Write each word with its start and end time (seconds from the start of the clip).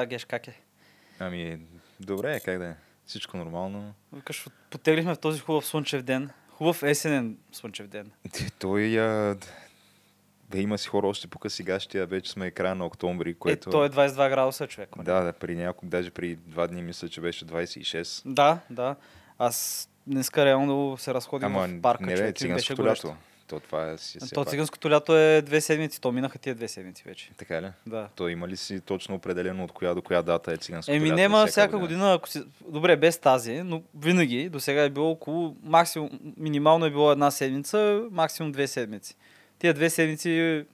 Коста 0.00 0.06
Геш 0.06 0.24
как 0.24 0.48
е? 0.48 0.60
Ами, 1.18 1.58
добре, 2.00 2.40
как 2.40 2.58
да 2.58 2.66
е? 2.66 2.74
Всичко 3.06 3.36
нормално. 3.36 3.94
Викаш, 4.12 4.46
потеглихме 4.70 5.14
в 5.14 5.18
този 5.18 5.40
хубав 5.40 5.66
слънчев 5.66 6.02
ден. 6.02 6.30
Хубав 6.48 6.82
есенен 6.82 7.36
слънчев 7.52 7.86
ден. 7.86 8.10
Той 8.58 9.00
а... 9.00 9.36
Бе, 10.50 10.58
има 10.58 10.78
си 10.78 10.88
хора 10.88 11.06
още 11.06 11.28
по 11.28 11.38
късигащия, 11.38 12.06
вече 12.06 12.30
сме 12.30 12.50
края 12.50 12.74
на 12.74 12.86
октомври, 12.86 13.34
което... 13.34 13.70
Е, 13.70 13.72
той 13.72 13.86
е 13.86 13.90
22 13.90 14.30
градуса, 14.30 14.66
човек. 14.66 14.88
Да, 14.96 15.20
да, 15.20 15.32
при 15.32 15.56
няколко, 15.56 15.86
даже 15.86 16.10
при 16.10 16.36
два 16.36 16.66
дни 16.66 16.82
мисля, 16.82 17.08
че 17.08 17.20
беше 17.20 17.44
26. 17.44 18.22
Да, 18.26 18.58
да. 18.70 18.96
Аз 19.38 19.88
днеска 20.06 20.44
реално 20.44 20.96
се 20.96 21.14
разходих 21.14 21.46
Ама 21.46 21.68
в 21.68 21.80
парка, 21.82 22.06
не 22.06 22.16
човек, 22.16 22.40
и 22.40 22.48
беше 22.48 22.72
лято. 22.72 23.16
То 23.50 23.60
това 23.60 23.90
е 23.90 23.98
си 23.98 24.18
То 24.34 24.44
циганското 24.44 24.90
лято 24.90 25.16
е 25.16 25.42
две 25.42 25.60
седмици. 25.60 26.00
То 26.00 26.12
минаха 26.12 26.38
тия 26.38 26.54
две 26.54 26.68
седмици 26.68 27.02
вече. 27.06 27.30
Така 27.36 27.62
ли? 27.62 27.66
Да. 27.86 28.08
То 28.14 28.28
има 28.28 28.48
ли 28.48 28.56
си 28.56 28.80
точно 28.80 29.14
определено 29.14 29.64
от 29.64 29.72
коя 29.72 29.94
до 29.94 30.02
коя 30.02 30.22
дата 30.22 30.52
е 30.52 30.56
циганското 30.56 30.96
Еми, 30.96 31.08
лято? 31.08 31.16
нема 31.16 31.46
всяка 31.46 31.78
година, 31.78 32.14
ако 32.14 32.28
си... 32.28 32.42
Добре, 32.68 32.96
без 32.96 33.18
тази, 33.18 33.62
но 33.62 33.82
винаги, 33.94 34.48
до 34.48 34.60
сега 34.60 34.82
е 34.82 34.90
било 34.90 35.10
около, 35.10 35.56
максимум, 35.62 36.10
минимално 36.36 36.86
е 36.86 36.90
било 36.90 37.12
една 37.12 37.30
седмица, 37.30 38.02
максимум 38.10 38.52
две 38.52 38.66
седмици. 38.66 39.16
Тия 39.58 39.74
две 39.74 39.90
седмици 39.90 40.64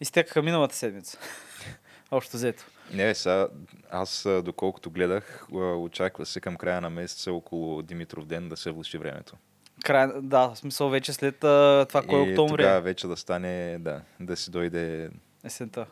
изтекаха 0.00 0.42
миналата 0.42 0.76
седмица. 0.76 1.18
Общо 2.10 2.36
взето. 2.36 2.64
Не, 2.92 3.14
сега, 3.14 3.48
аз 3.90 4.26
доколкото 4.42 4.90
гледах, 4.90 5.46
очаква 5.52 6.26
се 6.26 6.40
към 6.40 6.56
края 6.56 6.80
на 6.80 6.90
месеца 6.90 7.32
около 7.32 7.82
Димитров 7.82 8.26
ден 8.26 8.48
да 8.48 8.56
се 8.56 8.70
влуши 8.70 8.98
времето. 8.98 9.36
Край, 9.84 10.08
да, 10.22 10.48
в 10.48 10.58
смисъл 10.58 10.88
вече 10.88 11.12
след 11.12 11.44
а, 11.44 11.86
това, 11.88 12.02
кой 12.02 12.18
е 12.18 12.30
октомври 12.30 12.62
тогава 12.62 12.80
вече 12.80 13.06
да 13.06 13.16
стане, 13.16 13.78
да, 13.80 14.00
да 14.20 14.36
си 14.36 14.50
дойде... 14.50 15.10
есента. 15.44 15.86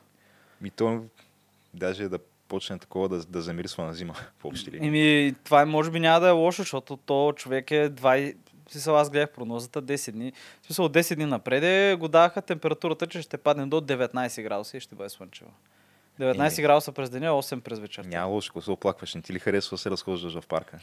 Ми 0.61 0.71
то, 0.71 1.05
даже 1.75 2.09
да 2.09 2.19
почне 2.49 2.79
такова 2.79 3.09
да, 3.09 3.25
да 3.25 3.43
замирисва 3.43 3.85
на 3.85 3.95
зима 3.95 4.15
в 4.39 4.45
общи 4.45 4.71
линии. 4.71 4.89
Еми, 4.89 5.35
това 5.45 5.67
може 5.67 5.91
би 5.91 6.01
няма 6.01 6.21
да 6.21 6.29
е 6.29 6.31
лошо, 6.31 6.63
защото 6.63 6.97
то 6.97 7.33
човек 7.37 7.71
е 7.71 7.91
20... 7.91 8.37
В 8.69 8.73
смисъл, 8.73 8.97
аз 8.97 9.11
гледах 9.11 9.31
прогнозата 9.31 9.83
10 9.83 10.13
дни. 10.13 10.33
В 10.63 10.67
смисъл, 10.67 10.85
от 10.85 10.93
10 10.93 11.15
дни 11.15 11.27
напред 11.27 11.65
е, 11.65 11.97
го 12.01 12.09
даваха 12.09 12.43
температурата, 12.43 13.07
че 13.07 13.23
ще 13.23 13.37
падне 13.37 13.67
до 13.67 13.81
19 13.81 14.43
градуса 14.43 14.77
и 14.77 14.81
ще 14.81 14.95
бъде 14.95 15.09
слънчево. 15.09 15.51
19 16.21 16.59
Еми. 16.59 16.63
градуса 16.63 16.93
през 16.93 17.11
деня, 17.11 17.31
8 17.31 17.61
през 17.61 17.79
вечерта. 17.79 18.09
Няма 18.09 18.27
лошо, 18.27 18.53
ако 18.53 18.63
се 18.63 18.71
оплакваш. 18.71 19.15
Не 19.15 19.23
ти 19.23 19.33
ли 19.33 19.39
харесва 19.39 19.75
да 19.75 19.79
се 19.79 19.91
разхождаш 19.91 20.35
в 20.35 20.47
парка? 20.47 20.79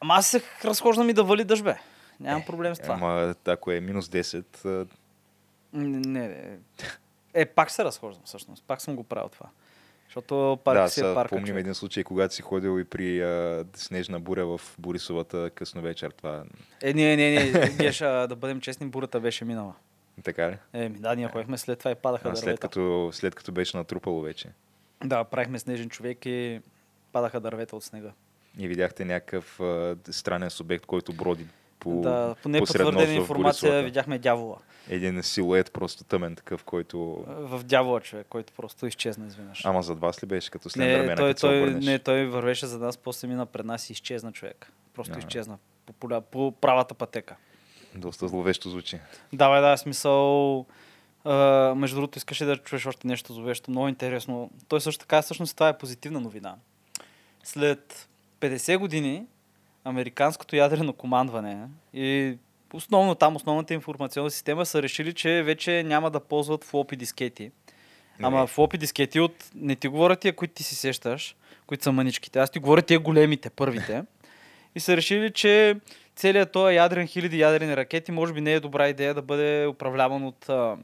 Ама 0.00 0.14
аз 0.14 0.26
се 0.26 0.42
разхождам 0.64 1.10
и 1.10 1.12
да 1.12 1.24
вали 1.24 1.44
дъжд, 1.44 1.64
Нямам 2.22 2.44
проблем 2.44 2.74
с 2.74 2.78
това. 2.78 2.94
Ама 2.94 3.34
ако 3.46 3.70
е 3.72 3.80
минус 3.80 4.08
10, 4.08 4.44
а, 4.64 4.86
Не, 5.72 5.98
не, 5.98 6.28
не. 6.28 6.58
Е, 7.34 7.46
пак 7.46 7.70
се 7.70 7.84
разхождам 7.84 8.22
всъщност. 8.24 8.64
Пак 8.66 8.80
съм 8.80 8.96
го 8.96 9.04
правил 9.04 9.28
това. 9.28 9.46
Защото 10.06 10.58
парк 10.64 10.78
да, 10.78 10.88
си 10.88 11.00
е 11.00 11.14
парка. 11.14 11.28
помним 11.28 11.46
човек. 11.46 11.60
един 11.60 11.74
случай, 11.74 12.04
когато 12.04 12.34
си 12.34 12.42
ходил 12.42 12.80
и 12.80 12.84
при 12.84 13.22
а, 13.22 13.64
снежна 13.74 14.20
буря 14.20 14.46
в 14.46 14.60
Борисовата 14.78 15.50
късно 15.50 15.82
вечер. 15.82 16.10
Това 16.10 16.44
Е, 16.82 16.94
не, 16.94 17.16
не, 17.16 17.30
не. 17.30 17.68
Геша, 17.70 18.26
да 18.28 18.36
бъдем 18.36 18.60
честни, 18.60 18.86
бурата 18.86 19.20
беше 19.20 19.44
минала. 19.44 19.74
така 20.24 20.50
ли? 20.50 20.56
Еми, 20.72 20.98
да, 20.98 21.14
ние 21.16 21.28
ходихме 21.28 21.58
след 21.58 21.78
това 21.78 21.90
и 21.90 21.94
падаха 21.94 22.28
А, 22.28 22.36
след, 22.36 22.44
дървета. 22.44 22.60
като, 22.60 23.10
след 23.12 23.34
като 23.34 23.52
беше 23.52 23.76
натрупало 23.76 24.20
вече. 24.20 24.48
Да, 25.04 25.24
правихме 25.24 25.58
снежен 25.58 25.88
човек 25.90 26.26
и 26.26 26.60
падаха 27.12 27.40
дървета 27.40 27.76
от 27.76 27.84
снега. 27.84 28.10
И 28.58 28.68
видяхте 28.68 29.04
някакъв 29.04 29.60
а, 29.60 29.96
странен 30.10 30.50
субект, 30.50 30.86
който 30.86 31.12
броди 31.12 31.46
по, 31.82 32.00
да, 32.00 32.34
по 32.42 32.48
непотвърдена 32.48 33.12
информация 33.12 33.82
видяхме 33.82 34.18
дявола. 34.18 34.56
Един 34.88 35.22
силует 35.22 35.72
просто 35.72 36.04
тъмен 36.04 36.36
такъв, 36.36 36.64
който... 36.64 37.24
В 37.28 37.64
дявола 37.64 38.00
човек, 38.00 38.26
който 38.28 38.52
просто 38.52 38.86
изчезна 38.86 39.26
изведнъж. 39.26 39.64
Ама 39.64 39.82
зад 39.82 40.00
вас 40.00 40.22
ли 40.22 40.26
беше, 40.26 40.50
като 40.50 40.70
след 40.70 41.06
не, 41.06 41.16
той, 41.16 41.34
той, 41.34 41.74
не, 41.74 41.98
той 41.98 42.26
вървеше 42.26 42.66
за 42.66 42.78
нас, 42.78 42.96
после 42.96 43.28
мина 43.28 43.46
пред 43.46 43.66
нас 43.66 43.90
и 43.90 43.92
изчезна 43.92 44.32
човек. 44.32 44.72
Просто 44.94 45.12
Ага. 45.12 45.18
изчезна 45.18 45.58
по, 45.86 45.92
поля, 45.92 46.20
по 46.20 46.52
правата 46.52 46.94
пътека. 46.94 47.36
Доста 47.94 48.28
зловещо 48.28 48.70
звучи. 48.70 48.98
Да, 49.32 49.54
бе, 49.54 49.60
да, 49.60 49.76
смисъл. 49.76 50.66
А, 51.24 51.74
между 51.76 51.96
другото, 51.96 52.18
искаш 52.18 52.40
ли 52.42 52.46
да 52.46 52.56
чуеш 52.56 52.86
още 52.86 53.06
нещо 53.06 53.32
зловещо? 53.32 53.70
Много 53.70 53.88
интересно. 53.88 54.50
Той 54.68 54.80
също 54.80 55.00
така, 55.00 55.22
всъщност 55.22 55.54
това 55.54 55.68
е 55.68 55.78
позитивна 55.78 56.20
новина. 56.20 56.54
След 57.44 58.08
50 58.40 58.78
години, 58.78 59.26
американското 59.84 60.56
ядрено 60.56 60.92
командване 60.92 61.68
и 61.94 62.38
основно 62.72 63.14
там, 63.14 63.36
основната 63.36 63.74
информационна 63.74 64.30
система 64.30 64.66
са 64.66 64.82
решили, 64.82 65.12
че 65.12 65.42
вече 65.42 65.82
няма 65.82 66.10
да 66.10 66.20
ползват 66.20 66.64
флопи 66.64 66.96
дискети. 66.96 67.50
Ама 68.22 68.40
Не. 68.40 68.46
флопи 68.46 68.78
дискети 68.78 69.20
от... 69.20 69.50
Не 69.54 69.76
ти 69.76 69.88
говоря 69.88 70.16
тия, 70.16 70.36
които 70.36 70.54
ти 70.54 70.62
си 70.62 70.74
сещаш, 70.74 71.36
които 71.66 71.84
са 71.84 71.92
маничките. 71.92 72.38
Аз 72.38 72.50
ти 72.50 72.58
говоря 72.58 72.82
тия 72.82 73.00
големите, 73.00 73.50
първите. 73.50 74.04
и 74.74 74.80
са 74.80 74.96
решили, 74.96 75.32
че 75.32 75.76
целият 76.16 76.52
този 76.52 76.76
ядрен, 76.76 77.06
хиляди 77.06 77.38
ядрени 77.38 77.76
ракети, 77.76 78.12
може 78.12 78.32
би 78.32 78.40
не 78.40 78.52
е 78.52 78.60
добра 78.60 78.88
идея 78.88 79.14
да 79.14 79.22
бъде 79.22 79.66
управляван 79.66 80.24
от 80.24 80.48
а, 80.48 80.76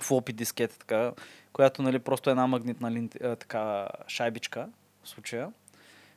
флопи 0.00 0.32
дискета, 0.32 0.78
така, 0.78 1.12
която 1.52 1.82
нали, 1.82 1.98
просто 1.98 2.30
е 2.30 2.32
една 2.32 2.46
магнитна 2.46 2.90
лин, 2.90 3.10
а, 3.24 3.36
така, 3.36 3.88
шайбичка 4.08 4.68
в 5.04 5.08
случая, 5.08 5.48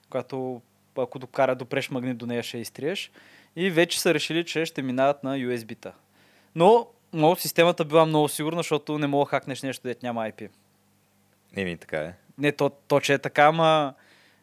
която 0.09 0.61
ако 1.01 1.19
докара, 1.19 1.55
допреш 1.55 1.89
магнит 1.89 2.17
до 2.17 2.25
нея, 2.25 2.43
ще 2.43 2.57
изтриеш. 2.57 3.11
И 3.55 3.69
вече 3.69 4.01
са 4.01 4.13
решили, 4.13 4.45
че 4.45 4.65
ще 4.65 4.81
минават 4.81 5.23
на 5.23 5.37
USB-та. 5.37 5.93
Но 6.55 6.87
много 7.13 7.35
системата 7.35 7.85
била 7.85 8.05
много 8.05 8.29
сигурна, 8.29 8.59
защото 8.59 8.97
не 8.99 9.07
мога 9.07 9.25
хакнеш 9.25 9.61
нещо, 9.61 9.87
дето 9.87 10.05
няма 10.05 10.21
IP. 10.21 10.49
Еми, 11.55 11.77
така 11.77 11.99
е. 11.99 12.13
Не, 12.37 12.51
то, 12.51 12.69
то 12.69 12.99
че 12.99 13.13
е 13.13 13.17
така, 13.17 13.43
ама 13.43 13.93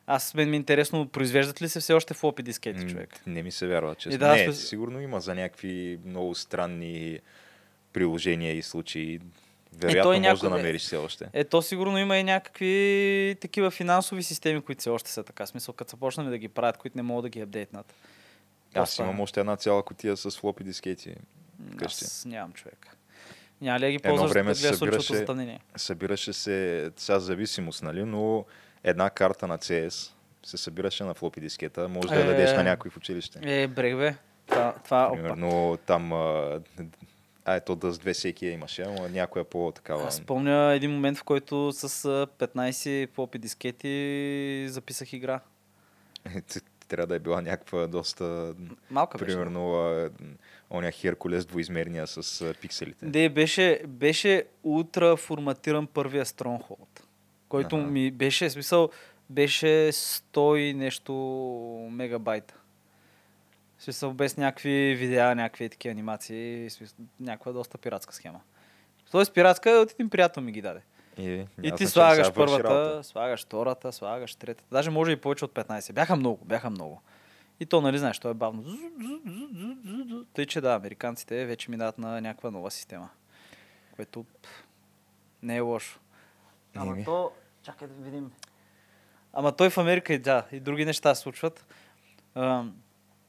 аз 0.06 0.34
мен 0.34 0.50
ми 0.50 0.56
е 0.56 0.58
интересно, 0.58 1.08
произвеждат 1.08 1.62
ли 1.62 1.68
се 1.68 1.80
все 1.80 1.92
още 1.92 2.14
флопи 2.14 2.42
дискети, 2.42 2.88
човек? 2.88 3.20
Не 3.26 3.42
ми 3.42 3.50
се 3.50 3.66
вярва. 3.66 3.96
И 4.10 4.18
да, 4.18 4.32
не, 4.32 4.48
спе- 4.48 4.50
сигурно 4.52 5.00
има 5.00 5.20
за 5.20 5.34
някакви 5.34 5.98
много 6.04 6.34
странни 6.34 7.18
приложения 7.92 8.56
и 8.56 8.62
случаи. 8.62 9.20
Вероятно 9.76 10.02
той 10.02 10.16
може 10.16 10.28
някой 10.28 10.50
да 10.50 10.56
намериш 10.56 10.82
все 10.82 10.96
още. 10.96 11.28
Е, 11.32 11.44
то 11.44 11.62
сигурно 11.62 11.98
има 11.98 12.18
и 12.18 12.24
някакви 12.24 13.36
такива 13.40 13.70
финансови 13.70 14.22
системи, 14.22 14.60
които 14.60 14.80
все 14.80 14.90
още 14.90 15.10
са 15.10 15.22
така. 15.22 15.46
Смисъл, 15.46 15.74
като 15.74 15.90
започнем 15.90 16.30
да 16.30 16.38
ги 16.38 16.48
правят, 16.48 16.76
които 16.76 16.96
не 16.96 17.02
могат 17.02 17.22
да 17.22 17.28
ги 17.28 17.40
апдейтнат. 17.40 17.94
Аз 18.74 18.90
После- 18.90 19.02
имам 19.02 19.20
още 19.20 19.40
една 19.40 19.56
цяла 19.56 19.82
котия 19.82 20.16
с 20.16 20.30
флопи 20.30 20.64
дискети. 20.64 21.14
Вкъщи. 21.72 22.04
Аз 22.04 22.24
нямам 22.24 22.52
човек. 22.52 22.96
Няма 23.60 23.78
ли 23.80 23.84
да 23.84 23.90
ги 23.90 23.96
Едно 23.96 24.08
ползваш 24.10 24.30
време 24.30 24.48
да 24.50 24.54
се 24.54 24.74
събираше-? 24.74 25.58
Събираше 25.76 26.32
се 26.32 26.90
сега 26.96 27.18
зависимост, 27.18 27.82
нали? 27.82 28.04
Но 28.04 28.44
една 28.84 29.10
карта 29.10 29.46
на 29.46 29.58
CS 29.58 30.10
се 30.42 30.56
събираше 30.56 31.04
на 31.04 31.14
флопи 31.14 31.40
дискета. 31.40 31.88
Може 31.88 32.08
да 32.08 32.14
я 32.14 32.20
Е. 32.20 32.24
дадеш 32.24 32.52
на 32.52 32.62
някой 32.62 32.90
в 32.90 32.96
училище. 32.96 33.62
Е, 33.62 33.66
брег 33.66 33.96
бе. 33.96 34.14
Това, 34.46 34.74
това 34.84 35.06
опа. 35.06 35.16
Примерно 35.16 35.78
там... 35.86 36.12
А, 37.44 37.54
ето 37.54 37.76
да 37.76 37.92
с 37.92 37.98
две 37.98 38.12
всеки 38.12 38.46
я 38.46 38.52
имаше, 38.52 38.84
но 38.84 39.08
някоя 39.08 39.44
по-такава... 39.44 40.06
Аз 40.06 40.16
спомня 40.16 40.72
един 40.74 40.90
момент, 40.90 41.18
в 41.18 41.24
който 41.24 41.72
с 41.72 42.04
а, 42.04 42.26
15 42.46 43.10
флопи 43.10 43.38
дискети 43.38 44.66
записах 44.68 45.12
игра. 45.12 45.40
Трябва 46.88 47.06
да 47.06 47.14
е 47.14 47.18
била 47.18 47.40
някаква 47.40 47.86
доста... 47.86 48.54
Малка 48.90 49.18
беше. 49.18 49.32
Примерно 49.32 49.90
оня 50.70 50.90
Херкулес 50.90 51.46
двоизмерния 51.46 52.06
с 52.06 52.54
пикселите. 52.60 53.06
Не, 53.06 53.28
беше, 53.28 53.82
беше 53.86 54.44
ултра 54.62 55.16
форматиран 55.16 55.86
първия 55.86 56.24
Stronghold, 56.24 57.02
който 57.48 57.76
Аха. 57.76 57.86
ми 57.86 58.10
беше, 58.10 58.50
смисъл, 58.50 58.90
беше 59.30 59.66
100 59.92 60.56
и 60.56 60.74
нещо 60.74 61.12
мегабайта. 61.90 62.54
В 63.82 63.84
смисъл, 63.84 64.12
без 64.12 64.36
някакви 64.36 64.94
видеа, 64.94 65.34
някакви 65.34 65.68
такива 65.68 65.92
анимации, 65.92 66.68
в 66.68 66.72
смисъл, 66.72 66.96
някаква 67.20 67.52
доста 67.52 67.78
пиратска 67.78 68.14
схема. 68.14 68.40
Тоест 69.10 69.34
пиратска, 69.34 69.70
от 69.70 69.90
един 69.92 70.10
приятел 70.10 70.42
ми 70.42 70.52
ги 70.52 70.62
даде. 70.62 70.80
И, 71.18 71.46
И 71.62 71.72
ти 71.72 71.86
слагаш 71.86 72.32
първата, 72.32 72.64
работа. 72.64 73.04
слагаш 73.04 73.44
втората, 73.44 73.92
слагаш 73.92 74.34
третата. 74.34 74.68
Даже 74.72 74.90
може 74.90 75.12
и 75.12 75.16
повече 75.16 75.44
от 75.44 75.52
15. 75.52 75.92
Бяха 75.92 76.16
много, 76.16 76.44
бяха 76.44 76.70
много. 76.70 77.02
И 77.60 77.66
то, 77.66 77.80
нали, 77.80 77.98
знаеш, 77.98 78.18
то 78.18 78.28
е 78.28 78.34
бавно. 78.34 78.64
Тъй, 80.34 80.46
че 80.46 80.60
да, 80.60 80.74
американците 80.74 81.46
вече 81.46 81.70
минават 81.70 81.98
на 81.98 82.20
някаква 82.20 82.50
нова 82.50 82.70
система. 82.70 83.08
Което 83.96 84.24
не 85.42 85.56
е 85.56 85.60
лошо. 85.60 86.00
Ама 86.74 86.92
Еми. 86.92 87.04
то... 87.04 87.30
Чакай 87.62 87.88
да 87.88 87.94
видим. 88.04 88.32
Ама 89.32 89.52
той 89.52 89.70
в 89.70 89.78
Америка 89.78 90.14
и 90.14 90.18
да, 90.18 90.46
и 90.52 90.60
други 90.60 90.84
неща 90.84 91.14
се 91.14 91.22
случват. 91.22 91.66
А, 92.34 92.64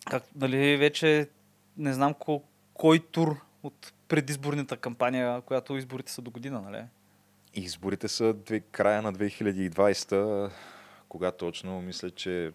как, 0.09 0.23
нали, 0.35 0.77
вече 0.77 1.29
не 1.77 1.93
знам 1.93 2.13
ко, 2.13 2.43
кой 2.73 2.99
тур 2.99 3.41
от 3.63 3.93
предизборната 4.07 4.77
кампания, 4.77 5.41
която 5.41 5.77
изборите 5.77 6.11
са 6.11 6.21
до 6.21 6.31
година, 6.31 6.61
нали? 6.61 6.83
Изборите 7.53 8.07
са 8.07 8.33
две, 8.33 8.59
края 8.59 9.01
на 9.01 9.13
2020, 9.13 10.51
кога 11.09 11.31
точно, 11.31 11.81
мисля, 11.81 12.11
че 12.11 12.51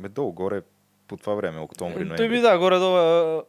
бе 0.00 0.08
долу-горе 0.08 0.62
по 1.08 1.16
това 1.16 1.34
време, 1.34 1.58
октомври, 1.58 1.94
Той 1.98 2.04
ноември. 2.04 2.28
ми 2.28 2.40
да, 2.40 2.58
горе-долу. 2.58 2.96
а, 2.96 3.42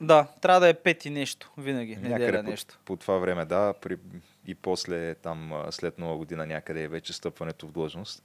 Да, 0.00 0.26
трябва 0.40 0.60
да 0.60 0.68
е 0.68 0.74
пети 0.74 1.10
нещо, 1.10 1.52
винаги, 1.58 1.96
Някъде 1.96 2.14
неделя 2.26 2.42
по, 2.44 2.50
нещо. 2.50 2.78
по 2.84 2.96
това 2.96 3.18
време, 3.18 3.44
да, 3.44 3.74
при, 3.80 3.96
и 4.46 4.54
после 4.54 5.14
там 5.14 5.62
след 5.70 5.98
нова 5.98 6.16
година 6.16 6.46
някъде 6.46 6.82
е 6.82 6.88
вече 6.88 7.12
стъпването 7.12 7.66
в 7.66 7.72
длъжност. 7.72 8.22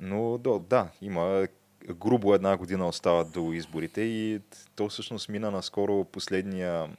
Но 0.00 0.38
до, 0.38 0.58
да, 0.58 0.88
има 1.02 1.46
грубо 1.88 2.34
една 2.34 2.56
година 2.56 2.88
остават 2.88 3.32
до 3.32 3.52
изборите 3.52 4.00
и 4.00 4.40
то 4.76 4.88
всъщност 4.88 5.28
мина 5.28 5.50
наскоро 5.50 6.04
последния, 6.04 6.96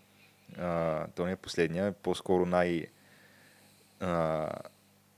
а, 0.57 1.07
то 1.07 1.25
не 1.25 1.31
е 1.31 1.35
последния, 1.35 1.91
по-скоро 1.91 2.45
най- 2.45 2.87
а, 3.99 4.49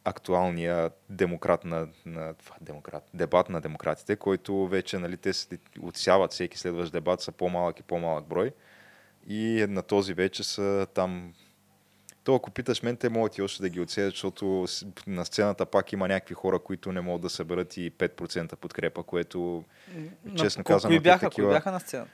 актуалния 0.03 0.91
демократ 1.09 1.65
на, 1.65 1.87
на 2.05 2.33
демократ, 2.61 3.09
дебат 3.13 3.49
на 3.49 3.61
демократите, 3.61 4.15
който 4.15 4.67
вече 4.67 4.99
нали, 4.99 5.17
те 5.17 5.31
отсяват 5.81 6.31
всеки 6.31 6.57
следващ 6.57 6.91
дебат 6.91 7.21
са 7.21 7.31
по-малък 7.31 7.79
и 7.79 7.83
по-малък 7.83 8.25
брой. 8.25 8.51
И 9.27 9.65
на 9.69 9.83
този 9.83 10.13
вече 10.13 10.43
са 10.43 10.87
там... 10.93 11.33
То, 12.23 12.35
ако 12.35 12.51
питаш 12.51 12.81
мен, 12.81 12.97
те 12.97 13.09
могат 13.09 13.37
и 13.37 13.41
още 13.41 13.61
да 13.61 13.69
ги 13.69 13.79
отсеят, 13.79 14.09
защото 14.09 14.65
на 15.07 15.25
сцената 15.25 15.65
пак 15.65 15.93
има 15.93 16.07
някакви 16.07 16.33
хора, 16.33 16.59
които 16.59 16.91
не 16.91 17.01
могат 17.01 17.21
да 17.21 17.29
съберат 17.29 17.77
и 17.77 17.91
5% 17.91 18.55
подкрепа, 18.55 19.03
което 19.03 19.63
честно 20.35 20.63
казано, 20.63 20.89
Кои 20.89 20.99
бяха, 20.99 21.19
такива- 21.21 21.47
кои 21.47 21.55
бяха 21.55 21.71
на 21.71 21.79
сцената? 21.79 22.11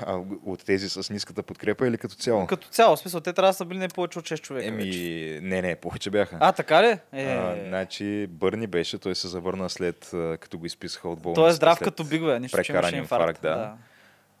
а, 0.00 0.14
от 0.44 0.64
тези 0.64 0.88
с 0.88 1.10
ниската 1.10 1.42
подкрепа 1.42 1.88
или 1.88 1.98
като 1.98 2.14
цяло? 2.14 2.46
Като 2.46 2.68
цяло, 2.68 2.96
в 2.96 3.00
смисъл, 3.00 3.20
те 3.20 3.32
трябва 3.32 3.50
да 3.50 3.54
са 3.54 3.64
били 3.64 3.78
не 3.78 3.88
повече 3.88 4.18
от 4.18 4.24
6 4.24 4.40
човека. 4.40 4.68
Еми, 4.68 4.84
вече. 4.84 5.38
не, 5.42 5.62
не, 5.62 5.76
повече 5.76 6.10
бяха. 6.10 6.36
А, 6.40 6.52
така 6.52 6.82
ли? 6.82 6.98
Е, 7.12 7.24
А, 7.24 7.56
значи 7.68 8.26
Бърни 8.26 8.66
беше, 8.66 8.98
той 8.98 9.14
се 9.14 9.28
завърна 9.28 9.70
след 9.70 10.10
като 10.40 10.58
го 10.58 10.66
изписаха 10.66 11.08
от 11.08 11.20
болницата. 11.20 11.42
той 11.42 11.50
е 11.50 11.52
здрав 11.52 11.78
като 11.80 12.04
бигове, 12.04 12.40
нищо, 12.40 12.62
че 12.62 12.72
имаше 12.72 12.96
инфаркт. 12.96 13.02
инфаркт, 13.22 13.42
да. 13.42 13.74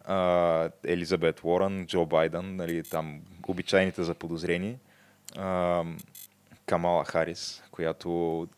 А, 0.06 0.70
Елизабет 0.86 1.40
Уорън, 1.44 1.86
Джо 1.86 2.06
Байден, 2.06 2.56
нали, 2.56 2.82
там 2.82 3.20
обичайните 3.48 4.02
заподозрени, 4.02 4.78
а, 5.36 5.82
Камала 6.66 7.04
Харис, 7.04 7.62
която 7.70 8.48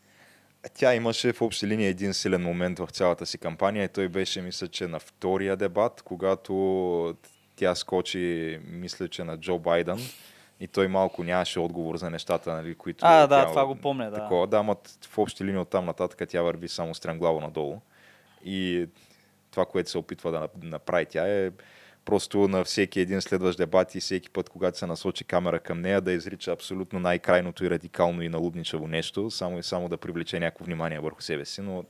тя 0.74 0.94
имаше 0.94 1.32
в 1.32 1.42
общи 1.42 1.66
линии 1.66 1.86
един 1.86 2.14
силен 2.14 2.42
момент 2.42 2.78
в 2.78 2.88
цялата 2.92 3.26
си 3.26 3.38
кампания 3.38 3.84
и 3.84 3.88
той 3.88 4.08
беше, 4.08 4.42
мисля, 4.42 4.68
че 4.68 4.86
на 4.86 4.98
втория 4.98 5.56
дебат, 5.56 6.02
когато 6.02 7.14
тя 7.56 7.74
скочи, 7.74 8.58
мисля, 8.66 9.08
че 9.08 9.24
на 9.24 9.38
Джо 9.38 9.58
Байден 9.58 9.98
и 10.60 10.68
той 10.68 10.88
малко 10.88 11.24
нямаше 11.24 11.60
отговор 11.60 11.96
за 11.96 12.10
нещата, 12.10 12.52
нали, 12.52 12.74
които... 12.74 13.04
А, 13.08 13.26
да, 13.26 13.44
тя- 13.44 13.48
това 13.48 13.66
го 13.66 13.74
помня, 13.74 14.10
да. 14.10 14.16
Такова, 14.16 14.46
да, 14.46 14.58
ама 14.58 14.76
в 15.08 15.18
общи 15.18 15.44
линии 15.44 15.60
оттам 15.60 15.84
нататък 15.84 16.28
тя 16.28 16.42
върви 16.42 16.68
само 16.68 16.94
стремглаво 16.94 17.40
надолу. 17.40 17.80
И 18.44 18.86
това, 19.58 19.66
което 19.66 19.90
се 19.90 19.98
опитва 19.98 20.32
да 20.32 20.48
направи 20.62 21.06
тя 21.06 21.28
е 21.28 21.50
просто 22.04 22.48
на 22.48 22.64
всеки 22.64 23.00
един 23.00 23.20
следващ 23.20 23.58
дебат 23.58 23.94
и 23.94 24.00
всеки 24.00 24.30
път, 24.30 24.48
когато 24.48 24.78
се 24.78 24.86
насочи 24.86 25.24
камера 25.24 25.60
към 25.60 25.80
нея, 25.80 26.00
да 26.00 26.12
изрича 26.12 26.52
абсолютно 26.52 27.00
най-крайното 27.00 27.64
и 27.64 27.70
радикално 27.70 28.22
и 28.22 28.28
налудничаво 28.28 28.88
нещо, 28.88 29.30
само 29.30 29.58
и 29.58 29.62
само 29.62 29.88
да 29.88 29.96
привлече 29.96 30.40
някакво 30.40 30.64
внимание 30.64 31.00
върху 31.00 31.22
себе 31.22 31.44
си, 31.44 31.60
но 31.60 31.84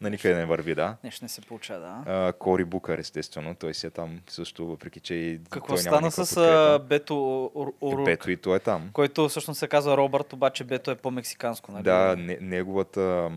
на 0.00 0.10
никъде 0.10 0.34
не 0.34 0.46
върви, 0.46 0.74
да. 0.74 0.96
Нещо 1.04 1.24
не 1.24 1.28
се 1.28 1.40
получава, 1.40 1.80
да. 1.80 2.12
А, 2.12 2.32
Кори 2.32 2.64
Букър, 2.64 2.98
естествено, 2.98 3.54
той 3.54 3.74
си 3.74 3.86
е 3.86 3.90
там 3.90 4.20
също, 4.28 4.66
въпреки 4.66 5.00
че 5.00 5.14
и 5.14 5.40
Какво 5.50 5.66
той 5.66 5.78
стана 5.78 6.10
с 6.10 6.36
а, 6.36 6.78
Бето 6.78 7.14
Ор- 7.54 7.74
Орук, 7.80 8.04
Бето 8.04 8.30
и 8.30 8.36
той 8.36 8.56
е 8.56 8.60
там. 8.60 8.90
който 8.92 9.28
всъщност 9.28 9.58
се 9.58 9.68
казва 9.68 9.96
Робърт, 9.96 10.32
обаче 10.32 10.64
Бето 10.64 10.90
е 10.90 10.94
по-мексиканско, 10.94 11.72
нали? 11.72 11.82
Да, 11.82 12.16
не, 12.18 12.38
неговата 12.40 13.30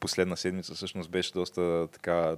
последна 0.00 0.36
седмица 0.36 0.74
всъщност 0.74 1.10
беше 1.10 1.32
доста 1.32 1.88
така 1.92 2.36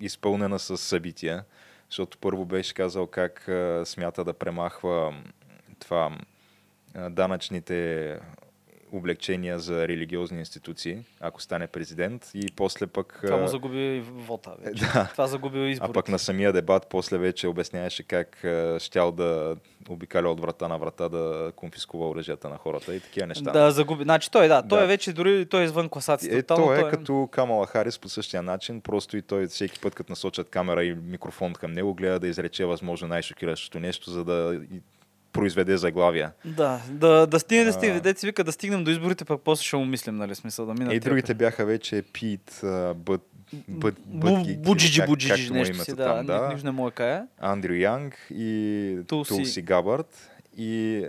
изпълнена 0.00 0.58
с 0.58 0.76
събития, 0.78 1.44
защото 1.90 2.18
първо 2.18 2.44
беше 2.44 2.74
казал 2.74 3.06
как 3.06 3.48
смята 3.84 4.24
да 4.24 4.32
премахва 4.32 5.14
това 5.78 6.18
данъчните 7.10 8.18
облегчения 8.92 9.58
за 9.58 9.88
религиозни 9.88 10.38
институции, 10.38 11.04
ако 11.20 11.42
стане 11.42 11.66
президент 11.66 12.30
и 12.34 12.52
после 12.56 12.86
пък... 12.86 13.20
Това 13.26 13.36
му 13.36 13.44
а, 13.44 13.48
загуби 13.48 14.02
вота 14.06 14.50
вече. 14.58 14.84
Да. 14.94 15.08
Това 15.12 15.26
загуби 15.26 15.58
а 15.58 15.68
изборите. 15.68 15.92
пък 15.92 16.08
на 16.08 16.18
самия 16.18 16.52
дебат 16.52 16.86
после 16.90 17.18
вече 17.18 17.48
обясняваше 17.48 18.02
как 18.02 18.44
а, 18.44 18.76
щял 18.80 19.12
да 19.12 19.56
обикаля 19.88 20.28
от 20.28 20.40
врата 20.40 20.68
на 20.68 20.78
врата 20.78 21.08
да 21.08 21.52
конфискува 21.56 22.08
оръжията 22.08 22.48
на 22.48 22.56
хората 22.56 22.94
и 22.94 23.00
такива 23.00 23.26
неща. 23.26 23.50
Да, 23.50 23.70
загуби. 23.70 24.02
Значи 24.02 24.30
той, 24.30 24.48
да, 24.48 24.68
той 24.68 24.78
Да. 24.78 24.84
е 24.84 24.86
вече 24.86 25.12
дори 25.12 25.46
той 25.46 25.62
е 25.62 25.64
извън 25.64 25.88
класацията. 25.88 26.36
Е, 26.36 26.42
тотално, 26.42 26.66
той 26.66 26.88
е 26.88 26.90
като 26.90 27.28
Камала 27.32 27.66
Харис 27.66 27.98
по 27.98 28.08
същия 28.08 28.42
начин, 28.42 28.80
просто 28.80 29.16
и 29.16 29.22
той 29.22 29.46
всеки 29.46 29.80
път, 29.80 29.94
като 29.94 30.12
насочат 30.12 30.48
камера 30.48 30.84
и 30.84 30.94
микрофон 30.94 31.52
към 31.52 31.72
него, 31.72 31.94
гледа 31.94 32.18
да 32.18 32.28
изрече 32.28 32.64
възможно 32.64 33.08
най-шокиращото 33.08 33.80
нещо, 33.80 34.10
за 34.10 34.24
да 34.24 34.60
произведе 35.32 35.76
заглавия. 35.76 36.32
Да, 36.44 36.80
да, 36.88 37.26
да 37.26 37.40
стигне, 37.40 37.64
да 37.64 37.72
стигне, 37.72 38.00
дете 38.00 38.20
си 38.20 38.26
вика 38.26 38.44
да 38.44 38.52
стигнем 38.52 38.84
до 38.84 38.90
изборите, 38.90 39.24
пък 39.24 39.40
после 39.44 39.64
ще 39.64 39.76
му 39.76 39.84
мислим, 39.84 40.16
нали, 40.16 40.34
смисъл 40.34 40.66
да 40.66 40.74
минат. 40.74 40.92
Е, 40.92 40.96
и 40.96 41.00
тия 41.00 41.10
другите 41.10 41.34
бяха 41.34 41.64
вече 41.64 42.02
Пит, 42.12 42.60
Бу- 42.62 43.20
Бъдгик, 44.06 44.58
Буджиджи, 44.58 45.06
буджиджи, 45.06 45.46
е 45.46 45.50
нещо 45.50 45.84
си, 45.84 45.94
да, 45.94 46.04
там, 46.04 46.26
да. 46.26 46.48
нищо 46.52 46.66
не 46.66 46.70
му 46.70 46.88
е 46.88 46.90
кая. 46.90 47.26
Андрю 47.38 47.72
Янг 47.72 48.26
и 48.30 48.98
Тулси. 49.08 49.62
Габърт 49.62 50.30
и 50.56 51.06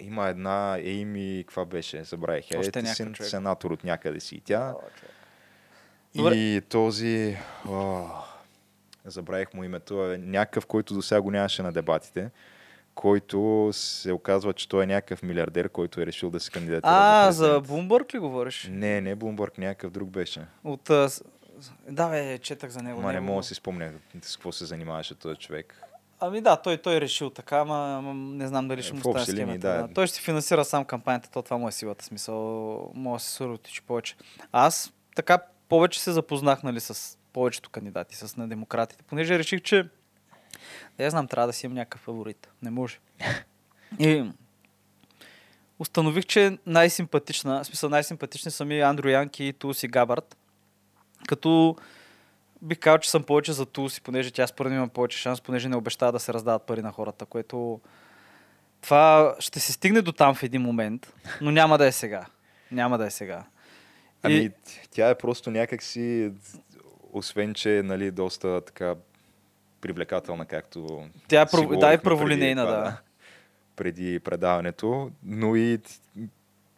има 0.00 0.28
една 0.28 0.76
Ейми, 0.78 1.44
каква 1.46 1.64
беше, 1.64 2.04
забравих, 2.04 2.50
я, 2.50 2.60
Още 2.60 2.78
е 2.78 2.86
сен, 2.86 3.14
сенатор 3.20 3.70
от 3.70 3.84
някъде 3.84 4.20
си 4.20 4.34
и 4.34 4.40
тя. 4.40 4.74
Добре. 6.16 6.34
И 6.34 6.60
този... 6.68 7.36
О, 7.68 8.06
забравих 9.04 9.54
му 9.54 9.64
името. 9.64 10.12
е 10.12 10.18
Някакъв, 10.18 10.66
който 10.66 10.94
до 10.94 11.02
сега 11.02 11.20
го 11.20 11.30
нямаше 11.30 11.62
на 11.62 11.72
дебатите, 11.72 12.30
който 12.94 13.70
се 13.72 14.12
оказва, 14.12 14.52
че 14.52 14.68
той 14.68 14.82
е 14.82 14.86
някакъв 14.86 15.22
милиардер, 15.22 15.68
който 15.68 16.00
е 16.00 16.06
решил 16.06 16.30
да 16.30 16.40
се 16.40 16.50
кандидатира 16.50 16.92
А, 16.92 17.32
за 17.32 17.44
за. 17.44 17.60
Бумбърг 17.60 18.14
ли 18.14 18.18
говориш? 18.18 18.68
Не, 18.70 19.00
не 19.00 19.14
Блумбърг, 19.14 19.58
някакъв 19.58 19.90
друг 19.90 20.08
беше. 20.08 20.46
От... 20.64 20.90
а, 20.90 21.08
Да, 21.88 22.08
бе, 22.08 22.38
четах 22.38 22.70
за 22.70 22.82
него. 22.82 23.00
Ма 23.00 23.12
не 23.12 23.20
мога 23.20 23.40
да 23.40 23.46
си 23.46 23.54
спомня 23.54 23.92
с 24.22 24.36
какво 24.36 24.52
се 24.52 24.64
занимаваше 24.64 25.14
този 25.14 25.36
човек. 25.36 25.80
Ами 26.20 26.40
да, 26.40 26.56
той, 26.56 26.76
той 26.76 26.96
е 26.96 27.00
решил 27.00 27.30
така, 27.30 27.56
ама 27.58 28.14
не 28.14 28.46
знам 28.46 28.68
дали 28.68 28.82
ще 28.82 28.92
му 28.92 29.00
стане 29.00 29.24
схемата. 29.26 29.58
да. 29.58 29.88
Той 29.94 30.06
ще 30.06 30.16
си 30.16 30.22
финансира 30.22 30.64
сам 30.64 30.84
кампанията, 30.84 31.30
то 31.30 31.42
това 31.42 31.56
му 31.56 31.68
е 31.68 31.72
силата, 31.72 32.04
смисъл, 32.04 32.34
може 32.94 33.22
да 33.22 33.28
се 33.28 33.34
съротичи 33.34 33.82
повече. 33.82 34.16
Аз 34.52 34.92
така 35.16 35.38
повече 35.68 36.00
се 36.02 36.12
запознах, 36.12 36.62
нали, 36.62 36.80
с 36.80 37.18
повечето 37.32 37.70
кандидати, 37.70 38.16
с 38.16 38.36
на 38.36 38.48
демократите, 38.48 39.02
понеже 39.02 39.38
реших, 39.38 39.62
че 39.62 39.88
да 40.98 41.04
я 41.04 41.10
знам, 41.10 41.28
трябва 41.28 41.46
да 41.46 41.52
си 41.52 41.66
имам 41.66 41.76
някакъв 41.76 42.00
фаворит. 42.00 42.48
Не 42.62 42.70
може. 42.70 42.98
И 43.98 44.24
установих, 45.78 46.24
че 46.24 46.58
най-симпатична, 46.66 47.64
в 47.64 47.66
смисъл 47.66 47.90
най-симпатични 47.90 48.50
са 48.50 48.64
ми 48.64 48.80
Андрю 48.80 49.08
Янки 49.08 49.44
и 49.44 49.52
Тулси 49.52 49.88
Габард. 49.88 50.36
Като 51.28 51.76
бих 52.62 52.78
казал, 52.78 52.98
че 52.98 53.10
съм 53.10 53.22
повече 53.22 53.52
за 53.52 53.66
Тулси, 53.66 54.00
понеже 54.00 54.30
тя 54.30 54.46
според 54.46 54.70
мен 54.70 54.78
има 54.78 54.88
повече 54.88 55.18
шанс, 55.18 55.40
понеже 55.40 55.68
не 55.68 55.76
обещава 55.76 56.12
да 56.12 56.20
се 56.20 56.32
раздават 56.32 56.62
пари 56.62 56.82
на 56.82 56.92
хората, 56.92 57.26
което 57.26 57.80
това 58.80 59.36
ще 59.38 59.60
се 59.60 59.72
стигне 59.72 60.02
до 60.02 60.12
там 60.12 60.34
в 60.34 60.42
един 60.42 60.62
момент, 60.62 61.12
но 61.40 61.50
няма 61.50 61.78
да 61.78 61.86
е 61.86 61.92
сега. 61.92 62.26
Няма 62.70 62.98
да 62.98 63.06
е 63.06 63.10
сега. 63.10 63.44
Ами, 64.22 64.34
И- 64.34 64.50
тя 64.90 65.08
е 65.08 65.18
просто 65.18 65.50
някакси, 65.50 66.32
освен 67.12 67.54
че 67.54 67.78
е 67.78 67.82
нали, 67.82 68.10
доста 68.10 68.60
така 68.60 68.94
привлекателна, 69.84 70.46
както 70.46 71.08
Тя 71.28 71.40
е 71.40 71.46
прав- 71.46 71.78
да, 71.78 71.88
преди 71.88 72.02
праволинейна, 72.02 72.62
това, 72.62 72.76
да. 72.76 73.00
Преди 73.76 74.20
предаването, 74.20 75.10
но 75.24 75.56
и 75.56 75.78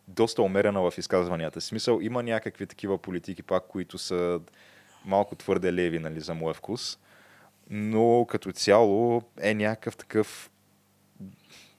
доста 0.08 0.42
умерена 0.42 0.90
в 0.90 0.98
изказванията. 0.98 1.60
В 1.60 1.64
смисъл, 1.64 1.98
има 2.02 2.22
някакви 2.22 2.66
такива 2.66 2.98
политики 2.98 3.42
пак, 3.42 3.64
които 3.68 3.98
са 3.98 4.40
малко 5.04 5.34
твърде 5.34 5.72
леви 5.72 5.98
нали, 5.98 6.20
за 6.20 6.34
моя 6.34 6.54
вкус, 6.54 6.98
но 7.70 8.26
като 8.30 8.52
цяло 8.52 9.22
е 9.40 9.54
някакъв 9.54 9.96
такъв 9.96 10.50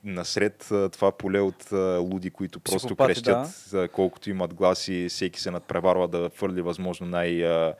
насред 0.04 0.68
това 0.92 1.12
поле 1.12 1.40
от 1.40 1.72
луди, 2.00 2.30
които 2.30 2.60
просто 2.60 2.78
Психопати, 2.78 3.14
крещят, 3.14 3.74
а, 3.74 3.88
колкото 3.88 4.30
имат 4.30 4.54
гласи, 4.54 5.08
всеки 5.10 5.40
се 5.42 5.52
надпреварва 5.52 6.08
да 6.08 6.30
фърли 6.30 6.62
възможно 6.62 7.08
най- 7.08 7.74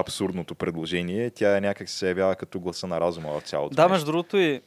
абсурдното 0.00 0.54
предложение. 0.54 1.30
Тя 1.30 1.60
някак 1.60 1.88
се 1.88 2.08
явява 2.08 2.36
като 2.36 2.60
гласа 2.60 2.86
на 2.86 3.00
разума 3.00 3.40
в 3.40 3.42
цялото. 3.42 3.74
Да, 3.74 3.82
нещо. 3.82 3.92
между 3.92 4.06
другото 4.06 4.36
и 4.36 4.60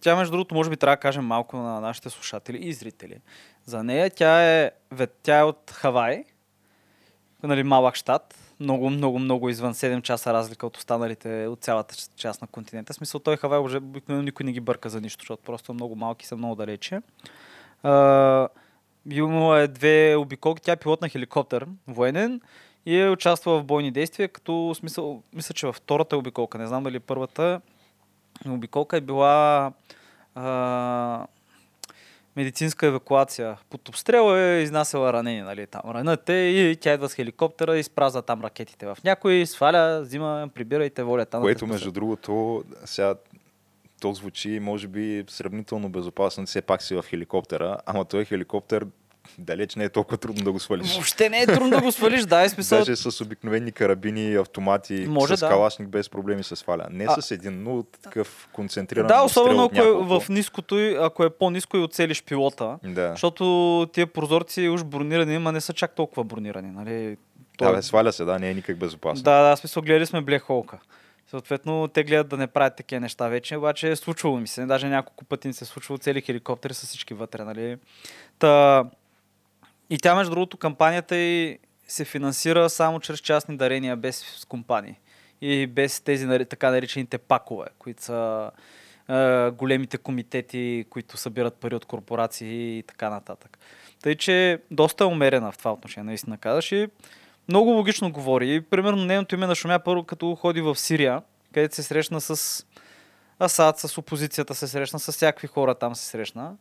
тя, 0.00 0.16
между 0.16 0.32
другото, 0.32 0.54
може 0.54 0.70
би 0.70 0.76
трябва 0.76 0.96
да 0.96 1.00
кажем 1.00 1.24
малко 1.24 1.56
на 1.56 1.80
нашите 1.80 2.10
слушатели 2.10 2.58
и 2.60 2.72
зрители. 2.72 3.16
За 3.64 3.84
нея 3.84 4.10
тя 4.10 4.62
е, 4.62 4.70
тя 5.22 5.38
е 5.38 5.42
от 5.42 5.70
Хавай, 5.70 6.24
нали, 7.42 7.62
малък 7.62 7.94
щат, 7.94 8.34
много, 8.60 8.90
много, 8.90 9.18
много 9.18 9.48
извън 9.48 9.74
7 9.74 10.02
часа 10.02 10.32
разлика 10.32 10.66
от 10.66 10.76
останалите, 10.76 11.46
от 11.46 11.60
цялата 11.60 11.94
част 12.16 12.42
на 12.42 12.48
континента. 12.48 12.92
В 12.92 12.96
смисъл, 12.96 13.20
той 13.20 13.36
Хавай 13.36 13.58
уже 13.58 13.76
обикновено 13.76 14.24
никой 14.24 14.44
не 14.44 14.52
ги 14.52 14.60
бърка 14.60 14.88
за 14.90 15.00
нищо, 15.00 15.22
защото 15.22 15.42
просто 15.42 15.72
е 15.72 15.74
много 15.74 15.96
малки, 15.96 16.26
са 16.26 16.36
много 16.36 16.54
далече. 16.54 17.00
А, 17.82 18.48
имала 19.10 19.60
е 19.60 19.68
две 19.68 20.16
обиколки, 20.16 20.62
тя 20.62 20.72
е 20.72 20.76
пилот 20.76 21.00
на 21.00 21.08
хеликоптер, 21.08 21.66
военен, 21.86 22.40
и 22.86 23.00
е 23.00 23.10
участвала 23.10 23.60
в 23.60 23.64
бойни 23.64 23.90
действия, 23.90 24.28
като 24.28 24.74
смисъл, 24.74 25.22
мисля, 25.34 25.54
че 25.54 25.66
във 25.66 25.76
втората 25.76 26.16
обиколка, 26.16 26.58
не 26.58 26.66
знам 26.66 26.82
дали 26.82 27.00
първата, 27.00 27.60
обиколка 28.48 28.96
е 28.96 29.00
била 29.00 29.72
а, 30.34 31.26
медицинска 32.36 32.86
евакуация. 32.86 33.58
Под 33.70 33.88
обстрел 33.88 34.36
е 34.36 34.62
изнасяла 34.62 35.12
ранени, 35.12 35.42
нали, 35.42 35.66
там 35.66 35.82
ранете 35.90 36.32
и 36.32 36.76
тя 36.76 36.92
идва 36.92 37.08
с 37.08 37.14
хеликоптера 37.14 37.78
и 37.78 37.82
спразва 37.82 38.22
там 38.22 38.44
ракетите 38.44 38.86
в 38.86 38.98
някой, 39.04 39.46
сваля, 39.46 40.00
взима, 40.02 40.48
прибирайте 40.54 41.02
волята. 41.02 41.36
на 41.36 41.42
Което, 41.42 41.58
те 41.58 41.58
спасят. 41.58 41.72
между 41.72 41.92
другото, 41.92 42.64
сега 42.84 43.14
то 44.00 44.12
звучи, 44.12 44.58
може 44.62 44.88
би, 44.88 45.24
сравнително 45.28 45.88
безопасно, 45.88 46.46
все 46.46 46.62
пак 46.62 46.82
си 46.82 46.94
в 46.94 47.04
хеликоптера, 47.08 47.78
ама 47.86 48.04
той 48.04 48.24
хеликоптер 48.24 48.86
далеч 49.38 49.74
не 49.74 49.84
е 49.84 49.88
толкова 49.88 50.16
трудно 50.16 50.44
да 50.44 50.52
го 50.52 50.60
свалиш. 50.60 50.92
Въобще 50.92 51.28
не 51.28 51.40
е 51.42 51.46
трудно 51.46 51.70
да 51.70 51.80
го 51.80 51.92
свалиш, 51.92 52.22
да, 52.24 52.42
е 52.42 52.48
смисъл. 52.48 52.78
Даже 52.78 52.96
с 52.96 53.20
обикновени 53.20 53.72
карабини 53.72 54.34
автомати, 54.34 55.06
Може, 55.08 55.36
с 55.36 55.40
да. 55.40 55.48
калашник 55.48 55.88
без 55.88 56.10
проблеми 56.10 56.44
се 56.44 56.56
сваля. 56.56 56.86
Не 56.90 57.06
А- 57.08 57.20
с 57.20 57.30
един, 57.30 57.62
но 57.62 57.82
такъв 57.82 58.48
концентриран 58.52 59.06
Да, 59.06 59.22
особено 59.22 59.64
ако 59.64 59.78
е 59.78 59.92
в 59.92 60.22
ниското, 60.28 60.76
ако 61.00 61.24
е 61.24 61.30
по-ниско 61.30 61.76
и 61.76 61.80
оцелиш 61.80 62.22
пилота. 62.22 62.78
Да. 62.84 63.10
Защото 63.10 63.86
тия 63.92 64.06
прозорци 64.06 64.68
уж 64.68 64.84
бронирани, 64.84 65.38
ма 65.38 65.52
не 65.52 65.60
са 65.60 65.72
чак 65.72 65.94
толкова 65.94 66.24
бронирани. 66.24 66.70
Нали? 66.70 67.16
Да, 67.58 67.72
бе, 67.72 67.82
сваля 67.82 68.12
се, 68.12 68.24
да, 68.24 68.38
не 68.38 68.50
е 68.50 68.54
никак 68.54 68.78
безопасно. 68.78 69.22
Да, 69.22 69.42
да, 69.50 69.56
смисъл 69.56 69.82
гледали 69.82 70.06
сме 70.06 70.20
Hawk. 70.22 70.78
Съответно, 71.26 71.88
те 71.88 72.04
гледат 72.04 72.28
да 72.28 72.36
не 72.36 72.46
правят 72.46 72.76
такива 72.76 73.00
неща 73.00 73.28
вече, 73.28 73.56
обаче 73.56 73.90
е 73.90 73.96
случвало 73.96 74.36
ми 74.40 74.46
се. 74.46 74.66
Даже 74.66 74.88
няколко 74.88 75.24
пъти 75.24 75.48
ни 75.48 75.54
се 75.54 75.64
е 75.64 75.66
случвало 75.66 75.98
цели 75.98 76.20
хеликоптери 76.20 76.74
с 76.74 76.86
всички 76.86 77.14
вътре, 77.14 77.44
нали? 77.44 77.76
Та... 78.38 78.84
И 79.90 79.98
тя, 79.98 80.14
между 80.14 80.30
другото, 80.30 80.56
кампанията 80.56 81.16
и 81.16 81.58
се 81.88 82.04
финансира 82.04 82.70
само 82.70 83.00
чрез 83.00 83.20
частни 83.20 83.56
дарения, 83.56 83.96
без 83.96 84.44
компании. 84.48 84.94
И 85.40 85.66
без 85.66 86.00
тези 86.00 86.28
така 86.50 86.70
наречените 86.70 87.18
пакове, 87.18 87.66
които 87.78 88.02
са 88.02 88.50
е, 89.08 89.50
големите 89.50 89.98
комитети, 89.98 90.84
които 90.90 91.16
събират 91.16 91.54
пари 91.54 91.74
от 91.74 91.84
корпорации 91.84 92.78
и 92.78 92.82
така 92.82 93.10
нататък. 93.10 93.58
Тъй, 94.02 94.14
че 94.14 94.58
доста 94.70 95.04
е 95.04 95.06
умерена 95.06 95.52
в 95.52 95.58
това 95.58 95.72
отношение, 95.72 96.06
наистина 96.06 96.38
казаш. 96.38 96.72
И 96.72 96.88
много 97.48 97.70
логично 97.70 98.12
говори. 98.12 98.60
Примерно, 98.60 99.04
нейното 99.04 99.34
име 99.34 99.46
нашумя 99.46 99.78
първо, 99.78 100.04
като 100.04 100.34
ходи 100.34 100.60
в 100.60 100.76
Сирия, 100.76 101.22
където 101.52 101.74
се 101.74 101.82
срещна 101.82 102.20
с 102.20 102.64
Асад, 103.38 103.78
с 103.78 103.98
опозицията 103.98 104.54
се 104.54 104.68
срещна, 104.68 104.98
с 104.98 105.12
всякакви 105.12 105.48
хора 105.48 105.74
там 105.74 105.94
се 105.94 106.06
срещна. 106.06 106.52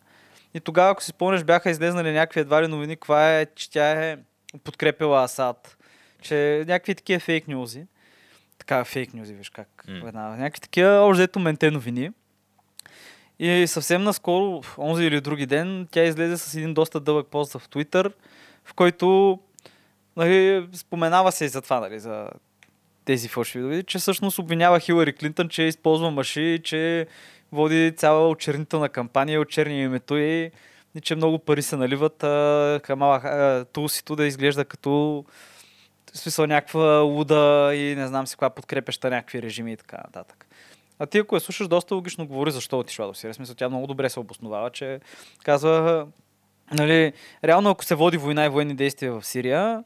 И 0.54 0.60
тогава, 0.60 0.92
ако 0.92 1.04
си 1.04 1.10
спомняш, 1.10 1.44
бяха 1.44 1.70
излезнали 1.70 2.12
някакви 2.12 2.40
едва 2.40 2.64
ли 2.64 2.68
новини, 2.68 2.96
каква 2.96 3.40
е, 3.40 3.46
че 3.46 3.72
тя 3.72 3.92
е 3.92 4.18
подкрепила 4.64 5.24
Асад, 5.24 5.78
че 6.22 6.64
някакви 6.68 6.96
такива 6.96 7.20
фейк 7.20 7.48
нюзи. 7.48 7.86
Така, 8.58 8.84
фейк 8.84 9.14
нюзи, 9.14 9.34
виж 9.34 9.50
как. 9.50 9.84
М. 9.88 10.08
Една, 10.08 10.30
някакви 10.30 10.62
такива, 10.62 10.90
общо 10.90 11.40
менте 11.40 11.72
новини. 11.72 12.12
И 13.40 13.68
съвсем 13.68 14.04
наскоро, 14.04 14.62
онзи 14.78 15.06
или 15.06 15.22
други 15.22 15.46
ден, 15.46 15.88
тя 15.92 16.04
излезе 16.04 16.38
с 16.38 16.56
един 16.56 16.74
доста 16.74 17.00
дълъг 17.00 17.28
пост 17.28 17.54
в 17.54 17.70
Twitter, 17.70 18.14
в 18.66 18.74
който 18.74 19.40
нали, 20.16 20.68
споменава 20.74 21.32
се 21.32 21.46
и 21.46 21.48
за 21.48 21.62
това, 21.62 21.80
нали, 21.80 22.00
за 22.00 22.30
тези 23.06 23.28
фалшиви 23.28 23.64
новини, 23.64 23.84
че 23.84 23.98
всъщност 23.98 24.40
обвинява 24.40 24.80
Хилари 24.80 25.14
Клинтън, 25.14 25.50
че 25.50 25.64
използва 25.64 26.12
маши, 26.12 26.62
че 26.64 27.08
води 27.54 27.94
цяла 27.98 28.30
очернителна 28.30 28.90
кампания, 28.90 29.42
очерни 29.42 29.84
името 29.84 30.18
и, 30.18 30.52
и 30.96 31.02
че 31.02 31.16
много 31.16 31.40
пари 31.40 31.62
се 31.62 31.78
наливат 31.78 32.24
а, 32.24 32.80
Камала 32.84 33.16
а, 33.16 33.66
Тулсито 33.66 34.16
да 34.16 34.26
изглежда 34.26 34.66
като 34.66 35.26
в 36.14 36.18
смисъл 36.18 36.48
някаква 36.48 37.00
луда 37.00 37.72
и 37.76 37.96
не 37.96 38.08
знам 38.08 38.28
си 38.28 38.36
коя 38.36 38.50
подкрепеща 38.50 39.10
някакви 39.10 39.42
режими 39.42 39.74
и 39.74 39.78
така 39.78 39.98
нататък. 39.98 40.48
А 41.00 41.06
ти 41.06 41.18
ако 41.18 41.36
я 41.36 41.40
слушаш, 41.40 41.68
доста 41.68 41.96
логично 41.96 42.28
говори 42.28 42.52
защо 42.52 42.80
отишла 42.80 43.08
до 43.08 43.14
Сирия. 43.14 43.34
Смисъл, 43.34 43.56
тя 43.56 43.70
много 43.70 43.88
добре 43.88 44.10
се 44.10 44.20
обосновава, 44.20 44.70
че 44.70 45.00
казва, 45.44 46.08
нали, 46.72 47.14
реално 47.44 47.70
ако 47.70 47.86
се 47.86 47.96
води 47.96 48.18
война 48.18 48.46
и 48.46 48.50
военни 48.50 48.76
действия 48.76 49.14
в 49.14 49.26
Сирия, 49.26 49.84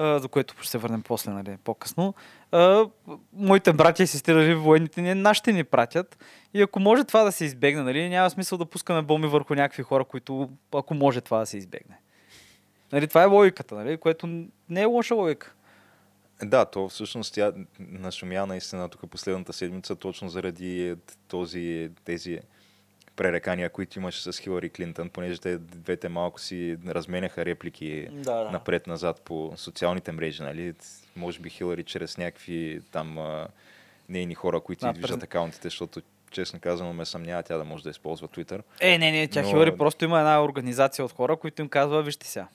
за 0.00 0.28
което 0.30 0.54
ще 0.60 0.70
се 0.70 0.78
върнем 0.78 1.02
после, 1.02 1.32
нали, 1.32 1.56
по-късно, 1.64 2.14
а, 2.52 2.86
моите 3.32 3.72
братя 3.72 4.02
и 4.02 4.06
сестри, 4.06 4.34
нали, 4.34 4.54
военните 4.54 5.02
ни, 5.02 5.14
нашите 5.14 5.52
ни 5.52 5.64
пратят. 5.64 6.18
И 6.54 6.62
ако 6.62 6.80
може 6.80 7.04
това 7.04 7.24
да 7.24 7.32
се 7.32 7.44
избегне, 7.44 7.82
нали, 7.82 8.08
няма 8.08 8.30
смисъл 8.30 8.58
да 8.58 8.66
пускаме 8.66 9.02
бомби 9.02 9.28
върху 9.28 9.54
някакви 9.54 9.82
хора, 9.82 10.04
които, 10.04 10.50
ако 10.74 10.94
може 10.94 11.20
това 11.20 11.38
да 11.38 11.46
се 11.46 11.58
избегне. 11.58 11.96
Нали, 12.92 13.08
това 13.08 13.22
е 13.22 13.26
логиката, 13.26 13.74
нали, 13.74 13.96
което 13.96 14.26
не 14.68 14.80
е 14.80 14.84
лоша 14.84 15.14
логика. 15.14 15.54
Да, 16.42 16.64
то 16.64 16.88
всъщност 16.88 17.34
тя 17.34 17.52
нашумя 17.78 18.46
наистина 18.46 18.88
тук 18.88 19.10
последната 19.10 19.52
седмица, 19.52 19.96
точно 19.96 20.28
заради 20.28 20.94
този, 21.28 21.90
тези 22.04 22.40
пререкания, 23.20 23.70
които 23.70 23.98
имаше 23.98 24.22
с 24.22 24.38
Хилари 24.38 24.70
Клинтън, 24.70 25.08
понеже 25.08 25.40
те 25.40 25.58
двете 25.58 26.08
малко 26.08 26.40
си 26.40 26.76
разменяха 26.86 27.44
реплики 27.44 28.08
Да, 28.10 28.34
да. 28.34 28.50
напред-назад 28.50 29.20
по 29.20 29.52
социалните 29.56 30.12
мрежи, 30.12 30.42
нали? 30.42 30.74
Може 31.16 31.40
би 31.40 31.50
Хилари 31.50 31.84
чрез 31.84 32.18
някакви 32.18 32.80
там 32.92 33.18
а, 33.18 33.46
нейни 34.08 34.34
хора, 34.34 34.60
които 34.60 34.92
движат 34.92 35.10
през- 35.10 35.24
акаунтите, 35.24 35.62
защото 35.62 36.02
честно 36.30 36.60
казано 36.60 36.92
ме 36.92 37.04
съмнява 37.04 37.42
тя 37.42 37.56
да 37.56 37.64
може 37.64 37.84
да 37.84 37.90
използва 37.90 38.28
Twitter. 38.28 38.62
Е, 38.80 38.98
не, 38.98 39.12
не, 39.12 39.28
тя 39.28 39.42
Но- 39.42 39.48
Хилари 39.48 39.76
просто 39.76 40.04
има 40.04 40.18
една 40.18 40.44
организация 40.44 41.04
от 41.04 41.12
хора, 41.12 41.36
които 41.36 41.62
им 41.62 41.68
казва, 41.68 42.02
вижте 42.02 42.26
сега. 42.26 42.48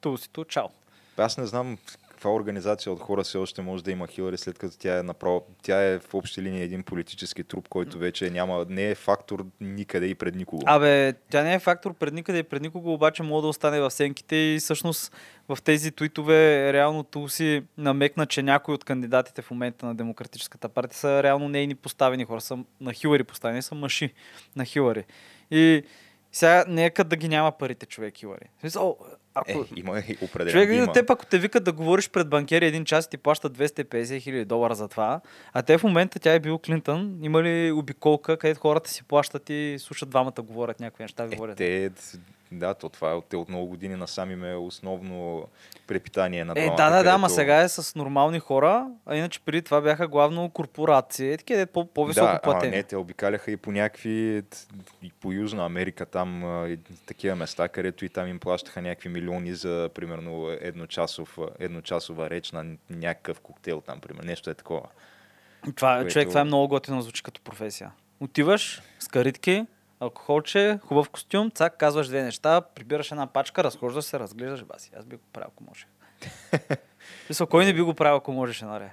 Тулсито, 0.00 0.44
чао. 0.44 0.68
Аз 1.16 1.38
не 1.38 1.46
знам 1.46 1.78
каква 2.16 2.34
организация 2.34 2.92
от 2.92 3.00
хора 3.00 3.22
все 3.22 3.38
още 3.38 3.62
може 3.62 3.84
да 3.84 3.90
има 3.90 4.06
Хилари, 4.06 4.38
след 4.38 4.58
като 4.58 4.78
тя 4.78 4.98
е 4.98 5.02
направо, 5.02 5.46
тя 5.62 5.82
е 5.82 5.98
в 5.98 6.14
общи 6.14 6.42
линии 6.42 6.62
един 6.62 6.82
политически 6.82 7.44
труп, 7.44 7.68
който 7.68 7.98
вече 7.98 8.30
няма, 8.30 8.66
не 8.68 8.90
е 8.90 8.94
фактор 8.94 9.46
никъде 9.60 10.06
и 10.06 10.14
пред 10.14 10.34
никого. 10.34 10.62
Абе, 10.66 11.12
тя 11.30 11.42
не 11.42 11.54
е 11.54 11.58
фактор 11.58 11.94
пред 11.94 12.14
никъде 12.14 12.38
и 12.38 12.42
пред 12.42 12.62
никого, 12.62 12.92
обаче 12.92 13.22
може 13.22 13.42
да 13.42 13.48
остане 13.48 13.80
в 13.80 13.90
сенките 13.90 14.36
и 14.36 14.58
всъщност 14.60 15.12
в 15.48 15.58
тези 15.64 15.92
твитове 15.92 16.72
реално 16.72 17.04
Тулси 17.04 17.62
намекна, 17.78 18.26
че 18.26 18.42
някои 18.42 18.74
от 18.74 18.84
кандидатите 18.84 19.42
в 19.42 19.50
момента 19.50 19.86
на 19.86 19.94
Демократическата 19.94 20.68
партия 20.68 20.98
са 20.98 21.22
реално 21.22 21.48
нейни 21.48 21.74
поставени 21.74 22.24
хора, 22.24 22.40
са 22.40 22.58
на 22.80 22.92
Хилари 22.92 23.24
поставени, 23.24 23.62
са 23.62 23.74
маши 23.74 24.12
на 24.56 24.64
Хилари. 24.64 25.04
И 25.50 25.82
сега 26.32 26.64
нека 26.68 27.04
да 27.04 27.16
ги 27.16 27.28
няма 27.28 27.52
парите 27.52 27.86
човек 27.86 28.16
Хилари. 28.16 28.50
Ако... 29.36 29.50
Е, 29.50 29.64
има 29.76 29.98
и 29.98 30.16
определено. 30.22 30.52
Човек, 30.52 30.70
има. 30.84 30.92
те 30.92 31.06
пък 31.06 31.26
те 31.26 31.38
викат 31.38 31.64
да 31.64 31.72
говориш 31.72 32.10
пред 32.10 32.28
банкери 32.28 32.66
един 32.66 32.84
час 32.84 33.04
и 33.06 33.10
ти 33.10 33.16
плащат 33.16 33.58
250 33.58 34.20
хиляди 34.20 34.44
долара 34.44 34.74
за 34.74 34.88
това. 34.88 35.20
А 35.52 35.62
те 35.62 35.78
в 35.78 35.82
момента, 35.82 36.18
тя 36.18 36.32
е 36.32 36.40
бил 36.40 36.58
Клинтън, 36.58 37.18
има 37.22 37.42
ли 37.42 37.72
обиколка, 37.72 38.36
където 38.36 38.60
хората 38.60 38.90
си 38.90 39.04
плащат 39.04 39.50
и 39.50 39.76
слушат 39.78 40.10
двамата 40.10 40.32
говорят 40.42 40.80
някакви 40.80 41.04
неща, 41.04 41.24
Е, 41.24 41.28
говорят. 41.28 41.56
те, 41.56 41.90
да, 42.52 42.74
то 42.74 42.88
това 42.88 43.10
е 43.10 43.14
от, 43.14 43.34
от 43.34 43.48
много 43.48 43.66
години 43.66 43.96
насам 43.96 44.30
им 44.30 44.44
е 44.44 44.54
основно 44.54 45.44
препитание 45.86 46.44
на 46.44 46.52
Е, 46.56 46.62
двамата, 46.62 46.76
да, 46.76 46.90
да, 46.90 47.02
да, 47.02 47.18
ма 47.18 47.30
сега 47.30 47.60
е 47.60 47.68
с 47.68 47.94
нормални 47.94 48.38
хора, 48.38 48.86
а 49.06 49.16
иначе 49.16 49.40
преди 49.40 49.62
това 49.62 49.80
бяха 49.80 50.08
главно 50.08 50.50
корпорации, 50.50 51.32
е, 51.32 51.36
такива 51.36 51.66
по- 51.66 51.84
по-високо 51.86 52.26
да, 52.26 52.40
платени. 52.42 52.72
А, 52.72 52.76
не, 52.76 52.82
те 52.82 52.96
обикаляха 52.96 53.50
и 53.50 53.56
по 53.56 53.72
някакви, 53.72 54.42
и 55.02 55.10
по 55.20 55.32
Южна 55.32 55.64
Америка, 55.66 56.06
там 56.06 56.42
и 56.68 56.78
такива 57.06 57.36
места, 57.36 57.68
където 57.68 58.04
и 58.04 58.08
там 58.08 58.28
им 58.28 58.38
плащаха 58.38 58.82
някакви 58.82 59.08
милиони 59.08 59.25
за, 59.46 59.90
примерно, 59.94 60.48
едночасов, 60.60 61.38
едночасова 61.58 62.30
реч 62.30 62.52
на 62.52 62.76
някакъв 62.90 63.40
коктейл 63.40 63.80
там, 63.80 64.00
примерно, 64.00 64.26
нещо 64.26 64.50
е 64.50 64.54
такова. 64.54 64.82
Това, 65.76 65.94
което- 65.96 66.12
Човек, 66.12 66.28
това 66.28 66.40
е 66.40 66.44
много 66.44 66.68
готино 66.68 67.02
звучи 67.02 67.22
като 67.22 67.40
професия. 67.40 67.92
Отиваш 68.20 68.82
с 68.98 69.08
каритки, 69.08 69.66
алкохолче, 70.00 70.78
хубав 70.84 71.10
костюм, 71.10 71.50
цак, 71.50 71.76
казваш 71.76 72.08
две 72.08 72.22
неща, 72.22 72.60
прибираш 72.60 73.10
една 73.10 73.26
пачка, 73.26 73.64
разхождаш 73.64 74.04
се, 74.04 74.18
разглеждаш, 74.18 74.64
баси. 74.64 74.90
Аз 74.98 75.04
би 75.04 75.16
го 75.16 75.22
правил, 75.32 75.48
ако 75.52 75.64
може. 75.64 75.86
Мисля, 77.28 77.46
кой 77.46 77.64
не 77.64 77.74
би 77.74 77.80
го 77.80 77.94
правил, 77.94 78.16
ако 78.16 78.32
можеше, 78.32 78.64
нали? 78.64 78.90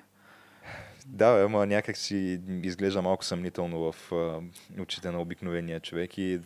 Да, 1.05 1.43
ама 1.45 1.65
някак 1.65 1.97
си 1.97 2.41
изглежда 2.63 3.01
малко 3.01 3.25
съмнително 3.25 3.91
в 3.91 4.11
а, 4.11 4.39
очите 4.81 5.11
на 5.11 5.21
обикновения 5.21 5.79
човек 5.79 6.17
и 6.17 6.39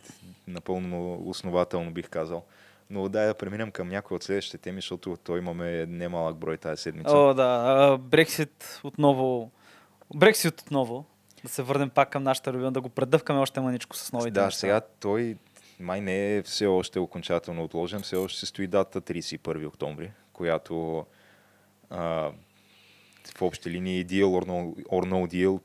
напълно 0.46 1.22
основателно 1.28 1.90
бих 1.90 2.08
казал. 2.08 2.44
Но 2.90 3.08
да, 3.08 3.26
да 3.26 3.34
преминем 3.34 3.70
към 3.70 3.88
някои 3.88 4.14
от 4.14 4.22
следващите 4.22 4.58
теми, 4.58 4.78
защото 4.78 5.16
той 5.24 5.38
имаме 5.38 5.86
немалък 5.86 6.36
брой 6.36 6.56
тази 6.56 6.82
седмица. 6.82 7.16
О, 7.16 7.34
да. 7.34 7.98
Брексит 8.00 8.80
отново. 8.84 9.50
Брексит 10.14 10.60
отново. 10.60 11.04
Да 11.42 11.48
се 11.48 11.62
върнем 11.62 11.90
пак 11.90 12.10
към 12.10 12.22
нашата 12.22 12.52
любима, 12.52 12.72
да 12.72 12.80
го 12.80 12.88
предъвкаме 12.88 13.40
още 13.40 13.60
маничко 13.60 13.96
с 13.96 14.12
новите 14.12 14.30
да, 14.30 14.44
неща. 14.44 14.58
сега 14.58 14.80
той 15.00 15.36
май 15.80 16.00
не 16.00 16.36
е 16.36 16.42
все 16.42 16.66
още 16.66 16.98
окончателно 16.98 17.64
отложен, 17.64 18.00
все 18.00 18.16
още 18.16 18.38
се 18.40 18.46
стои 18.46 18.66
дата 18.66 19.00
31 19.00 19.66
октомври, 19.66 20.10
която 20.32 21.06
а, 21.90 22.30
в 23.36 23.42
общи 23.42 23.70
линии 23.70 24.06
deal 24.06 24.24
or 24.24 24.46
no, 24.46 24.84
or 24.84 25.08
no 25.08 25.32
deal 25.34 25.60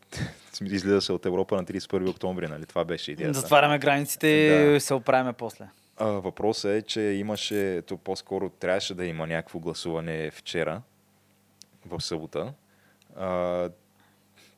излиза 0.73 1.01
се 1.01 1.13
от 1.13 1.25
Европа 1.25 1.55
на 1.55 1.65
31 1.65 2.09
октомври, 2.09 2.47
нали? 2.47 2.65
Това 2.65 2.85
беше 2.85 3.11
идеята. 3.11 3.39
Затваряме 3.39 3.79
границите 3.79 4.27
и 4.27 4.73
Да. 4.73 4.79
се 4.79 4.93
оправяме 4.93 5.33
после. 5.33 5.67
А, 5.97 6.05
въпросът 6.05 6.71
е, 6.71 6.81
че 6.81 7.01
имаше, 7.01 7.81
то 7.81 7.97
по-скоро 7.97 8.49
трябваше 8.49 8.95
да 8.95 9.05
има 9.05 9.27
някакво 9.27 9.59
гласуване 9.59 10.31
вчера, 10.31 10.81
в 11.85 12.01
събота, 12.01 12.53
а, 13.15 13.69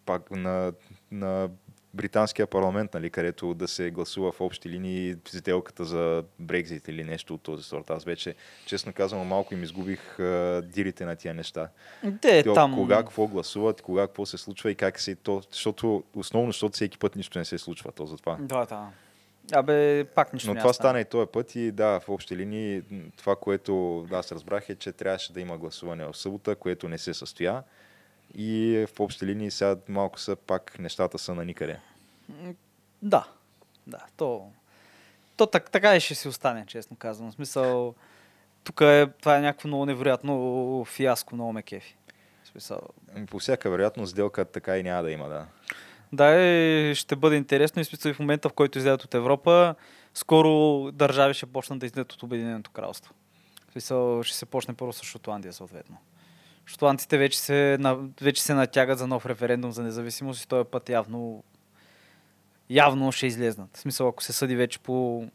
пак 0.06 0.32
на, 0.32 0.74
на 1.12 1.50
британския 1.94 2.48
парламент, 2.48 2.94
нали, 2.94 3.10
където 3.10 3.54
да 3.54 3.68
се 3.68 3.92
гласува 3.92 4.32
в 4.32 4.42
общи 4.42 4.70
линии 4.70 5.16
сделката 5.28 5.86
за 5.86 6.24
Брекзит 6.40 6.88
или 6.88 7.04
нещо 7.04 7.34
от 7.34 7.42
този 7.42 7.64
сорт. 7.64 7.90
Аз 7.90 8.04
вече, 8.04 8.36
честно 8.66 8.94
казвам, 8.94 9.28
малко 9.28 9.54
им 9.54 9.64
изгубих 9.64 10.20
а, 10.20 10.62
дирите 10.66 11.06
на 11.06 11.16
тия 11.16 11.34
неща. 11.34 11.70
Те 12.22 12.44
Те, 12.44 12.54
там... 12.54 12.76
Кога 12.76 12.98
какво 12.98 13.28
гласуват, 13.28 13.82
кога 13.82 14.08
какво 14.08 14.26
се 14.26 14.38
случва 14.38 14.72
и 14.72 14.76
как 14.76 15.00
се 15.00 15.16
то, 15.16 15.42
защото 15.52 16.04
основно, 16.16 16.52
защото 16.52 16.74
всеки 16.74 16.98
път 16.98 17.16
нищо 17.16 17.40
не 17.40 17.46
се 17.46 17.58
случва, 17.58 17.92
то 17.92 18.06
затова. 18.06 18.38
Да, 18.40 18.66
да. 18.66 18.88
Абе, 19.54 20.06
пак 20.06 20.34
нищо 20.34 20.54
Но 20.54 20.60
това 20.60 20.74
стане. 20.74 20.74
стана 20.74 21.00
и 21.02 21.06
този 21.06 21.28
път 21.32 21.56
и 21.56 21.72
да, 21.72 22.00
в 22.00 22.10
общи 22.10 22.38
линии 22.38 22.82
това, 23.18 23.36
което 23.36 24.06
аз 24.12 24.32
разбрах 24.32 24.70
е, 24.70 24.76
че 24.76 24.92
трябваше 24.92 25.34
да 25.34 25.42
има 25.42 25.58
гласуване 25.58 26.06
в 26.06 26.18
събота, 26.18 26.56
което 26.56 26.90
не 26.90 26.98
се 26.98 27.14
състоя. 27.14 27.64
И 28.36 28.86
в 28.96 29.00
общи 29.00 29.26
линии 29.26 29.52
сега 29.52 29.76
малко 29.90 30.20
са 30.20 30.36
пак 30.36 30.80
нещата 30.80 31.20
са 31.20 31.36
на 31.36 31.46
никъде. 31.46 31.80
Да, 33.02 33.28
да. 33.88 34.06
То, 34.18 34.52
то 35.38 35.48
так, 35.48 35.72
така 35.72 35.96
и 35.96 36.00
ще 36.00 36.16
си 36.16 36.28
остане, 36.28 36.66
честно 36.68 36.98
казвам. 36.98 37.32
В 37.32 37.36
смисъл, 37.36 37.96
тук 38.64 38.82
е, 38.82 39.08
това 39.22 39.38
е 39.38 39.42
някакво 39.42 39.68
много 39.68 39.86
невероятно 39.86 40.86
фиаско, 40.86 41.36
много 41.36 41.54
ме 41.54 41.64
кефи. 41.64 41.98
Смисъл, 42.52 42.80
По 43.30 43.40
всяка 43.40 43.70
вероятност 43.70 44.12
сделка 44.12 44.46
така 44.46 44.78
и 44.78 44.84
няма 44.84 45.04
да 45.04 45.12
има, 45.12 45.30
да. 45.30 45.46
Да, 46.16 46.42
е, 46.42 46.96
ще 46.96 47.16
бъде 47.16 47.36
интересно 47.36 47.82
и 48.06 48.14
в 48.14 48.20
момента, 48.20 48.50
в 48.50 48.54
който 48.54 48.78
излязат 48.78 49.04
от 49.04 49.14
Европа, 49.14 49.76
скоро 50.14 50.92
държави 50.92 51.34
ще 51.34 51.46
почнат 51.46 51.80
да 51.80 51.86
излезат 51.86 52.14
от 52.14 52.24
Обединеното 52.24 52.72
кралство. 52.72 53.14
Смисъл, 53.72 54.24
ще 54.24 54.38
се 54.38 54.46
почне 54.46 54.74
първо 54.74 54.94
с 54.94 55.04
Шотландия, 55.04 55.54
съответно. 55.54 55.98
Шотландците 56.66 57.18
вече 57.18 57.40
се, 57.40 57.78
вече 58.22 58.44
се 58.44 58.54
натягат 58.54 59.00
за 59.00 59.08
нов 59.08 59.26
референдум 59.26 59.72
за 59.72 59.84
независимост 59.84 60.44
и 60.44 60.48
този 60.48 60.70
път 60.70 60.90
явно 60.90 61.44
явно 62.70 63.12
ще 63.12 63.28
излезнат. 63.28 63.78
В 63.78 63.80
смисъл, 63.80 64.08
ако 64.08 64.24
се 64.24 64.34
съди 64.34 64.56
вече 64.56 64.80
по, 64.80 65.28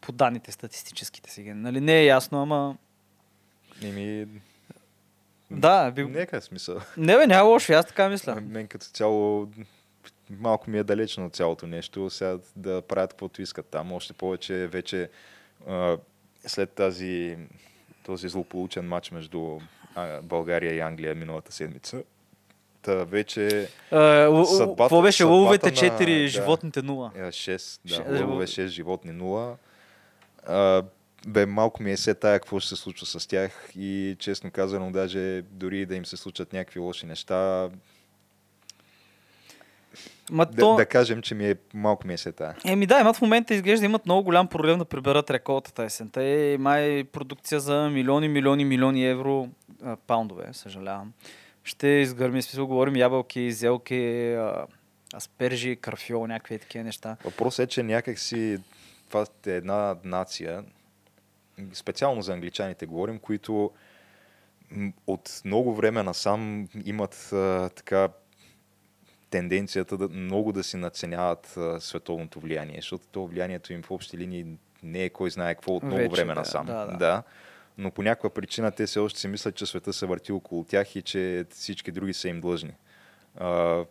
по 0.00 0.12
данните 0.12 0.52
статистическите 0.52 1.30
сега. 1.30 1.54
Нали, 1.54 1.80
не 1.80 2.00
е 2.00 2.04
ясно, 2.04 2.42
ама... 2.42 2.76
Еми, 3.82 4.26
Да, 5.50 5.90
би... 5.90 6.04
нека 6.04 6.40
смисъл. 6.40 6.80
Не 6.96 7.16
бе, 7.16 7.26
няма 7.26 7.48
лошо, 7.48 7.72
аз 7.72 7.86
така 7.86 8.08
мисля. 8.08 8.40
Мен 8.40 8.66
като 8.66 8.86
цяло 8.86 9.48
малко 10.30 10.70
ми 10.70 10.78
е 10.78 10.84
далечно 10.84 11.26
от 11.26 11.34
цялото 11.34 11.66
нещо. 11.66 12.10
Сега 12.10 12.38
да 12.56 12.82
правят 12.82 13.10
каквото 13.10 13.42
искат 13.42 13.66
там. 13.66 13.92
Още 13.92 14.12
повече 14.12 14.66
вече 14.66 15.10
а, 15.68 15.96
след 16.38 16.70
тази, 16.70 17.36
този 18.02 18.28
злополучен 18.28 18.88
матч 18.88 19.10
между 19.10 19.58
България 20.22 20.74
и 20.74 20.80
Англия 20.80 21.14
миналата 21.14 21.52
седмица. 21.52 22.02
Та 22.82 22.94
вече 22.94 23.68
Какво 24.78 25.02
беше? 25.02 25.24
Лъвовете 25.24 25.66
на- 25.66 25.72
4, 25.72 26.22
да. 26.22 26.28
животните 26.28 26.82
0. 26.82 27.10
е, 27.18 27.32
6, 27.32 27.80
да, 27.84 27.94
Ше- 27.94 28.20
лъвове 28.20 28.46
6, 28.46 28.66
животни 28.66 29.12
0. 29.12 29.54
А, 30.46 30.82
бе, 31.26 31.46
малко 31.46 31.82
ми 31.82 31.92
е 31.92 31.96
се 31.96 32.14
тая 32.14 32.40
какво 32.40 32.60
ще 32.60 32.68
се 32.68 32.76
случва 32.76 33.06
с 33.06 33.28
тях 33.28 33.70
и 33.76 34.16
честно 34.18 34.50
казано, 34.50 34.90
даже 34.92 35.42
дори 35.42 35.86
да 35.86 35.94
им 35.94 36.06
се 36.06 36.16
случат 36.16 36.52
някакви 36.52 36.80
лоши 36.80 37.06
неща, 37.06 37.70
Ма 40.30 40.46
да, 40.46 40.60
то... 40.62 40.74
да 40.74 40.86
кажем, 40.86 41.22
че 41.22 41.34
ми 41.34 41.50
е, 41.50 41.56
малко 41.74 42.06
ми 42.06 42.14
е. 42.14 42.16
Еми 42.64 42.86
да, 42.86 43.00
имат 43.00 43.16
в 43.16 43.22
момента 43.22 43.54
изглежда 43.54 43.86
имат 43.86 44.06
много 44.06 44.22
голям 44.22 44.48
проблем 44.48 44.78
да 44.78 44.84
приберат 44.84 45.30
реколтата 45.30 45.84
есента. 45.84 46.22
Е, 46.22 46.56
май 46.58 47.04
продукция 47.04 47.60
за 47.60 47.90
милиони, 47.90 48.28
милиони, 48.28 48.64
милиони 48.64 49.06
евро, 49.06 49.48
а, 49.82 49.96
паундове, 49.96 50.48
съжалявам. 50.52 51.12
Ще 51.64 51.88
изгърми, 51.88 52.42
смисъл 52.42 52.66
говорим 52.66 52.96
ябълки, 52.96 53.52
зелки, 53.52 54.32
а, 54.32 54.66
аспержи, 55.16 55.76
карфиол, 55.76 56.26
някакви 56.26 56.58
такива 56.58 56.84
неща. 56.84 57.16
Въпросът 57.24 57.64
е, 57.64 57.66
че 57.66 57.82
някакси 57.82 58.58
това 59.08 59.26
е 59.46 59.50
една 59.50 59.96
нация, 60.04 60.64
специално 61.72 62.22
за 62.22 62.32
англичаните 62.32 62.86
говорим, 62.86 63.18
които 63.18 63.70
от 65.06 65.40
много 65.44 65.74
време 65.74 66.02
насам 66.02 66.68
имат 66.84 67.32
а, 67.32 67.68
така 67.68 68.08
тенденцията 69.34 69.96
да 69.96 70.08
много 70.08 70.52
да 70.52 70.64
си 70.64 70.76
наценяват 70.76 71.56
а, 71.56 71.80
световното 71.80 72.40
влияние, 72.40 72.76
защото 72.76 73.04
то 73.12 73.26
влиянието 73.26 73.72
им 73.72 73.82
в 73.82 73.90
общи 73.90 74.18
линии 74.18 74.46
не 74.82 75.04
е 75.04 75.10
кой 75.10 75.30
знае 75.30 75.54
какво 75.54 75.72
от 75.72 75.82
много 75.82 75.98
Вече, 75.98 76.10
време 76.10 76.34
да, 76.34 76.40
насам. 76.40 76.66
да, 76.66 76.86
да. 76.86 76.96
да. 76.96 77.22
Но 77.78 77.90
по 77.90 78.02
някаква 78.02 78.30
причина 78.30 78.70
те 78.70 78.86
все 78.86 78.98
още 78.98 79.20
си 79.20 79.28
мислят, 79.28 79.54
че 79.54 79.66
света 79.66 79.92
се 79.92 80.06
върти 80.06 80.32
около 80.32 80.64
тях 80.64 80.96
и 80.96 81.02
че 81.02 81.44
всички 81.50 81.92
други 81.92 82.14
са 82.14 82.28
им 82.28 82.40
длъжни. 82.40 82.72
А, 83.36 83.84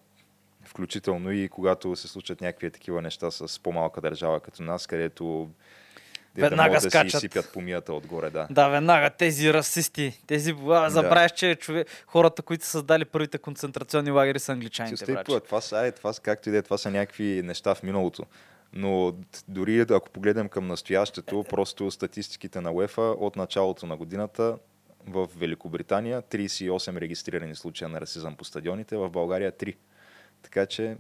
включително 0.66 1.32
и 1.32 1.50
когато 1.50 1.96
се 1.96 2.08
случат 2.08 2.42
някакви 2.42 2.72
такива 2.72 3.02
неща 3.02 3.32
с 3.32 3.60
по-малка 3.60 4.02
държава 4.02 4.40
като 4.40 4.64
нас, 4.64 4.88
където 4.88 5.50
да 6.36 6.42
Веднага 6.42 6.74
да 6.74 6.82
си 6.82 6.90
скачат. 6.90 7.14
изсипят 7.14 7.54
помията 7.54 7.94
отгоре, 7.94 8.30
да. 8.30 8.48
Да, 8.50 8.68
веднага 8.70 9.10
тези 9.10 9.54
расисти, 9.54 10.22
тези... 10.28 10.56
А, 10.70 10.90
забравяш, 10.90 11.32
че 11.32 11.56
човек, 11.56 11.88
хората, 12.08 12.42
които 12.42 12.66
са 12.66 12.72
създали 12.72 13.06
първите 13.06 13.38
концентрационни 13.38 14.12
лагери 14.12 14.40
са 14.40 14.52
англичаните, 14.52 14.98
Стига, 14.98 15.14
браче. 15.14 15.40
това 15.40 15.62
са, 15.62 15.86
е, 15.86 15.92
това, 15.92 16.14
както 16.22 16.50
и 16.50 16.52
да 16.52 16.58
е, 16.58 16.62
това 16.62 16.78
са 16.78 16.92
някакви 16.92 17.42
неща 17.44 17.76
в 17.76 17.84
миналото. 17.84 18.26
Но 18.74 19.14
дори 19.48 19.86
ако 19.90 20.10
погледнем 20.10 20.50
към 20.50 20.68
настоящето, 20.68 21.46
просто 21.50 21.92
статистиките 21.92 22.62
на 22.62 22.72
УЕФА 22.72 23.02
от 23.02 23.36
началото 23.36 23.86
на 23.86 23.98
годината 23.98 24.58
в 25.08 25.28
Великобритания 25.38 26.22
38 26.22 27.00
регистрирани 27.00 27.56
случая 27.56 27.90
на 27.90 28.02
расизъм 28.02 28.36
по 28.36 28.46
стадионите, 28.46 28.98
в 28.98 29.10
България 29.10 29.52
3. 29.52 29.76
Така 30.42 30.66
че, 30.66 30.98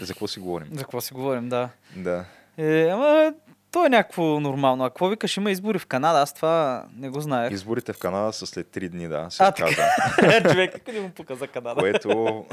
за 0.00 0.12
какво 0.12 0.28
си 0.28 0.40
говорим? 0.40 0.68
За 0.72 0.80
какво 0.80 1.00
си 1.00 1.14
говорим, 1.14 1.48
да. 1.48 1.68
Да. 1.96 2.24
Е, 2.58 2.88
ама, 2.88 3.34
то 3.74 3.86
е 3.86 3.88
някакво 3.88 4.40
нормално. 4.40 4.84
А 4.84 4.90
какво 4.90 5.08
викаш, 5.08 5.36
има 5.36 5.50
избори 5.50 5.78
в 5.78 5.86
Канада? 5.86 6.18
Аз 6.18 6.34
това 6.34 6.84
не 6.96 7.10
го 7.10 7.20
знаех. 7.20 7.52
Изборите 7.52 7.92
в 7.92 7.98
Канада 7.98 8.32
са 8.32 8.46
след 8.46 8.66
3 8.66 8.88
дни, 8.88 9.08
да, 9.08 9.26
се 9.30 9.42
А, 9.42 9.48
оказа. 9.48 9.76
така. 10.16 10.50
Човек, 10.50 10.82
къде 10.86 11.00
му 11.00 11.10
пука 11.10 11.34
за 11.36 11.46
Канада? 11.46 11.80
Което 11.80 12.44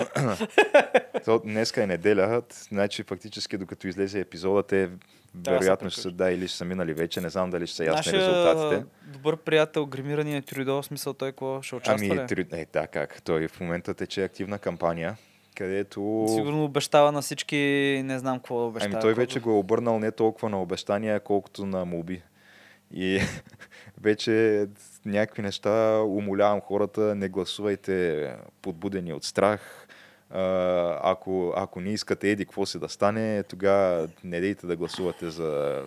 то, 1.26 1.40
днеска 1.40 1.84
е 1.84 1.88
неделя, 1.88 2.42
значи 2.70 3.04
фактически 3.04 3.58
докато 3.58 3.88
излезе 3.88 4.20
епизода, 4.20 4.64
те 4.64 4.90
да 5.34 5.52
вероятно 5.52 5.90
ще 5.90 6.02
са, 6.02 6.12
да, 6.12 6.32
или 6.32 6.48
ще 6.48 6.58
са 6.58 6.66
минали 6.66 6.94
вече, 6.94 7.22
не 7.22 7.30
знам 7.30 7.50
дали 7.50 7.68
ще 7.68 7.76
са 7.76 7.86
ясни 7.86 7.98
Нашия 8.12 8.30
резултатите. 8.30 8.86
добър 9.04 9.38
приятел, 9.38 9.86
гримирания 9.86 10.42
Трюдо, 10.42 10.82
в 10.82 10.86
смисъл 10.86 11.14
той 11.14 11.32
какво 11.32 11.62
ще 11.62 11.76
участва 11.76 12.08
Ами, 12.12 12.36
ли? 12.36 12.46
е, 12.52 12.66
да, 12.74 12.88
как? 12.88 13.22
Той 13.24 13.48
в 13.48 13.60
момента 13.60 13.94
тече 13.94 14.24
активна 14.24 14.60
кампания, 14.60 15.18
където... 15.56 16.26
Сигурно 16.36 16.64
обещава 16.64 17.12
на 17.12 17.22
всички, 17.22 17.58
не 18.06 18.20
знам 18.20 18.38
какво 18.38 18.68
обещава. 18.68 18.94
Ами 18.94 19.02
той 19.02 19.14
вече 19.14 19.40
го 19.40 19.50
е 19.50 19.54
обърнал 19.54 20.00
не 20.00 20.12
толкова 20.12 20.50
на 20.50 20.62
обещания, 20.62 21.20
колкото 21.20 21.66
на 21.66 21.86
молби. 21.86 22.22
И 22.94 23.22
вече 24.02 24.68
някакви 25.06 25.42
неща 25.42 26.02
умолявам 26.02 26.62
хората, 26.62 27.16
не 27.16 27.30
гласувайте 27.30 28.28
подбудени 28.62 29.14
от 29.14 29.24
страх. 29.24 29.88
Ако, 31.04 31.54
ако 31.56 31.82
не 31.82 31.90
искате 31.90 32.32
еди 32.32 32.46
какво 32.46 32.66
си 32.66 32.80
да 32.80 32.90
стане, 32.90 33.44
тогава 33.44 34.10
не 34.24 34.40
дейте 34.40 34.68
да 34.68 34.76
гласувате 34.76 35.30
за 35.30 35.82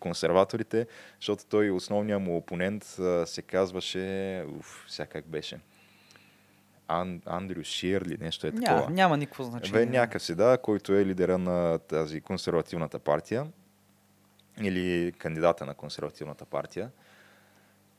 консерваторите, 0.00 0.86
защото 1.20 1.44
той 1.46 1.70
основният 1.70 2.22
му 2.22 2.36
опонент 2.36 2.84
се 3.24 3.42
казваше, 3.42 4.44
уф, 4.58 4.84
сега 4.88 5.06
как 5.06 5.26
беше, 5.26 5.58
Ан, 6.88 7.22
Андрю 7.26 7.64
Шир 7.64 8.02
ли 8.02 8.16
нещо 8.20 8.46
е 8.46 8.52
такова. 8.52 8.80
Ня, 8.80 8.90
няма 8.90 9.16
никакво 9.16 9.44
значение. 9.44 9.86
Бе, 9.86 9.92
някакъв 9.92 10.22
си, 10.22 10.34
да, 10.34 10.58
който 10.58 10.92
е 10.94 11.06
лидера 11.06 11.38
на 11.38 11.78
тази 11.78 12.20
консервативната 12.20 12.98
партия 12.98 13.46
или 14.62 15.12
кандидата 15.18 15.66
на 15.66 15.74
консервативната 15.74 16.44
партия. 16.44 16.90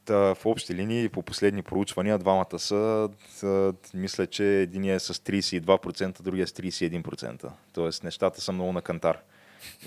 Та, 0.06 0.36
в 0.36 0.45
общи 0.45 0.76
линии, 0.76 1.10
по 1.10 1.21
последни 1.21 1.62
проучвания, 1.62 2.17
двамата 2.17 2.60
са, 2.60 3.10
са 3.30 3.73
мисля, 3.93 4.28
че 4.28 4.62
един 4.62 4.86
е 4.86 5.00
с 5.00 5.13
32%, 5.13 6.21
другия 6.21 6.47
с 6.47 6.52
31%. 6.52 7.52
Тоест, 7.73 8.04
нещата 8.04 8.41
са 8.41 8.52
много 8.52 8.71
на 8.73 8.82
кантар. 8.82 9.19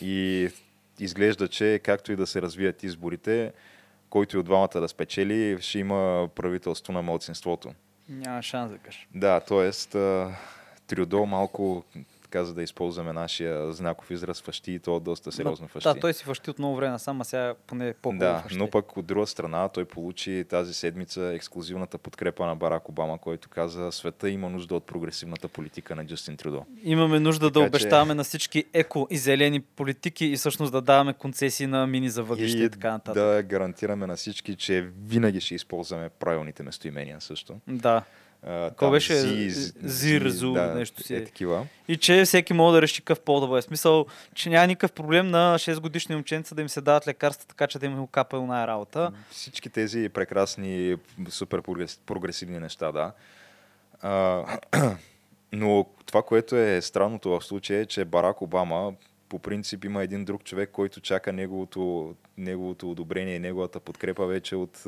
И 0.01 0.49
изглежда, 0.99 1.49
че 1.49 1.81
както 1.85 2.13
и 2.13 2.17
да 2.17 2.27
се 2.27 2.43
развият 2.43 2.83
изборите, 2.83 3.53
който 4.11 4.37
и 4.37 4.41
от 4.41 4.47
двамата 4.47 4.81
да 4.81 4.89
спечели, 4.89 5.59
ще 5.61 5.79
има 5.79 6.29
правителство 6.35 6.93
на 6.93 7.03
младсинството. 7.03 7.73
Няма 8.11 8.43
шанс 8.43 8.73
да 8.73 8.79
кажеш. 8.79 9.09
Да, 9.15 9.41
т.е. 9.41 9.99
Трюдо 10.87 11.27
малко 11.27 11.85
така, 12.31 12.45
за 12.45 12.55
да 12.55 12.63
използваме 12.63 13.13
нашия 13.13 13.73
знаков 13.73 14.11
израз 14.11 14.43
фащи 14.43 14.73
и 14.73 14.79
то 14.79 15.01
доста 15.01 15.33
сериозно 15.33 15.69
фащи. 15.69 15.89
Да, 15.89 15.95
той 15.95 16.15
си 16.15 16.25
фащи 16.25 16.51
от 16.51 16.59
много 16.59 16.77
време 16.77 16.99
сам, 16.99 17.21
а 17.21 17.25
сега 17.25 17.55
поне 17.67 17.89
е 17.89 17.93
по 17.95 18.13
Да, 18.13 18.39
фащи. 18.39 18.59
но 18.59 18.71
пък 18.71 18.97
от 18.97 19.07
друга 19.07 19.27
страна 19.27 19.69
той 19.69 19.85
получи 19.85 20.45
тази 20.49 20.75
седмица 20.75 21.33
ексклюзивната 21.35 21.99
подкрепа 21.99 22.47
на 22.47 22.57
Барак 22.57 22.89
Обама, 22.89 23.19
който 23.19 23.49
каза 23.49 23.93
света 23.93 24.31
има 24.31 24.51
нужда 24.51 24.75
от 24.75 24.85
прогресивната 24.85 25.49
политика 25.49 25.97
на 25.97 26.07
Джастин 26.07 26.37
Трюдо. 26.37 26.65
Имаме 26.83 27.21
нужда 27.21 27.47
да 27.47 27.53
Така 27.53 27.63
че- 27.63 27.69
обещаваме 27.69 28.15
на 28.15 28.25
всички 28.25 28.65
еко 28.73 29.07
и 29.11 29.19
зелени 29.19 29.61
политики 29.61 30.27
и 30.27 30.37
всъщност 30.37 30.73
да 30.73 30.81
даваме 30.81 31.13
концесии 31.13 31.67
на 31.67 31.87
мини 31.87 32.11
за 32.11 32.23
въглища 32.23 32.59
и, 32.59 32.71
така 32.71 32.91
нататък. 32.91 33.15
да 33.15 33.43
гарантираме 33.43 34.07
на 34.07 34.17
всички, 34.17 34.57
че 34.57 34.89
винаги 35.01 35.41
ще 35.41 35.55
използваме 35.55 36.09
правилните 36.11 36.63
местоимения 36.63 37.21
също. 37.21 37.57
Да. 37.69 38.03
Там 38.79 38.91
беше? 38.91 39.13
Зи- 39.13 39.49
З- 39.49 39.73
Зи- 39.73 39.87
Зир, 39.87 40.29
Зу, 40.29 40.53
нещо 40.53 41.03
си 41.03 41.15
Е, 41.15 41.17
е. 41.17 41.25
такива. 41.25 41.67
И 41.89 41.97
че 41.97 42.25
всеки 42.25 42.53
може 42.53 42.75
да 42.75 42.83
реши 42.83 43.01
какъв 43.01 43.21
пол 43.21 43.41
да 43.41 43.47
бъде. 43.47 43.63
В 43.63 43.65
Смисъл, 43.65 44.07
че 44.35 44.51
няма 44.51 44.67
никакъв 44.67 44.93
проблем 44.93 45.27
на 45.27 45.55
6 45.55 45.81
годишни 45.81 46.15
момченца 46.15 46.55
да 46.55 46.63
им 46.63 46.69
се 46.69 46.81
дават 46.81 47.07
лекарства, 47.07 47.49
така 47.49 47.67
че 47.67 47.79
да 47.79 47.87
им 47.87 48.07
капа 48.07 48.37
една 48.37 48.67
работа. 48.67 49.13
Всички 49.31 49.71
тези 49.71 50.09
прекрасни, 50.09 50.97
супер 51.29 51.63
прогрес- 51.63 52.01
прогресивни 52.07 52.59
неща, 52.59 52.93
да. 52.93 53.13
А, 54.01 54.45
но 55.53 55.87
това, 56.07 56.23
което 56.23 56.57
е 56.57 56.81
странното 56.81 57.31
в 57.31 57.45
случая 57.45 57.81
е, 57.81 57.87
че 57.87 58.05
Барак 58.05 58.43
Обама 58.43 58.93
по 59.29 59.39
принцип 59.39 59.85
има 59.85 60.03
един 60.03 60.25
друг 60.25 60.45
човек, 60.45 60.71
който 60.73 61.01
чака 61.01 61.33
неговото, 61.33 62.15
неговото 62.39 62.91
одобрение 62.91 63.37
и 63.37 63.41
неговата 63.41 63.81
подкрепа 63.81 64.27
вече 64.27 64.57
от 64.57 64.83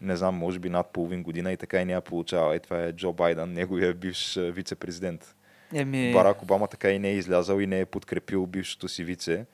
не 0.00 0.16
знам, 0.16 0.34
може 0.34 0.58
би 0.58 0.70
над 0.70 0.86
половин 0.92 1.22
година 1.22 1.52
и 1.52 1.56
така 1.56 1.80
и 1.80 1.84
не 1.84 1.92
я 1.92 2.00
получава. 2.00 2.56
И 2.56 2.60
това 2.60 2.82
е 2.82 2.92
Джо 2.92 3.12
Байден, 3.12 3.52
неговия 3.52 3.94
бивш 3.94 4.36
а, 4.36 4.52
вице-президент. 4.52 5.34
Еми, 5.74 6.12
Барак 6.12 6.42
Обама 6.42 6.66
така 6.66 6.90
и 6.90 6.98
не 6.98 7.08
е 7.08 7.14
излязал 7.14 7.60
и 7.60 7.66
не 7.66 7.80
е 7.80 7.86
подкрепил 7.86 8.46
бившото 8.46 8.88
си 8.88 9.04
вице 9.04 9.46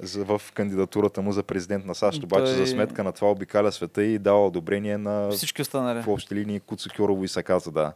за, 0.00 0.24
в 0.24 0.42
кандидатурата 0.54 1.22
му 1.22 1.32
за 1.32 1.42
президент 1.42 1.84
на 1.84 1.94
САЩ. 1.94 2.22
Обаче 2.22 2.44
Той- 2.44 2.54
за 2.54 2.66
сметка 2.66 3.04
на 3.04 3.12
това 3.12 3.30
обикаля 3.30 3.72
света 3.72 4.02
и 4.02 4.18
дава 4.18 4.46
одобрение 4.46 4.98
на 4.98 5.30
всички 5.30 5.62
останали. 5.62 6.02
в 6.02 6.08
общи 6.08 6.34
линии 6.34 6.60
Куцо 6.60 6.90
Кьорово 6.96 7.24
и 7.24 7.28
Саказа, 7.28 7.70
да. 7.70 7.92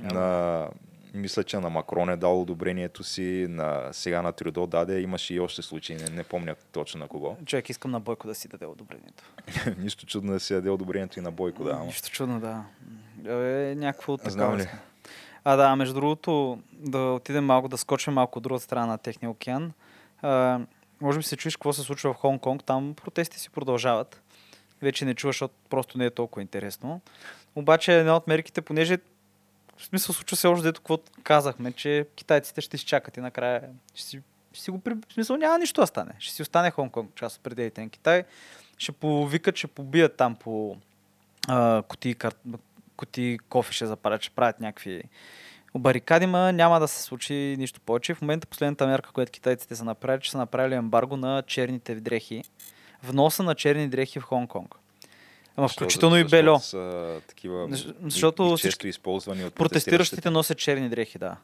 На, 0.00 0.68
мисля, 1.14 1.44
че 1.44 1.58
на 1.58 1.70
Макрон 1.70 2.10
е 2.10 2.16
дал 2.16 2.40
одобрението 2.40 3.04
си, 3.04 3.46
на, 3.48 3.88
сега 3.92 4.22
на 4.22 4.32
Трюдо 4.32 4.66
даде, 4.66 5.00
имаше 5.00 5.34
и 5.34 5.40
още 5.40 5.62
случаи, 5.62 5.96
не, 5.96 6.10
не 6.10 6.24
помня 6.24 6.54
точно 6.72 7.00
на 7.00 7.08
кого. 7.08 7.36
Човек, 7.46 7.70
искам 7.70 7.90
на 7.90 8.00
Бойко 8.00 8.26
да 8.26 8.34
си 8.34 8.48
даде 8.48 8.66
одобрението. 8.66 9.24
Нищо 9.78 10.06
чудно 10.06 10.32
да 10.32 10.40
си 10.40 10.54
даде 10.54 10.70
одобрението 10.70 11.18
и 11.18 11.22
на 11.22 11.30
Бойко, 11.30 11.64
да. 11.64 11.70
Ама. 11.70 11.84
Нищо 11.84 12.10
чудно, 12.10 12.40
да. 12.40 12.64
Е, 13.26 13.74
някакво 13.74 14.16
такова. 14.16 14.30
Знам 14.30 14.56
ли? 14.56 14.60
искам. 14.60 14.78
А 15.44 15.56
да, 15.56 15.76
между 15.76 15.94
другото, 15.94 16.58
да 16.72 16.98
отидем 16.98 17.44
малко, 17.44 17.68
да 17.68 17.78
скочим 17.78 18.14
малко 18.14 18.38
от 18.38 18.42
другата 18.42 18.64
страна 18.64 18.86
на 18.86 18.98
техния 18.98 19.30
океан. 19.30 19.72
А, 20.22 20.60
може 21.00 21.18
би 21.18 21.24
се 21.24 21.36
чуеш 21.36 21.56
какво 21.56 21.72
се 21.72 21.82
случва 21.82 22.12
в 22.12 22.16
Хонг-Конг. 22.16 22.64
Там 22.64 22.94
протести 22.94 23.40
си 23.40 23.50
продължават. 23.50 24.22
Вече 24.82 25.04
не 25.04 25.14
чуваш, 25.14 25.34
защото 25.34 25.54
просто 25.70 25.98
не 25.98 26.04
е 26.04 26.10
толкова 26.10 26.42
интересно. 26.42 27.00
Обаче 27.54 27.98
една 27.98 28.16
от 28.16 28.26
мерките, 28.26 28.60
понеже 28.60 28.98
в 29.78 29.84
смисъл 29.84 30.14
случва 30.14 30.36
се 30.36 30.46
още 30.46 30.62
дето 30.62 30.80
какво 30.80 30.98
казахме, 31.22 31.72
че 31.72 32.06
китайците 32.16 32.60
ще 32.60 32.76
изчакат 32.76 33.16
и 33.16 33.20
накрая 33.20 33.62
ще 33.94 34.08
си, 34.08 34.22
ще 34.52 34.62
си 34.62 34.70
го 34.70 34.78
при... 34.80 34.94
В 34.94 35.12
смисъл 35.12 35.36
няма 35.36 35.58
нищо 35.58 35.80
да 35.80 35.86
стане. 35.86 36.12
Ще 36.18 36.34
си 36.34 36.42
остане 36.42 36.70
Хонг-Конг, 36.70 37.14
част 37.14 37.36
от 37.36 37.42
пределите 37.42 37.88
Китай. 37.88 38.24
Ще 38.78 38.92
повикат, 38.92 39.56
ще 39.56 39.66
побият 39.66 40.16
там 40.16 40.34
по 40.36 40.76
а, 41.48 41.82
кутии, 41.82 42.14
кар... 42.14 42.34
кутии 42.96 43.38
кофе 43.38 43.72
ще 43.72 43.86
запалят, 43.86 44.22
ще 44.22 44.34
правят 44.34 44.60
някакви 44.60 45.02
барикади, 45.74 46.26
ма 46.26 46.52
няма 46.52 46.80
да 46.80 46.88
се 46.88 47.02
случи 47.02 47.56
нищо 47.58 47.80
повече. 47.80 48.14
В 48.14 48.22
момента 48.22 48.46
последната 48.46 48.86
мерка, 48.86 49.12
която 49.12 49.32
китайците 49.32 49.76
са 49.76 49.84
направили, 49.84 50.22
че 50.22 50.30
са 50.30 50.38
направили 50.38 50.74
ембарго 50.74 51.16
на 51.16 51.42
черните 51.42 51.94
дрехи. 51.94 52.44
Вноса 53.02 53.42
на 53.42 53.54
черни 53.54 53.88
дрехи 53.88 54.20
в 54.20 54.24
Хонг-Конг. 54.24 54.74
Ама 55.58 55.68
включително 55.68 56.16
и 56.16 56.24
бельо. 56.24 56.58
Са 56.58 57.20
такива 57.28 57.68
защото 58.02 58.54
и, 58.58 58.60
често 58.60 58.88
използвани 58.88 59.44
от 59.44 59.54
Протестиращите 59.54 60.30
носят 60.30 60.58
черни 60.58 60.88
дрехи, 60.88 61.18
да. 61.18 61.36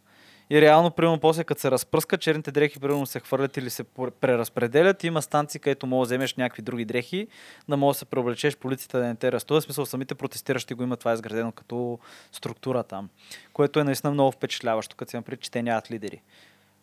И 0.51 0.61
реално, 0.61 0.91
примерно, 0.91 1.21
после 1.21 1.45
като 1.45 1.61
се 1.61 1.71
разпръскат, 1.71 2.21
черните 2.21 2.51
дрехи, 2.51 2.81
примерно, 2.81 3.07
се 3.07 3.21
хвърлят 3.21 3.57
или 3.57 3.71
се 3.71 3.85
пр- 3.85 4.11
преразпределят. 4.11 5.05
Има 5.05 5.23
станции, 5.23 5.61
където 5.61 5.87
мога 5.87 6.03
да 6.03 6.07
вземеш 6.07 6.35
някакви 6.35 6.63
други 6.63 6.85
дрехи, 6.85 7.27
да 7.69 7.77
можеш 7.77 7.97
да 7.97 7.99
се 7.99 8.05
преоблечеш, 8.05 8.57
полицията 8.57 8.99
да 8.99 9.05
не 9.05 9.15
те 9.15 9.29
арестува. 9.29 9.61
В 9.61 9.65
смисъл, 9.65 9.87
самите 9.87 10.15
протестиращи 10.15 10.75
го 10.75 10.83
имат 10.83 10.99
това 11.01 11.13
изградено 11.13 11.53
като 11.53 11.99
структура 12.33 12.83
там. 12.83 13.09
Което 13.53 13.81
е 13.81 13.85
наистина 13.85 14.13
много 14.13 14.33
впечатляващо, 14.33 14.97
като 14.97 15.11
си 15.11 15.17
напред, 15.17 15.41
че 15.41 15.51
те 15.51 15.63
нямат 15.63 15.91
лидери. 15.91 16.23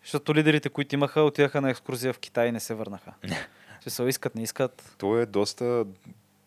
Защото 0.04 0.36
лидерите, 0.36 0.70
които 0.70 0.96
имаха, 0.96 1.22
отидаха 1.22 1.62
на 1.62 1.70
екскурзия 1.70 2.14
в 2.14 2.20
Китай 2.20 2.48
и 2.48 2.52
не 2.52 2.60
се 2.60 2.74
върнаха. 2.74 3.14
Смисъл, 3.82 4.06
искат, 4.06 4.36
не 4.36 4.44
искат. 4.44 4.96
Той 4.98 5.22
е 5.22 5.26
доста, 5.26 5.86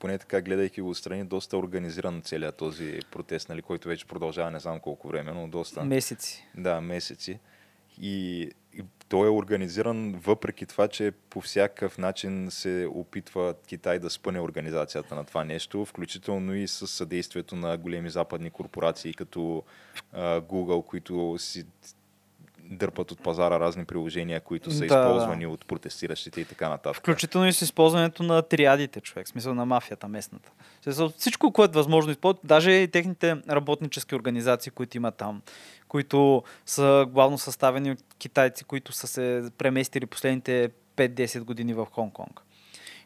поне 0.04 0.18
така 0.18 0.40
гледайки 0.40 0.80
го 0.80 0.90
отстрани, 0.90 1.24
доста 1.24 1.56
организиран 1.56 2.22
целият 2.22 2.56
този 2.56 3.00
протест, 3.10 3.48
нали, 3.48 3.62
който 3.62 3.88
вече 3.88 4.06
продължава 4.06 4.50
не 4.50 4.60
знам 4.60 4.80
колко 4.80 5.08
време, 5.08 5.32
но 5.32 5.48
доста. 5.48 5.84
Месеци. 5.84 6.46
Да, 6.56 6.80
месеци. 6.80 7.38
И, 8.00 8.42
и 8.74 8.84
той 9.08 9.26
е 9.26 9.30
организиран 9.30 10.12
въпреки 10.12 10.66
това, 10.66 10.88
че 10.88 11.12
по 11.30 11.40
всякакъв 11.40 11.98
начин 11.98 12.50
се 12.50 12.88
опитва 12.94 13.54
Китай 13.66 13.98
да 13.98 14.10
спъне 14.10 14.40
организацията 14.40 15.14
на 15.14 15.24
това 15.24 15.44
нещо, 15.44 15.84
включително 15.84 16.54
и 16.54 16.68
с 16.68 16.86
съдействието 16.86 17.56
на 17.56 17.76
големи 17.76 18.10
западни 18.10 18.50
корпорации, 18.50 19.14
като 19.14 19.62
а, 20.12 20.40
Google, 20.40 20.86
които 20.86 21.36
си 21.38 21.66
дърпат 22.74 23.10
от 23.10 23.22
пазара 23.22 23.60
разни 23.60 23.84
приложения, 23.84 24.40
които 24.40 24.70
са 24.70 24.78
Да, 24.78 24.84
използвани 24.84 25.46
от 25.46 25.66
протестиращите 25.66 26.40
и 26.40 26.44
така 26.44 26.68
нататък. 26.68 26.96
Включително 26.96 27.48
и 27.48 27.52
с 27.52 27.62
използването 27.62 28.22
на 28.22 28.42
триадите, 28.42 29.00
човек, 29.00 29.26
в 29.26 29.30
смисъл 29.30 29.54
на 29.54 29.66
мафията 29.66 30.08
местната. 30.08 30.50
Смисъл, 30.82 31.08
Всичко, 31.18 31.52
което 31.52 31.72
е 31.72 31.80
възможно 31.80 32.10
използват, 32.10 32.40
даже 32.44 32.70
и 32.70 32.88
техните 32.88 33.36
работнически 33.50 34.14
организации, 34.14 34.72
които 34.72 34.96
има 34.96 35.10
там, 35.10 35.42
които 35.88 36.42
са 36.66 37.06
главно 37.08 37.38
съставени 37.38 37.90
от 37.90 37.98
китайци, 38.18 38.64
които 38.64 38.92
са 38.92 39.06
се 39.06 39.50
преместили 39.58 40.06
последните 40.06 40.70
5-10 40.96 41.40
години 41.40 41.74
в 41.74 41.86
Хонг-Конг. 41.86 42.40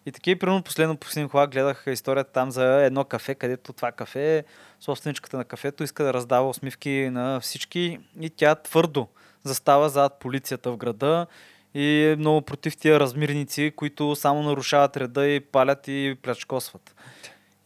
И 0.06 0.12
такива, 0.12 0.38
примерно, 0.38 0.62
последно 0.62 0.96
по 0.96 1.08
Синхуа 1.08 1.46
гледах 1.46 1.84
историята 1.86 2.32
там 2.32 2.50
за 2.50 2.84
едно 2.84 3.04
кафе, 3.04 3.34
където 3.34 3.72
това 3.72 3.92
кафе, 3.92 4.44
собственичката 4.80 5.36
на 5.36 5.44
кафето 5.44 5.84
иска 5.84 6.04
да 6.04 6.14
раздава 6.14 6.48
усмивки 6.48 7.08
на 7.12 7.40
всички 7.40 7.98
и 8.20 8.30
тя 8.30 8.54
твърдо 8.54 9.08
застава 9.44 9.88
зад 9.88 10.18
полицията 10.18 10.70
в 10.70 10.76
града 10.76 11.26
и 11.74 12.04
е 12.04 12.16
много 12.16 12.42
против 12.42 12.76
тия 12.76 13.00
размирници, 13.00 13.72
които 13.76 14.16
само 14.16 14.42
нарушават 14.42 14.96
реда 14.96 15.26
и 15.26 15.40
палят 15.40 15.88
и 15.88 16.16
плячкосват. 16.22 16.94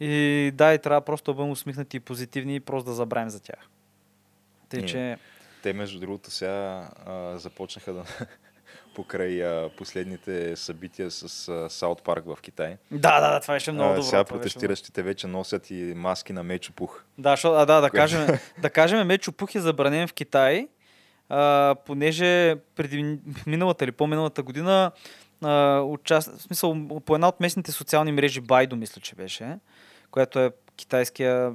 И 0.01 0.51
да, 0.55 0.75
и 0.75 0.79
трябва 0.79 1.01
просто 1.01 1.33
да 1.33 1.37
бъдем 1.37 1.51
усмихнати 1.51 1.97
и 1.97 2.01
позитивни 2.01 2.55
и 2.57 2.61
просто 2.61 2.91
да 2.91 2.95
забравим 2.95 3.31
за 3.31 3.41
тях. 3.43 3.69
Тъй, 4.69 4.81
Е. 4.81 4.87
че... 4.87 5.17
Те, 5.63 5.73
между 5.73 6.01
другото, 6.01 6.31
сега 6.31 6.89
а, 7.07 7.39
започнаха 7.39 7.93
да 7.93 8.05
покрай 8.95 9.45
а, 9.45 9.71
последните 9.79 10.57
събития 10.57 11.11
с 11.11 11.49
а, 11.49 11.71
Саут 11.71 12.03
Парк 12.03 12.25
в 12.27 12.39
Китай. 12.43 12.77
Да, 12.91 13.21
да, 13.21 13.31
да, 13.31 13.41
това 13.41 13.55
беше 13.55 13.73
много 13.73 13.91
а, 13.91 13.95
добро. 13.95 14.03
сега 14.03 14.25
това 14.25 14.39
беше 14.39 14.55
протестиращите 14.55 15.03
вече 15.03 15.27
носят 15.27 15.71
и 15.71 15.75
маски 15.97 16.33
на 16.33 16.43
мечо 16.43 16.73
пух. 16.73 17.03
Да, 17.19 17.37
шо, 17.37 17.55
а, 17.55 17.67
да, 17.67 17.81
да 17.81 17.91
кажем, 17.91 18.27
да 18.63 18.71
кажем, 18.71 19.07
мечо 19.07 19.33
пух 19.33 19.55
е 19.55 19.61
забранен 19.61 20.09
в 20.09 20.13
Китай, 20.13 20.69
а, 21.29 21.75
понеже 21.87 22.57
преди 22.77 23.19
миналата 23.47 23.85
или 23.85 23.93
по-миналата 23.93 24.43
година 24.43 24.91
а, 25.43 25.81
участ... 25.81 26.39
в 26.39 26.43
смисъл, 26.43 26.89
по 27.07 27.15
една 27.15 27.29
от 27.29 27.41
местните 27.41 27.73
социални 27.73 28.13
мрежи 28.13 28.41
Байдо, 28.41 28.77
мисля, 28.77 29.01
че 29.01 29.15
беше, 29.15 29.59
която 30.11 30.39
е 30.39 30.51
китайския 30.77 31.53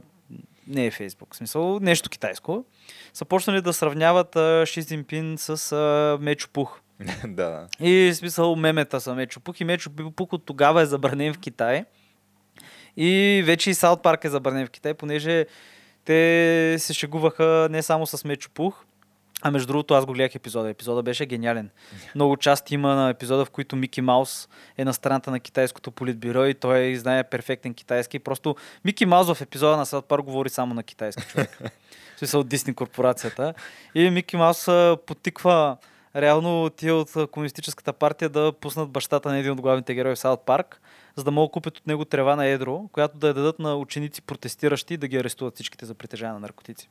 не 0.67 0.86
е 0.86 0.91
Фейсбук, 0.91 1.34
в 1.34 1.38
смисъл 1.38 1.80
нещо 1.80 2.10
китайско, 2.10 2.65
са 3.13 3.25
почнали 3.25 3.62
да 3.62 3.73
сравняват 3.73 4.36
а, 4.36 4.65
Ши 4.65 4.84
Цзинпин 4.84 5.36
с 5.38 5.71
а, 5.71 6.17
Мечо 6.21 6.49
Пух. 6.53 6.80
да, 7.25 7.49
да. 7.49 7.67
И 7.80 8.12
в 8.13 8.15
смисъл 8.15 8.56
мемета 8.56 9.01
са 9.01 9.15
Мечо 9.15 9.39
Пух 9.39 9.62
и 9.62 9.63
Мечо 9.63 9.91
Пух 10.15 10.34
от 10.34 10.45
тогава 10.45 10.82
е 10.82 10.86
забранен 10.86 11.34
в 11.34 11.39
Китай. 11.39 11.86
И 12.97 13.43
вече 13.45 13.69
и 13.69 13.73
Саут 13.73 14.03
Парк 14.03 14.23
е 14.23 14.30
забранен 14.30 14.67
в 14.67 14.69
Китай, 14.69 14.93
понеже 14.93 15.45
те 16.06 16.75
се 16.80 16.93
шегуваха 16.93 17.67
не 17.71 17.84
само 17.84 18.08
с 18.08 18.23
Мечо 18.25 18.49
Пух, 18.53 18.86
а 19.41 19.52
между 19.52 19.67
другото 19.67 19.93
аз 19.93 20.06
го 20.06 20.13
гледах 20.13 20.36
епизода. 20.36 20.69
Епизода 20.69 21.04
беше 21.04 21.26
гениален. 21.26 21.69
Много 22.15 22.38
части 22.38 22.73
има 22.73 22.95
на 22.95 23.10
епизода, 23.10 23.45
в 23.45 23.50
които 23.50 23.76
Мики 23.76 24.02
Маус 24.02 24.50
е 24.78 24.86
на 24.86 24.93
страната 24.93 25.32
на 25.32 25.39
китайското 25.39 25.91
политбюро 25.91 26.45
и 26.45 26.54
той 26.54 26.95
знае 26.95 27.23
перфектен 27.23 27.73
китайски. 27.73 28.19
Просто 28.19 28.56
Мики 28.86 29.06
Маус 29.06 29.34
в 29.34 29.41
епизода 29.41 29.78
на 29.78 29.86
Саут 29.86 30.06
Парк 30.06 30.23
говори 30.23 30.50
само 30.50 30.73
на 30.73 30.84
китайски 30.84 31.23
човек. 31.28 31.60
В 32.15 32.19
смисъл 32.19 32.41
от 32.41 32.47
Дисни 32.47 32.73
корпорацията. 32.73 33.54
И 33.95 34.10
Мики 34.10 34.38
Маус 34.38 34.67
потиква 35.06 35.78
реално 36.15 36.69
тия 36.69 36.95
от 36.95 37.32
комунистическата 37.32 37.93
партия 37.93 38.30
да 38.30 38.54
пуснат 38.62 38.89
бащата 38.89 39.30
на 39.30 39.38
един 39.38 39.52
от 39.52 39.62
главните 39.62 39.93
герои 39.93 40.15
в 40.15 40.19
Саут 40.19 40.45
Парк, 40.45 40.82
за 41.15 41.23
да 41.23 41.32
могат 41.32 41.52
купят 41.52 41.78
от 41.78 41.88
него 41.88 42.06
трева 42.06 42.36
на 42.36 42.45
едро, 42.45 42.88
която 42.91 43.17
да 43.17 43.28
я 43.28 43.34
дадат 43.34 43.60
на 43.60 43.76
ученици 43.76 44.21
протестиращи 44.21 44.97
да 44.97 45.08
ги 45.08 45.17
арестуват 45.17 45.56
всичките 45.56 45.86
за 45.86 45.93
притежание 45.93 46.34
на 46.34 46.39
наркотици. 46.39 46.89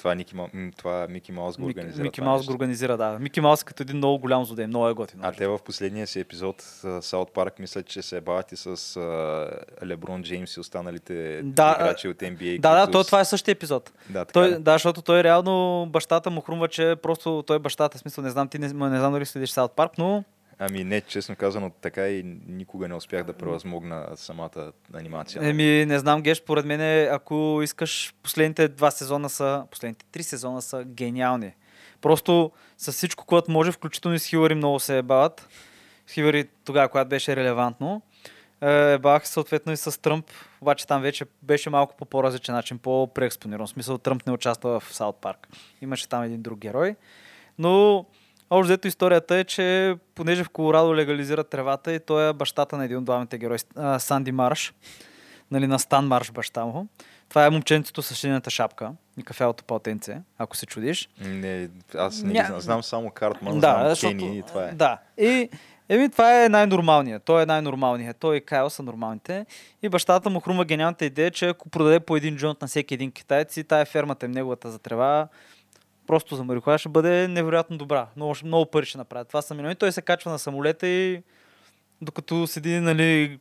Това, 0.00 0.14
Ники, 0.14 0.34
това 0.76 1.06
Мики 1.10 1.32
Маус 1.32 1.56
го 1.58 1.66
организира. 1.66 2.02
Мики 2.02 2.20
Маус 2.20 2.46
го 2.46 2.52
организира, 2.52 2.96
да. 2.96 3.18
Мики 3.20 3.40
Маус 3.40 3.64
като 3.64 3.82
един 3.82 3.96
много 3.96 4.18
голям 4.18 4.44
злодей, 4.44 4.66
много 4.66 4.88
е 4.88 4.92
готин. 4.92 5.20
А 5.22 5.32
те 5.32 5.46
в 5.46 5.58
последния 5.64 6.06
си 6.06 6.20
епизод 6.20 6.62
Саут 7.00 7.32
Парк 7.32 7.58
мислят, 7.58 7.86
че 7.86 8.02
се 8.02 8.20
бават 8.20 8.52
и 8.52 8.56
с 8.56 9.00
Леброн 9.84 10.22
Джеймс 10.22 10.56
и 10.56 10.60
останалите 10.60 11.42
Да, 11.42 11.76
играчи 11.80 12.08
от 12.08 12.16
NBA. 12.16 12.60
Да, 12.60 12.86
да, 12.86 12.92
то, 12.92 13.04
това 13.04 13.20
е 13.20 13.24
същия 13.24 13.52
епизод. 13.52 13.92
Да, 14.10 14.24
Той, 14.24 14.48
е. 14.48 14.58
да, 14.58 14.72
защото 14.72 15.02
той 15.02 15.22
реално 15.22 15.86
бащата 15.90 16.30
му 16.30 16.40
хрумва, 16.40 16.68
че 16.68 16.96
просто 17.02 17.44
той 17.46 17.56
е 17.56 17.58
бащата. 17.58 17.98
В 17.98 18.00
смисъл, 18.00 18.24
не 18.24 18.30
знам 18.30 18.48
ти, 18.48 18.58
не, 18.58 18.66
не 18.66 18.98
знам 18.98 19.12
дали 19.12 19.26
следиш 19.26 19.50
Саут 19.50 19.72
Парк, 19.72 19.92
но 19.98 20.24
Ами 20.62 20.84
не, 20.84 21.00
честно 21.00 21.36
казано, 21.36 21.70
така 21.80 22.08
и 22.08 22.22
никога 22.46 22.88
не 22.88 22.94
успях 22.94 23.24
да 23.24 23.32
превъзмогна 23.32 24.08
самата 24.14 24.72
анимация. 24.94 25.48
Еми, 25.48 25.86
не 25.86 25.98
знам, 25.98 26.22
Геш, 26.22 26.42
поред 26.42 26.66
мен, 26.66 27.08
ако 27.12 27.60
искаш, 27.62 28.14
последните 28.22 28.68
два 28.68 28.90
сезона 28.90 29.30
са, 29.30 29.64
последните 29.70 30.06
три 30.12 30.22
сезона 30.22 30.62
са 30.62 30.84
гениални. 30.84 31.52
Просто 32.00 32.52
с 32.78 32.92
всичко, 32.92 33.26
което 33.26 33.50
може, 33.50 33.72
включително 33.72 34.14
и 34.14 34.18
с 34.18 34.26
Хилари 34.26 34.54
много 34.54 34.80
се 34.80 34.98
ебават. 34.98 35.48
Хилари 36.10 36.48
тогава, 36.64 36.88
когато 36.88 37.08
беше 37.08 37.36
релевантно. 37.36 38.02
Е, 38.60 38.98
бах 38.98 39.28
съответно 39.28 39.72
и 39.72 39.76
с 39.76 40.00
Тръмп, 40.02 40.26
обаче 40.60 40.86
там 40.86 41.02
вече 41.02 41.24
беше 41.42 41.70
малко 41.70 41.96
по 41.96 42.04
по-различен 42.04 42.54
начин, 42.54 42.78
по-преекспониран. 42.78 43.66
В 43.66 43.70
смисъл 43.70 43.98
Тръмп 43.98 44.26
не 44.26 44.32
участва 44.32 44.80
в 44.80 44.94
Саут 44.94 45.16
Парк. 45.16 45.48
Имаше 45.82 46.08
там 46.08 46.22
един 46.22 46.42
друг 46.42 46.58
герой. 46.58 46.96
Но 47.58 48.06
общо 48.50 48.64
взето 48.64 48.88
историята 48.88 49.36
е, 49.36 49.44
че 49.44 49.96
понеже 50.14 50.44
в 50.44 50.50
Колорадо 50.50 50.96
легализират 50.96 51.48
тревата 51.50 51.92
и 51.92 52.00
той 52.00 52.28
е 52.28 52.32
бащата 52.32 52.76
на 52.76 52.84
един 52.84 52.96
от 52.98 53.04
главните 53.04 53.38
герои, 53.38 53.58
Санди 53.98 54.32
Марш, 54.32 54.74
нали, 55.50 55.66
на 55.66 55.78
Стан 55.78 56.06
Марш 56.06 56.32
баща 56.32 56.64
му. 56.64 56.86
Това 57.28 57.46
е 57.46 57.50
момченцето 57.50 58.02
с 58.02 58.14
шинената 58.14 58.50
шапка 58.50 58.92
и 59.18 59.22
кафявото 59.22 59.64
палтенце, 59.64 60.20
ако 60.38 60.56
се 60.56 60.66
чудиш. 60.66 61.08
Не, 61.20 61.68
аз 61.94 62.22
не 62.22 62.32
Ня- 62.32 62.40
ги 62.40 62.46
знам. 62.46 62.60
Знам 62.60 62.82
само 62.82 63.10
Картман, 63.10 63.60
да, 63.60 63.74
знам 63.74 63.88
защото, 63.88 64.16
Кени 64.16 64.38
и 64.38 64.42
това 64.42 64.64
е. 64.64 64.72
Да. 64.72 64.98
И 65.18 65.48
Еми, 65.88 66.08
това 66.10 66.44
е 66.44 66.48
най-нормалният. 66.48 67.22
Той 67.22 67.42
е 67.42 67.46
най-нормалният. 67.46 68.16
Той 68.16 68.36
и 68.36 68.40
Кайл 68.40 68.70
са 68.70 68.82
нормалните. 68.82 69.46
И 69.82 69.88
бащата 69.88 70.30
му 70.30 70.40
хрума 70.40 70.64
гениалната 70.64 71.04
идея, 71.04 71.30
че 71.30 71.48
ако 71.48 71.68
продаде 71.68 72.00
по 72.00 72.16
един 72.16 72.36
джонт 72.36 72.60
на 72.62 72.68
всеки 72.68 72.94
един 72.94 73.12
китаец 73.12 73.56
и 73.56 73.64
тая 73.64 73.86
фермата 73.86 74.26
им 74.26 74.32
неговата 74.32 74.70
за 74.70 74.78
трева, 74.78 75.28
просто 76.10 76.36
за 76.36 76.44
марихуана 76.44 76.78
ще 76.78 76.88
бъде 76.88 77.28
невероятно 77.28 77.78
добра. 77.78 78.06
Много, 78.16 78.34
много 78.44 78.70
пари 78.70 78.86
ще 78.86 78.98
направят. 78.98 79.28
Това 79.28 79.42
са 79.42 79.54
милиони. 79.54 79.74
Той 79.74 79.92
се 79.92 80.02
качва 80.02 80.30
на 80.30 80.38
самолета 80.38 80.86
и 80.86 81.22
докато 82.02 82.46
седи, 82.46 82.80
нали, 82.80 83.38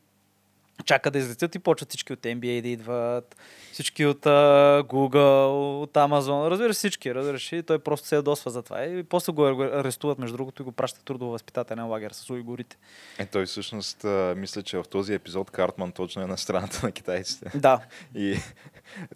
чака 0.86 1.12
да 1.12 1.20
излетят 1.20 1.56
и 1.56 1.60
почват 1.60 1.90
всички 1.90 2.14
от 2.14 2.20
NBA 2.20 2.62
да 2.62 2.68
идват, 2.68 3.36
всички 3.72 4.06
от 4.06 4.26
а, 4.26 4.84
Google, 4.84 5.82
от 5.82 5.94
Amazon, 5.94 6.50
разбира 6.50 6.74
се 6.74 6.78
всички, 6.78 7.16
разбираш, 7.16 7.52
и 7.52 7.64
той 7.64 7.80
просто 7.80 8.08
се 8.08 8.16
ядосва 8.16 8.52
за 8.52 8.62
това. 8.62 8.84
И 8.84 9.04
после 9.04 9.34
го 9.34 9.46
арестуват, 9.46 10.20
между 10.20 10.38
другото, 10.38 10.62
и 10.62 10.66
го 10.66 10.72
пращат 10.72 11.06
трудово 11.06 11.32
възпитателен 11.32 11.88
лагер 11.88 12.12
с 12.12 12.30
уйгурите. 12.30 12.78
Е, 13.18 13.26
той 13.26 13.46
всъщност 13.46 14.06
а, 14.06 14.34
мисля, 14.38 14.64
че 14.64 14.78
в 14.78 14.84
този 14.90 15.14
епизод 15.14 15.52
Картман 15.52 15.92
точно 15.92 16.22
е 16.22 16.28
на 16.28 16.38
страната 16.38 16.80
на 16.84 16.92
китайците. 16.92 17.52
Да, 17.56 17.80
И 18.16 18.38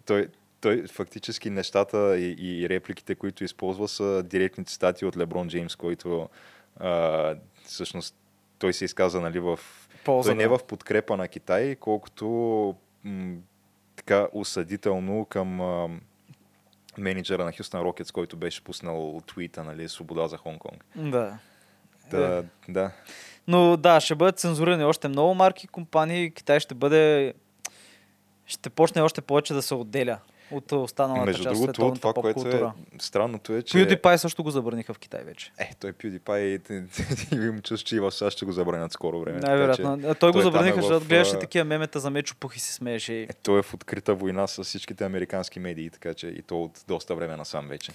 той, 0.06 0.28
той 0.64 0.86
фактически 0.86 1.50
нещата 1.50 2.18
и, 2.18 2.36
и 2.38 2.68
репликите, 2.68 3.14
които 3.14 3.44
използва, 3.44 3.88
са 3.88 4.22
директни 4.22 4.64
цитати 4.64 5.04
от 5.04 5.16
Леброн 5.16 5.48
Джеймс, 5.48 5.76
който 5.76 6.28
а, 6.76 7.34
всъщност 7.64 8.14
той 8.58 8.72
се 8.72 8.84
изказа 8.84 9.20
нали, 9.20 9.40
в 9.40 9.58
полза. 10.04 10.28
той 10.28 10.36
не 10.36 10.42
е 10.42 10.48
в 10.48 10.58
подкрепа 10.68 11.16
на 11.16 11.28
Китай, 11.28 11.76
колкото 11.76 12.26
м- 13.04 13.36
така 13.96 14.28
осъдително 14.32 15.24
към 15.24 15.60
а, 15.60 15.88
менеджера 16.98 17.44
на 17.44 17.52
Хюстън 17.52 17.80
Рокетс, 17.80 18.12
който 18.12 18.36
беше 18.36 18.64
пуснал 18.64 19.22
твита, 19.26 19.64
нали, 19.64 19.88
свобода 19.88 20.28
за 20.28 20.38
Хонг-Конг. 20.38 20.80
Да. 20.96 21.38
Да, 22.10 22.44
да. 22.68 22.90
Но 23.48 23.76
да, 23.76 24.00
ще 24.00 24.14
бъдат 24.14 24.38
цензурирани 24.38 24.84
още 24.84 25.08
много 25.08 25.34
марки, 25.34 25.66
компании. 25.66 26.30
Китай 26.30 26.60
ще 26.60 26.74
бъде... 26.74 27.34
Ще 28.46 28.70
почне 28.70 29.02
още 29.02 29.20
повече 29.20 29.54
да 29.54 29.62
се 29.62 29.74
отделя 29.74 30.18
от 30.50 30.72
останалата 30.72 31.24
Между 31.24 31.42
част 31.42 31.60
от 31.60 31.72
другото, 31.72 32.00
това, 32.00 32.12
което 32.14 32.48
е 32.48 32.62
странното 32.98 33.52
е, 33.52 33.62
че... 33.62 33.78
PewDiePie 33.78 34.16
също 34.16 34.42
го 34.42 34.50
забраниха 34.50 34.94
в 34.94 34.98
Китай 34.98 35.22
вече. 35.24 35.52
Е, 35.58 35.70
той 35.80 35.92
PewDiePie 35.92 36.70
им 37.48 37.56
чувстваш, 37.56 37.80
че 37.80 37.96
и 37.96 38.00
в 38.00 38.12
САЩ 38.12 38.36
ще 38.36 38.44
го 38.46 38.52
забранят 38.52 38.92
скоро 38.92 39.20
време. 39.20 39.38
Най-вероятно. 39.38 39.96
че 39.96 40.02
Той 40.02 40.08
го 40.08 40.14
той 40.14 40.32
там 40.32 40.40
е 40.40 40.42
забраниха, 40.42 40.76
в, 40.76 40.82
защото 40.82 41.06
гледаше 41.06 41.36
а, 41.36 41.38
такива 41.38 41.64
мемета 41.64 42.00
за 42.00 42.10
Мечо 42.10 42.34
Пух 42.40 42.56
и 42.56 42.60
се 42.60 42.72
смееше. 42.72 43.12
и- 43.12 43.22
Е, 43.22 43.28
той 43.42 43.58
е 43.58 43.62
в 43.62 43.74
открита 43.74 44.14
война 44.14 44.46
с 44.46 44.64
всичките 44.64 45.04
американски 45.04 45.60
медии, 45.60 45.90
така 45.90 46.14
че 46.14 46.26
и 46.26 46.42
то 46.42 46.62
от 46.62 46.84
доста 46.88 47.14
време 47.14 47.36
насам 47.36 47.68
вече. 47.68 47.92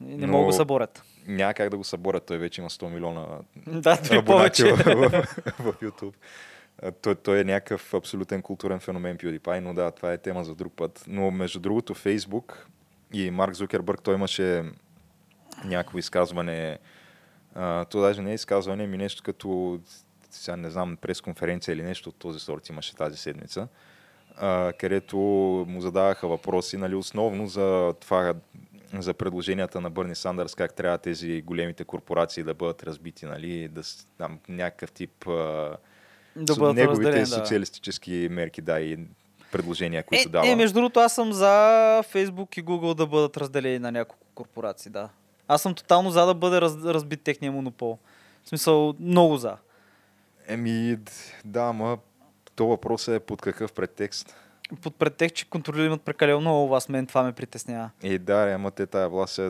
и 0.00 0.04
Не 0.04 0.26
могат 0.26 0.48
да 0.48 0.52
се 0.52 0.64
борят. 0.64 1.02
Няма 1.26 1.54
как 1.54 1.70
да 1.70 1.76
го 1.76 1.84
съборят, 1.84 2.26
той 2.26 2.38
вече 2.38 2.60
има 2.60 2.70
100 2.70 2.88
милиона 2.88 3.26
Да, 3.66 3.98
абонати 4.10 4.24
повече. 4.62 4.64
в, 4.64 4.76
в, 4.76 5.26
в 5.58 5.74
YouTube. 5.74 6.12
Той, 7.02 7.14
той 7.14 7.40
е 7.40 7.44
някакъв 7.44 7.94
абсолютен 7.94 8.42
културен 8.42 8.80
феномен 8.80 9.18
PewDiePie, 9.18 9.60
но 9.60 9.74
да, 9.74 9.90
това 9.90 10.12
е 10.12 10.18
тема 10.18 10.44
за 10.44 10.54
друг 10.54 10.72
път. 10.76 11.04
Но 11.06 11.30
между 11.30 11.60
другото, 11.60 11.94
Facebook 11.94 12.54
и 13.12 13.30
Марк 13.30 13.54
Зукербърг, 13.54 14.02
той 14.02 14.14
имаше 14.14 14.64
някакво 15.64 15.98
изказване, 15.98 16.78
а, 17.54 17.84
то 17.84 18.00
даже 18.00 18.22
не 18.22 18.30
е 18.30 18.34
изказване, 18.34 18.86
ми 18.86 18.96
нещо 18.96 19.22
като, 19.22 19.80
сега 20.30 20.56
не 20.56 20.70
знам, 20.70 20.96
пресконференция 20.96 21.72
или 21.72 21.82
нещо 21.82 22.08
от 22.08 22.16
този 22.16 22.38
сорт 22.38 22.68
имаше 22.68 22.96
тази 22.96 23.16
седмица, 23.16 23.68
а, 24.36 24.72
където 24.78 25.16
му 25.68 25.80
задаваха 25.80 26.28
въпроси, 26.28 26.76
нали, 26.76 26.94
основно 26.94 27.46
за 27.46 27.94
това, 28.00 28.34
за 28.98 29.14
предложенията 29.14 29.80
на 29.80 29.90
Бърни 29.90 30.14
Сандърс, 30.14 30.54
как 30.54 30.74
трябва 30.74 30.98
тези 30.98 31.42
големите 31.42 31.84
корпорации 31.84 32.42
да 32.42 32.54
бъдат 32.54 32.82
разбити, 32.82 33.26
нали, 33.26 33.68
да 33.68 33.82
там 34.18 34.38
някакъв 34.48 34.92
тип 34.92 35.28
а, 35.28 35.76
Да 36.36 36.56
бъдат 36.56 36.76
неговите 36.76 37.20
да. 37.20 37.26
социалистически 37.26 38.28
мерки, 38.30 38.60
да, 38.62 38.80
и 38.80 38.98
предложения, 39.52 40.02
които 40.02 40.28
Е, 40.28 40.32
дава. 40.32 40.48
е, 40.48 40.56
между 40.56 40.74
другото, 40.74 41.00
аз 41.00 41.14
съм 41.14 41.32
за 41.32 41.46
Facebook 42.12 42.58
и 42.58 42.64
Google 42.64 42.94
да 42.94 43.06
бъдат 43.06 43.36
разделени 43.36 43.78
на 43.78 43.92
няколко 43.92 44.26
корпорации, 44.34 44.90
да. 44.90 45.08
Аз 45.48 45.62
съм 45.62 45.74
тотално 45.74 46.10
за 46.10 46.26
да 46.26 46.34
бъде 46.34 46.60
раз, 46.60 46.76
разбит 46.84 47.22
техния 47.22 47.52
монопол. 47.52 47.98
В 48.44 48.48
смисъл, 48.48 48.94
много 49.00 49.36
за. 49.36 49.56
Еми, 50.48 50.96
да, 51.44 51.60
ама 51.62 51.98
то 52.56 52.66
въпрос 52.66 53.08
е 53.08 53.20
под 53.20 53.42
какъв 53.42 53.72
претекст. 53.72 54.36
Под 54.82 54.94
претекст, 54.96 55.36
че 55.36 55.50
контролират 55.50 56.02
прекалено 56.02 56.40
много 56.40 56.68
власт, 56.68 56.88
мен 56.88 57.06
това 57.06 57.22
ме 57.22 57.32
притеснява. 57.32 57.90
Е, 58.02 58.18
да, 58.18 58.52
ама 58.54 58.70
те 58.70 58.86
тая 58.86 59.08
власт 59.08 59.40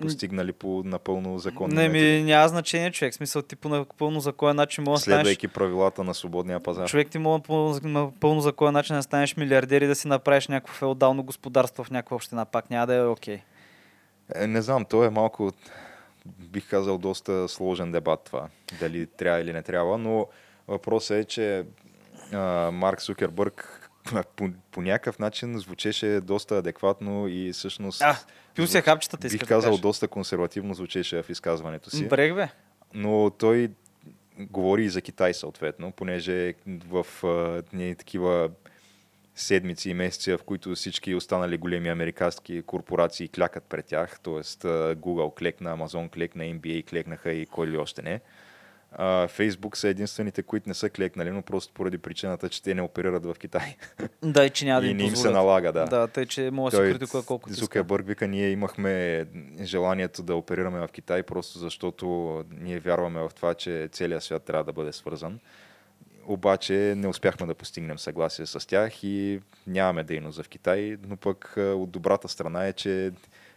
постигнали 0.00 0.52
по 0.52 0.82
напълно 0.84 1.38
законни 1.38 1.74
Не, 1.74 1.88
ми 1.88 2.22
няма 2.22 2.48
значение, 2.48 2.90
човек. 2.90 3.14
Смисъл, 3.14 3.42
ти 3.42 3.56
по 3.56 3.68
напълно 3.68 4.20
законен 4.20 4.56
начин 4.56 4.84
мога 4.84 4.96
да 4.96 5.00
станеш... 5.00 5.18
следвайки 5.18 5.48
правилата 5.48 6.04
на 6.04 6.14
свободния 6.14 6.60
пазар. 6.60 6.88
Човек 6.88 7.10
ти 7.10 7.22
по 7.22 7.78
напълно 7.84 8.40
законен 8.40 8.72
начин 8.72 8.96
да 8.96 9.02
станеш 9.02 9.36
милиардер 9.36 9.80
и 9.80 9.86
да 9.86 9.94
си 9.94 10.08
направиш 10.08 10.48
някакво 10.48 10.74
феодално 10.74 11.22
господарство 11.22 11.84
в 11.84 11.90
някаква 11.90 12.14
община. 12.14 12.44
Пак 12.44 12.70
няма 12.70 12.86
да 12.86 12.94
е 12.94 13.06
окей. 13.06 13.40
Е, 14.34 14.46
не 14.46 14.62
знам, 14.62 14.84
то 14.84 15.04
е 15.04 15.10
малко, 15.10 15.52
бих 16.26 16.70
казал, 16.70 16.98
доста 16.98 17.48
сложен 17.48 17.92
дебат 17.92 18.20
това. 18.24 18.48
Дали 18.80 19.06
трябва 19.06 19.40
или 19.40 19.52
не 19.52 19.62
трябва, 19.62 19.98
но 19.98 20.26
въпросът 20.68 21.16
е, 21.16 21.24
че 21.24 21.64
а, 22.32 22.70
Марк 22.70 23.02
Сукербърг 23.02 23.90
по, 24.36 24.48
по 24.70 24.82
някакъв 24.82 25.18
начин 25.18 25.58
звучеше 25.58 26.20
доста 26.20 26.58
адекватно 26.58 27.28
и 27.28 27.52
всъщност 27.52 28.02
А, 28.02 28.16
пил 28.54 28.66
си 28.66 28.80
хапчетата, 28.80 29.28
бих 29.28 29.40
да 29.40 29.46
казал 29.46 29.70
кажеш. 29.70 29.80
доста 29.80 30.08
консервативно 30.08 30.74
звучеше 30.74 31.22
в 31.22 31.30
изказването 31.30 31.90
си. 31.90 32.08
Брех, 32.08 32.34
бе. 32.34 32.48
но 32.94 33.30
той 33.30 33.70
говори 34.38 34.84
и 34.84 34.88
за 34.88 35.00
Китай 35.00 35.34
съответно, 35.34 35.92
понеже 35.92 36.54
в 36.66 37.06
а, 37.24 37.62
ние 37.72 37.94
такива 37.94 38.50
седмици 39.34 39.90
и 39.90 39.94
месеци, 39.94 40.32
в 40.32 40.38
които 40.46 40.74
всички 40.74 41.14
останали 41.14 41.56
големи 41.56 41.88
американски 41.88 42.62
корпорации 42.62 43.28
клякат 43.28 43.64
пред 43.64 43.86
тях, 43.86 44.20
т.е. 44.20 44.42
Google 44.94 45.38
клекна, 45.38 45.78
Amazon 45.78 46.10
клекна, 46.10 46.44
NBA 46.44 46.86
клекнаха 46.86 47.32
и 47.32 47.46
кой 47.46 47.66
ли 47.66 47.78
още 47.78 48.02
не. 48.02 48.20
А, 48.92 49.28
Facebook 49.28 49.76
са 49.76 49.88
единствените, 49.88 50.42
които 50.42 50.68
не 50.68 50.74
са 50.74 50.90
клекнали, 50.90 51.30
но 51.30 51.42
просто 51.42 51.74
поради 51.74 51.98
причината, 51.98 52.48
че 52.48 52.62
те 52.62 52.74
не 52.74 52.82
оперират 52.82 53.24
в 53.24 53.34
Китай. 53.38 53.76
Да, 54.22 54.44
и 54.44 54.50
че 54.50 54.64
няма 54.64 54.80
да 54.80 54.86
и 54.86 54.90
им 54.90 54.96
не 54.96 55.04
им 55.04 55.16
се 55.16 55.30
налага, 55.30 55.72
да. 55.72 55.84
Да, 55.84 56.06
тъй, 56.06 56.26
че 56.26 56.50
мога 56.50 56.70
да 56.70 56.76
се 56.76 56.82
критикува 56.82 57.22
колкото 57.22 57.52
иска. 57.52 57.64
Зукербърг 57.64 58.06
вика, 58.06 58.28
ние 58.28 58.50
имахме 58.50 59.24
желанието 59.62 60.22
да 60.22 60.34
оперираме 60.34 60.80
в 60.80 60.88
Китай, 60.88 61.22
просто 61.22 61.58
защото 61.58 62.44
ние 62.60 62.78
вярваме 62.78 63.20
в 63.20 63.30
това, 63.36 63.54
че 63.54 63.88
целият 63.92 64.22
свят 64.22 64.42
трябва 64.42 64.64
да 64.64 64.72
бъде 64.72 64.92
свързан. 64.92 65.40
Обаче 66.26 66.94
не 66.96 67.08
успяхме 67.08 67.46
да 67.46 67.54
постигнем 67.54 67.98
съгласие 67.98 68.46
с 68.46 68.66
тях 68.66 69.04
и 69.04 69.40
нямаме 69.66 70.04
дейност 70.04 70.42
в 70.42 70.48
Китай, 70.48 70.96
но 71.08 71.16
пък 71.16 71.54
от 71.56 71.90
добрата 71.90 72.28
страна 72.28 72.66
е, 72.66 72.72
че 72.72 73.12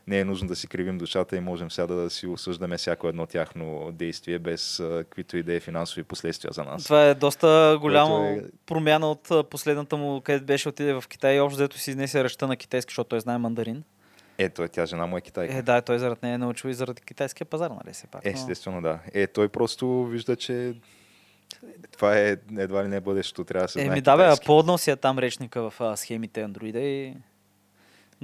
не 0.07 0.19
е 0.19 0.25
нужно 0.25 0.47
да 0.47 0.55
си 0.55 0.67
кривим 0.67 0.97
душата 0.97 1.37
и 1.37 1.39
можем 1.39 1.71
сега 1.71 1.87
да 1.87 2.09
си 2.09 2.27
осъждаме 2.27 2.77
всяко 2.77 3.07
едно 3.07 3.25
тяхно 3.25 3.91
действие 3.91 4.39
без 4.39 4.77
каквито 4.77 5.37
и 5.37 5.43
да 5.43 5.53
е 5.53 5.59
финансови 5.59 6.03
последствия 6.03 6.51
за 6.53 6.63
нас. 6.63 6.83
Това 6.83 7.05
е 7.05 7.13
доста 7.15 7.77
голяма 7.81 8.27
е- 8.27 8.41
промяна 8.65 9.11
от 9.11 9.49
последната 9.49 9.97
му, 9.97 10.21
където 10.21 10.45
беше 10.45 10.69
отиде 10.69 10.93
в 10.93 11.03
Китай 11.09 11.35
и 11.35 11.39
общо 11.39 11.55
взето 11.55 11.77
си 11.77 11.89
изнесе 11.89 12.23
речта 12.23 12.47
на 12.47 12.55
китайски, 12.55 12.91
защото 12.91 13.09
той 13.09 13.19
знае 13.19 13.37
мандарин. 13.37 13.83
Ето, 14.37 14.63
е, 14.63 14.67
тя 14.67 14.85
жена 14.85 15.05
му 15.05 15.17
е 15.17 15.21
китайка. 15.21 15.57
Е, 15.57 15.61
да, 15.61 15.81
той 15.81 15.99
заради 15.99 16.19
нея 16.23 16.35
е 16.35 16.37
научил 16.37 16.69
и 16.69 16.73
заради 16.73 17.01
китайския 17.01 17.45
пазар, 17.45 17.71
нали 17.71 17.93
все 17.93 18.07
пак. 18.07 18.25
но- 18.25 18.31
Естествено, 18.31 18.81
да. 18.81 18.99
Е, 19.13 19.27
той 19.27 19.49
просто 19.49 20.05
вижда, 20.05 20.35
че 20.35 20.73
това 21.91 22.17
е 22.19 22.37
едва 22.57 22.83
ли 22.83 22.87
не 22.87 22.99
бъдещето, 22.99 23.43
трябва 23.43 23.65
да 23.65 23.71
се 23.71 23.81
Еми 23.81 24.01
да 24.01 24.17
бе, 24.17 24.23
а 24.23 24.25
китайски. 24.25 24.45
по 24.45 24.77
си 24.77 24.91
е 24.91 24.95
там 24.95 25.19
речника 25.19 25.69
в 25.69 25.81
а, 25.81 25.97
схемите 25.97 26.43
Android 26.45 26.79
и 26.79 27.13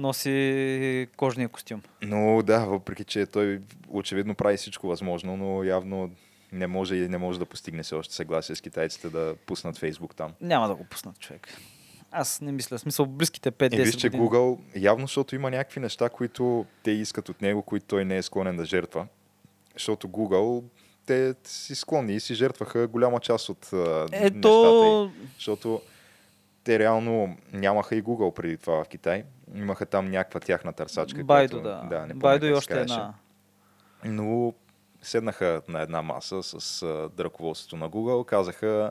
носи 0.00 1.08
кожния 1.16 1.48
костюм. 1.48 1.82
Но 2.02 2.42
да, 2.42 2.58
въпреки 2.58 3.04
че 3.04 3.26
той 3.26 3.60
очевидно 3.88 4.34
прави 4.34 4.56
всичко 4.56 4.86
възможно, 4.86 5.36
но 5.36 5.64
явно 5.64 6.10
не 6.52 6.66
може 6.66 6.96
и 6.96 7.08
не 7.08 7.18
може 7.18 7.38
да 7.38 7.46
постигне 7.46 7.82
все 7.82 7.94
още 7.94 8.14
съгласие 8.14 8.56
с 8.56 8.60
китайците 8.60 9.10
да 9.10 9.34
пуснат 9.46 9.78
Фейсбук 9.78 10.16
там. 10.16 10.32
Няма 10.40 10.68
да 10.68 10.74
го 10.74 10.84
пуснат 10.84 11.18
човек. 11.18 11.48
Аз 12.10 12.40
не 12.40 12.52
мисля. 12.52 12.78
В 12.78 12.80
смисъл, 12.80 13.06
близките 13.06 13.52
5-10 13.52 13.74
И 13.74 13.82
виж, 13.82 13.96
че 13.96 14.08
години. 14.08 14.28
Google, 14.28 14.58
явно, 14.76 15.06
защото 15.06 15.34
има 15.34 15.50
някакви 15.50 15.80
неща, 15.80 16.08
които 16.08 16.66
те 16.82 16.90
искат 16.90 17.28
от 17.28 17.42
него, 17.42 17.62
които 17.62 17.86
той 17.86 18.04
не 18.04 18.16
е 18.16 18.22
склонен 18.22 18.56
да 18.56 18.64
жертва. 18.64 19.06
Защото 19.74 20.08
Google, 20.08 20.64
те 21.06 21.34
си 21.44 21.74
склонни 21.74 22.14
и 22.14 22.20
си 22.20 22.34
жертваха 22.34 22.86
голяма 22.88 23.20
част 23.20 23.48
от 23.48 23.72
нещата. 23.72 24.08
Ето, 24.12 25.10
й. 25.16 25.26
Защото 25.34 25.80
те 26.70 26.78
реално 26.78 27.36
нямаха 27.52 27.96
и 27.96 28.02
Google 28.02 28.34
преди 28.34 28.56
това 28.56 28.84
в 28.84 28.88
Китай. 28.88 29.24
Имаха 29.54 29.86
там 29.86 30.10
някаква 30.10 30.40
тяхна 30.40 30.72
търсачка. 30.72 31.24
Байдо, 31.24 31.60
която, 31.60 31.88
да. 31.88 32.00
не 32.00 32.08
помня 32.08 32.14
Байдо 32.14 32.46
и 32.46 32.52
още 32.52 32.80
една. 32.80 33.14
Но 34.04 34.54
седнаха 35.02 35.62
на 35.68 35.80
една 35.80 36.02
маса 36.02 36.42
с 36.42 36.82
а, 36.82 37.08
ръководството 37.24 37.76
на 37.76 37.90
Google, 37.90 38.24
казаха 38.24 38.90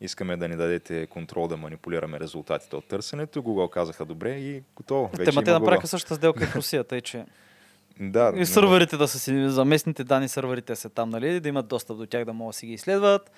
искаме 0.00 0.36
да 0.36 0.48
ни 0.48 0.56
дадете 0.56 1.06
контрол 1.06 1.48
да 1.48 1.56
манипулираме 1.56 2.20
резултатите 2.20 2.76
от 2.76 2.88
търсенето. 2.88 3.42
Google 3.42 3.70
казаха 3.70 4.04
добре 4.04 4.30
и 4.30 4.62
готово. 4.76 5.10
Вече 5.12 5.30
Те, 5.30 5.34
ма 5.36 5.44
те 5.44 5.52
направиха 5.52 5.86
същата 5.86 6.14
сделка 6.14 6.44
и 6.44 6.46
в 6.46 6.56
Русия, 6.56 6.84
тъй 6.84 7.00
че 7.00 7.24
Да, 8.00 8.32
и 8.34 8.38
но- 8.38 8.46
сървърите 8.46 8.96
да 8.96 9.08
са 9.08 9.18
си, 9.18 9.48
за 9.48 9.64
местните 9.64 10.04
данни 10.04 10.28
сървърите 10.28 10.76
са 10.76 10.88
там, 10.88 11.10
нали, 11.10 11.40
да 11.40 11.48
имат 11.48 11.68
достъп 11.68 11.98
до 11.98 12.06
тях, 12.06 12.24
да 12.24 12.32
могат 12.32 12.52
да 12.52 12.58
си 12.58 12.66
ги 12.66 12.72
изследват. 12.72 13.30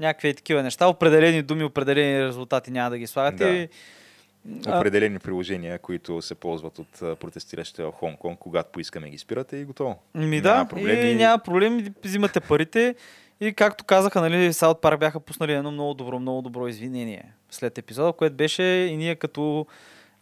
Някакви 0.00 0.34
такива 0.34 0.62
неща, 0.62 0.86
определени 0.86 1.42
думи, 1.42 1.64
определени 1.64 2.26
резултати 2.26 2.70
няма 2.70 2.90
да 2.90 2.98
ги 2.98 3.06
слагат. 3.06 3.36
Да. 3.36 3.48
И, 3.48 3.68
определени 4.68 5.18
приложения, 5.18 5.78
които 5.78 6.22
се 6.22 6.34
ползват 6.34 6.78
от 6.78 7.18
протестиращите 7.20 7.82
в 7.82 7.92
Хонг-Конг, 7.92 8.38
когато 8.38 8.70
поискаме 8.72 9.10
ги 9.10 9.18
спирате 9.18 9.56
и 9.56 9.64
готово. 9.64 9.98
Ми 10.14 10.40
Няма 10.40 10.40
да, 10.40 10.64
проблеми. 10.68 11.10
и 11.10 11.14
няма 11.14 11.38
проблем, 11.38 11.94
взимате 12.04 12.40
парите. 12.40 12.94
И 13.40 13.52
както 13.52 13.84
казаха, 13.84 14.20
нали, 14.20 14.52
Саут 14.52 14.80
Парк 14.80 15.00
бяха 15.00 15.20
пуснали 15.20 15.52
едно 15.52 15.70
много 15.70 15.94
добро, 15.94 16.18
много 16.18 16.42
добро 16.42 16.68
извинение 16.68 17.32
след 17.50 17.78
епизода, 17.78 18.12
което 18.12 18.36
беше 18.36 18.62
и 18.62 18.96
ние 18.96 19.14
като 19.14 19.66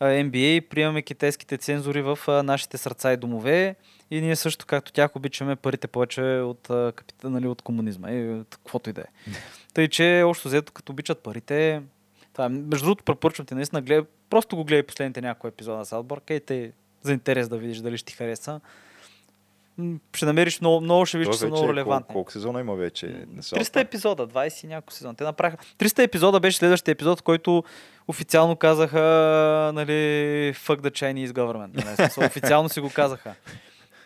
NBA 0.00 0.68
приемаме 0.68 1.02
китайските 1.02 1.56
цензури 1.56 2.02
в 2.02 2.18
нашите 2.44 2.78
сърца 2.78 3.12
и 3.12 3.16
домове. 3.16 3.76
И 4.10 4.20
ние 4.20 4.36
също, 4.36 4.66
както 4.66 4.92
тях, 4.92 5.16
обичаме 5.16 5.56
парите 5.56 5.88
повече 5.88 6.22
от, 6.22 6.68
капита, 6.68 7.30
нали, 7.30 7.46
от 7.46 7.62
комунизма 7.62 8.10
и 8.10 8.30
от 8.30 8.56
каквото 8.56 8.90
и 8.90 8.92
да 8.92 9.00
е. 9.00 9.04
Тъй, 9.74 9.88
че 9.88 10.22
общо 10.26 10.48
взето, 10.48 10.72
като 10.72 10.92
обичат 10.92 11.18
парите, 11.18 11.82
това 12.32 12.44
е. 12.44 12.48
Между 12.48 12.84
другото, 12.86 13.04
препоръчвам 13.04 13.46
ти 13.46 13.54
наистина, 13.54 13.82
гледай, 13.82 14.04
просто 14.30 14.56
го 14.56 14.64
гледай 14.64 14.82
последните 14.82 15.20
някои 15.20 15.48
епизода 15.48 15.76
на 15.78 15.86
Саутбърг 15.86 16.30
и 16.30 16.40
те 16.40 16.72
за 17.02 17.12
интерес 17.12 17.48
да 17.48 17.58
видиш 17.58 17.78
дали 17.78 17.98
ще 17.98 18.06
ти 18.06 18.16
хареса. 18.16 18.60
Ще 20.14 20.26
намериш 20.26 20.60
много, 20.60 20.80
много 20.80 21.06
ще 21.06 21.24
Той 21.24 21.32
че 21.32 21.38
са 21.38 21.46
много 21.46 21.56
колко, 21.58 21.72
релевантни. 21.72 22.12
колко 22.12 22.32
сезона 22.32 22.60
има 22.60 22.74
вече? 22.74 23.06
на 23.06 23.42
South 23.42 23.58
300 23.58 23.62
Park? 23.64 23.80
епизода, 23.80 24.26
20 24.28 24.64
и 24.64 24.66
няколко 24.66 24.92
сезон. 24.92 25.14
Те 25.14 25.24
направиха. 25.24 25.64
300 25.78 26.02
епизода 26.02 26.40
беше 26.40 26.58
следващия 26.58 26.92
епизод, 26.92 27.22
който 27.22 27.64
официално 28.08 28.56
казаха, 28.56 29.00
нали, 29.74 29.92
fuck 30.56 30.80
the 30.80 30.90
Chinese 30.90 31.28
government. 31.28 31.84
Нали, 32.16 32.26
официално 32.26 32.68
си 32.68 32.80
го 32.80 32.90
казаха. 32.90 33.34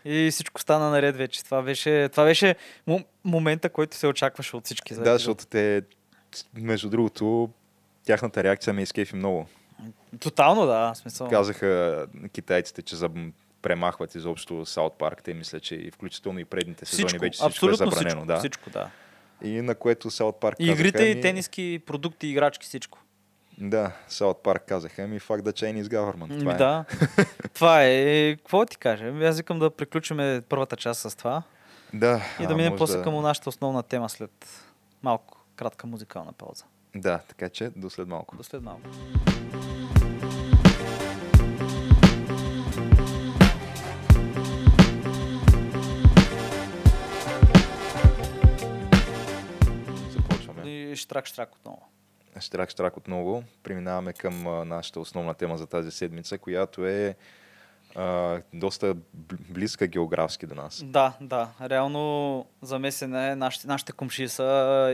И 0.05 0.29
всичко 0.31 0.61
стана 0.61 0.91
наред 0.91 1.17
вече. 1.17 1.45
Това 1.45 1.63
беше, 1.63 2.09
това 2.09 2.25
беше 2.25 2.55
мо- 2.89 3.05
момента, 3.25 3.69
който 3.69 3.97
се 3.97 4.07
очакваше 4.07 4.57
от 4.57 4.65
всички. 4.65 4.95
за 4.95 5.03
Да, 5.03 5.13
защото 5.13 5.47
те, 5.47 5.83
между 6.55 6.91
другото, 6.91 7.51
тяхната 8.05 8.45
реакция 8.45 8.75
ме 8.75 8.83
изкефи 8.83 9.17
много. 9.17 9.47
Тотално, 10.21 10.67
да. 10.67 10.93
Смисъл. 10.95 11.29
Казаха 11.29 12.07
китайците, 12.33 12.83
че 12.83 12.97
заб- 12.97 13.33
премахват 13.63 14.15
изобщо 14.15 14.67
Саут 14.67 14.99
Парк. 14.99 15.23
Те 15.23 15.35
мисля, 15.35 15.61
че 15.61 15.75
и 15.75 15.91
включително 15.91 16.39
и 16.39 16.45
предните 16.45 16.85
сезони 16.85 17.09
всичко, 17.09 17.21
вече 17.21 17.39
всичко 17.39 17.71
е 17.71 17.75
забранено. 17.75 18.01
всичко, 18.01 18.27
да. 18.27 18.39
всичко, 18.39 18.71
да. 18.71 18.91
И 19.43 19.63
на 19.63 19.75
което 19.75 20.11
Саут 20.11 20.41
Парк 20.41 20.57
И 20.59 20.67
казаха, 20.67 20.81
игрите, 20.81 21.05
и 21.05 21.13
«Ами, 21.13 21.21
тениски, 21.21 21.83
продукти, 21.87 22.27
играчки, 22.27 22.67
всичко. 22.67 22.99
Да, 23.59 23.93
Саут 24.09 24.43
Парк 24.43 24.63
казаха 24.67 25.07
ми 25.07 25.21
fuck 25.21 25.41
the 25.41 25.53
Chinese 25.53 25.85
government. 25.85 26.29
Ми 26.29 26.39
Това 26.39 26.55
е. 26.55 26.57
да. 26.57 26.85
това 27.55 27.85
е. 27.85 28.37
Какво 28.37 28.67
ти 28.67 28.77
кажа? 28.77 29.13
Аз 29.29 29.37
викам 29.37 29.59
да 29.59 29.71
приключим 29.71 30.43
първата 30.49 30.77
част 30.77 31.01
с 31.01 31.17
това 31.17 31.43
да. 31.95 32.23
и 32.41 32.47
да 32.47 32.55
минем 32.55 32.75
после 32.79 33.03
към 33.03 33.23
нашата 33.23 33.49
основна 33.49 33.83
тема 33.83 34.09
след 34.09 34.31
малко 35.03 35.45
кратка 35.57 35.87
музикална 35.87 36.33
пауза. 36.33 36.65
Да, 36.95 37.19
така 37.29 37.49
че 37.49 37.71
до 37.77 37.91
след 37.91 38.09
малко. 38.09 38.37
До 38.37 38.43
след 38.43 38.63
малко. 38.63 38.83
И 50.93 50.97
штрак, 50.97 51.27
штрак 51.27 51.55
отново. 51.55 51.89
Штрак, 52.41 52.71
штрак 52.71 52.97
отново. 52.97 53.45
Преминаваме 53.63 54.13
към 54.13 54.69
нашата 54.69 55.01
основна 55.01 55.35
тема 55.35 55.59
за 55.59 55.67
тази 55.67 55.91
седмица, 55.91 56.39
която 56.39 56.87
е 56.87 57.17
а, 57.95 58.41
доста 58.55 58.95
бл- 58.95 59.39
близка 59.51 59.87
географски 59.87 60.47
до 60.47 60.55
нас. 60.55 60.83
Да, 60.85 61.13
да. 61.21 61.49
Реално 61.63 62.47
замесена 62.63 63.27
е. 63.27 63.37
Нашите, 63.37 63.67
нашите 63.67 63.93
комши 63.93 64.29
са 64.29 64.45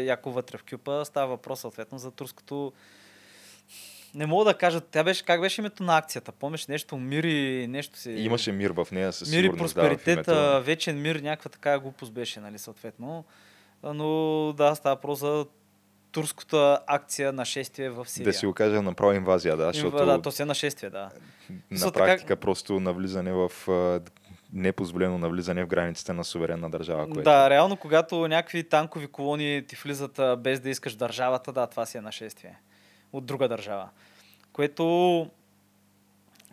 яко 0.04 0.30
вътре 0.30 0.58
в 0.58 0.64
кюпа. 0.70 1.04
Става 1.04 1.26
въпрос 1.26 1.60
съответно 1.60 1.98
за 1.98 2.10
турското 2.10 2.72
не 4.14 4.26
мога 4.26 4.44
да 4.44 4.54
кажа, 4.54 4.80
тя 4.80 5.04
беше, 5.04 5.24
как 5.24 5.40
беше 5.40 5.60
името 5.60 5.82
на 5.82 5.98
акцията? 5.98 6.32
Помниш 6.32 6.66
нещо, 6.66 6.96
мир 6.96 7.24
и 7.24 7.66
нещо 7.68 7.98
си... 7.98 8.10
Имаше 8.12 8.52
мир 8.52 8.70
в 8.70 8.88
нея, 8.92 9.12
със 9.12 9.30
Мир 9.30 9.44
и 9.44 9.48
да, 9.48 9.56
просперитет, 9.56 10.14
името. 10.16 10.30
а, 10.30 10.60
вечен 10.60 11.02
мир, 11.02 11.16
някаква 11.16 11.50
такава 11.50 11.78
глупост 11.78 12.12
беше, 12.12 12.40
нали, 12.40 12.58
съответно. 12.58 13.24
Но 13.82 14.52
да, 14.56 14.74
става 14.74 14.96
просто 14.96 15.26
за 15.26 15.46
турската 16.12 16.78
акция 16.86 17.32
нашествие 17.32 17.90
в 17.90 18.08
Сирия. 18.08 18.24
Да 18.24 18.32
си 18.32 18.46
го 18.46 18.54
кажа, 18.54 18.82
направо 18.82 19.12
инвазия, 19.12 19.56
да, 19.56 19.72
защото 19.72 20.06
Да, 20.06 20.22
то 20.22 20.30
си 20.30 20.42
е 20.42 20.44
нашествие, 20.44 20.90
да. 20.90 20.98
на 20.98 21.10
Мисъл, 21.70 21.90
така- 21.90 22.04
практика 22.04 22.36
просто 22.36 22.80
навлизане 22.80 23.32
в 23.32 23.50
непозволено 24.52 25.18
навлизане 25.18 25.64
в 25.64 25.66
границите 25.66 26.12
на 26.12 26.24
суверенна 26.24 26.70
държава. 26.70 27.04
Което... 27.04 27.22
Да, 27.22 27.50
реално, 27.50 27.76
когато 27.76 28.28
някакви 28.28 28.64
танкови 28.64 29.06
колони 29.06 29.64
ти 29.68 29.76
влизат 29.76 30.20
без 30.38 30.60
да 30.60 30.70
искаш 30.70 30.94
държавата, 30.94 31.52
да, 31.52 31.66
това 31.66 31.86
си 31.86 31.98
е 31.98 32.00
нашествие. 32.00 32.58
От 33.12 33.26
друга 33.26 33.48
държава. 33.48 33.88
Което 34.52 35.30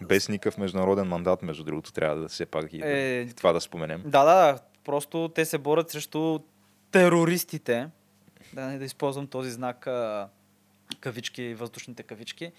Без 0.01 0.29
никакъв 0.29 0.57
международен 0.57 1.07
мандат, 1.07 1.41
между 1.41 1.63
другото, 1.63 1.93
трябва 1.93 2.21
да 2.21 2.27
все 2.27 2.45
пак 2.45 2.73
и 2.73 2.81
Е, 2.83 3.27
това 3.35 3.53
да 3.53 3.61
споменем. 3.61 4.01
Да, 4.05 4.23
да. 4.23 4.59
Просто 4.83 5.31
те 5.35 5.45
се 5.45 5.57
борят 5.57 5.89
срещу 5.89 6.39
терористите. 6.91 7.89
Да, 8.53 8.65
не 8.65 8.77
да 8.77 8.85
използвам 8.85 9.27
този 9.27 9.51
знак 9.51 9.87
а, 9.87 10.27
кавички, 10.99 11.53
въздушните 11.53 12.03
кавички. 12.03 12.51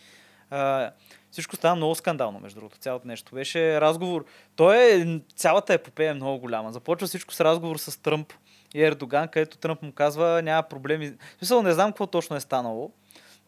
А, 0.50 0.90
всичко 1.30 1.56
става 1.56 1.76
много 1.76 1.94
скандално, 1.94 2.40
между 2.40 2.60
другото. 2.60 2.78
Цялото 2.78 3.08
нещо 3.08 3.34
беше 3.34 3.80
разговор. 3.80 4.24
Той 4.56 4.76
е, 4.76 5.20
цялата 5.36 5.74
епопея 5.74 6.10
е 6.10 6.14
много 6.14 6.38
голяма. 6.38 6.72
Започва 6.72 7.06
всичко 7.06 7.34
с 7.34 7.40
разговор 7.40 7.76
с 7.76 8.02
Тръмп 8.02 8.32
и 8.74 8.82
Ердоган, 8.82 9.28
където 9.28 9.58
Тръмп 9.58 9.82
му 9.82 9.92
казва, 9.92 10.42
няма 10.42 10.62
проблеми. 10.62 11.10
В 11.10 11.38
смисъл, 11.38 11.62
не 11.62 11.72
знам 11.72 11.90
какво 11.90 12.06
точно 12.06 12.36
е 12.36 12.40
станало, 12.40 12.92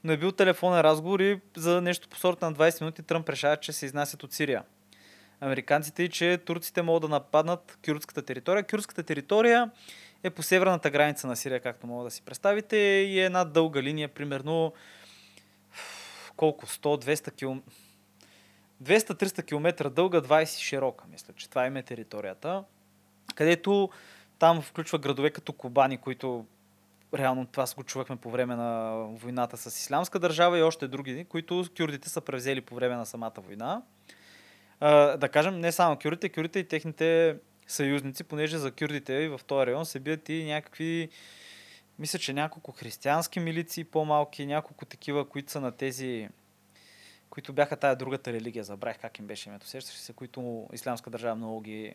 но 0.04 0.12
е 0.12 0.16
бил 0.16 0.32
телефонен 0.32 0.80
разговор 0.80 1.20
и 1.20 1.40
за 1.56 1.80
нещо 1.80 2.08
по 2.08 2.18
сорта 2.18 2.50
на 2.50 2.56
20 2.56 2.80
минути 2.80 3.02
Тръмп 3.02 3.28
решава, 3.28 3.56
че 3.56 3.72
се 3.72 3.86
изнасят 3.86 4.22
от 4.22 4.32
Сирия 4.32 4.62
американците 5.40 6.02
и 6.02 6.08
че 6.08 6.38
турците 6.38 6.82
могат 6.82 7.02
да 7.02 7.08
нападнат 7.08 7.78
кюрдската 7.86 8.22
територия. 8.22 8.64
Кюрдската 8.64 9.02
територия 9.02 9.70
е 10.22 10.30
по 10.30 10.42
северната 10.42 10.90
граница 10.90 11.26
на 11.26 11.36
Сирия, 11.36 11.60
както 11.60 11.86
мога 11.86 12.04
да 12.04 12.10
си 12.10 12.22
представите, 12.22 12.76
и 12.76 13.20
е 13.20 13.24
една 13.24 13.44
дълга 13.44 13.82
линия, 13.82 14.08
примерно 14.08 14.72
колко? 16.36 16.66
100-200 16.66 17.36
км. 17.36 17.62
200-300 18.82 19.44
км 19.44 19.90
дълга, 19.90 20.20
20 20.20 20.58
широка, 20.58 21.04
мисля, 21.12 21.34
че 21.36 21.48
това 21.48 21.66
им 21.66 21.76
е 21.76 21.82
територията, 21.82 22.64
където 23.34 23.90
там 24.38 24.62
включва 24.62 24.98
градове 24.98 25.30
като 25.30 25.52
Кобани, 25.52 25.98
които 25.98 26.46
реално 27.14 27.46
това 27.46 27.66
го 27.76 27.82
чувахме 27.82 28.16
по 28.16 28.30
време 28.30 28.56
на 28.56 28.92
войната 29.10 29.56
с 29.56 29.66
Ислямска 29.66 30.18
държава 30.18 30.58
и 30.58 30.62
още 30.62 30.88
други, 30.88 31.24
които 31.24 31.64
кюрдите 31.78 32.08
са 32.08 32.20
превзели 32.20 32.60
по 32.60 32.74
време 32.74 32.96
на 32.96 33.06
самата 33.06 33.32
война. 33.36 33.82
А, 34.80 35.16
да 35.16 35.28
кажем, 35.28 35.60
не 35.60 35.72
само 35.72 35.96
кюрдите, 36.02 36.28
кюрдите 36.28 36.58
и 36.58 36.68
техните 36.68 37.36
съюзници, 37.68 38.24
понеже 38.24 38.58
за 38.58 38.72
кюрдите 38.72 39.12
и 39.12 39.28
в 39.28 39.40
този 39.46 39.66
район 39.66 39.86
се 39.86 40.00
бият 40.00 40.28
и 40.28 40.44
някакви 40.44 41.08
мисля, 41.98 42.18
че 42.18 42.32
няколко 42.32 42.72
християнски 42.72 43.40
милиции 43.40 43.84
по-малки, 43.84 44.46
няколко 44.46 44.84
такива, 44.84 45.28
които 45.28 45.52
са 45.52 45.60
на 45.60 45.72
тези 45.72 46.28
които 47.30 47.52
бяха 47.52 47.76
тая 47.76 47.96
другата 47.96 48.32
религия, 48.32 48.64
забравих 48.64 48.98
как 48.98 49.18
им 49.18 49.26
беше 49.26 49.48
името, 49.48 49.66
сещаш 49.66 49.94
се, 49.94 50.12
които 50.12 50.68
ислямска 50.72 51.10
държава 51.10 51.36
много 51.36 51.60
ги 51.60 51.94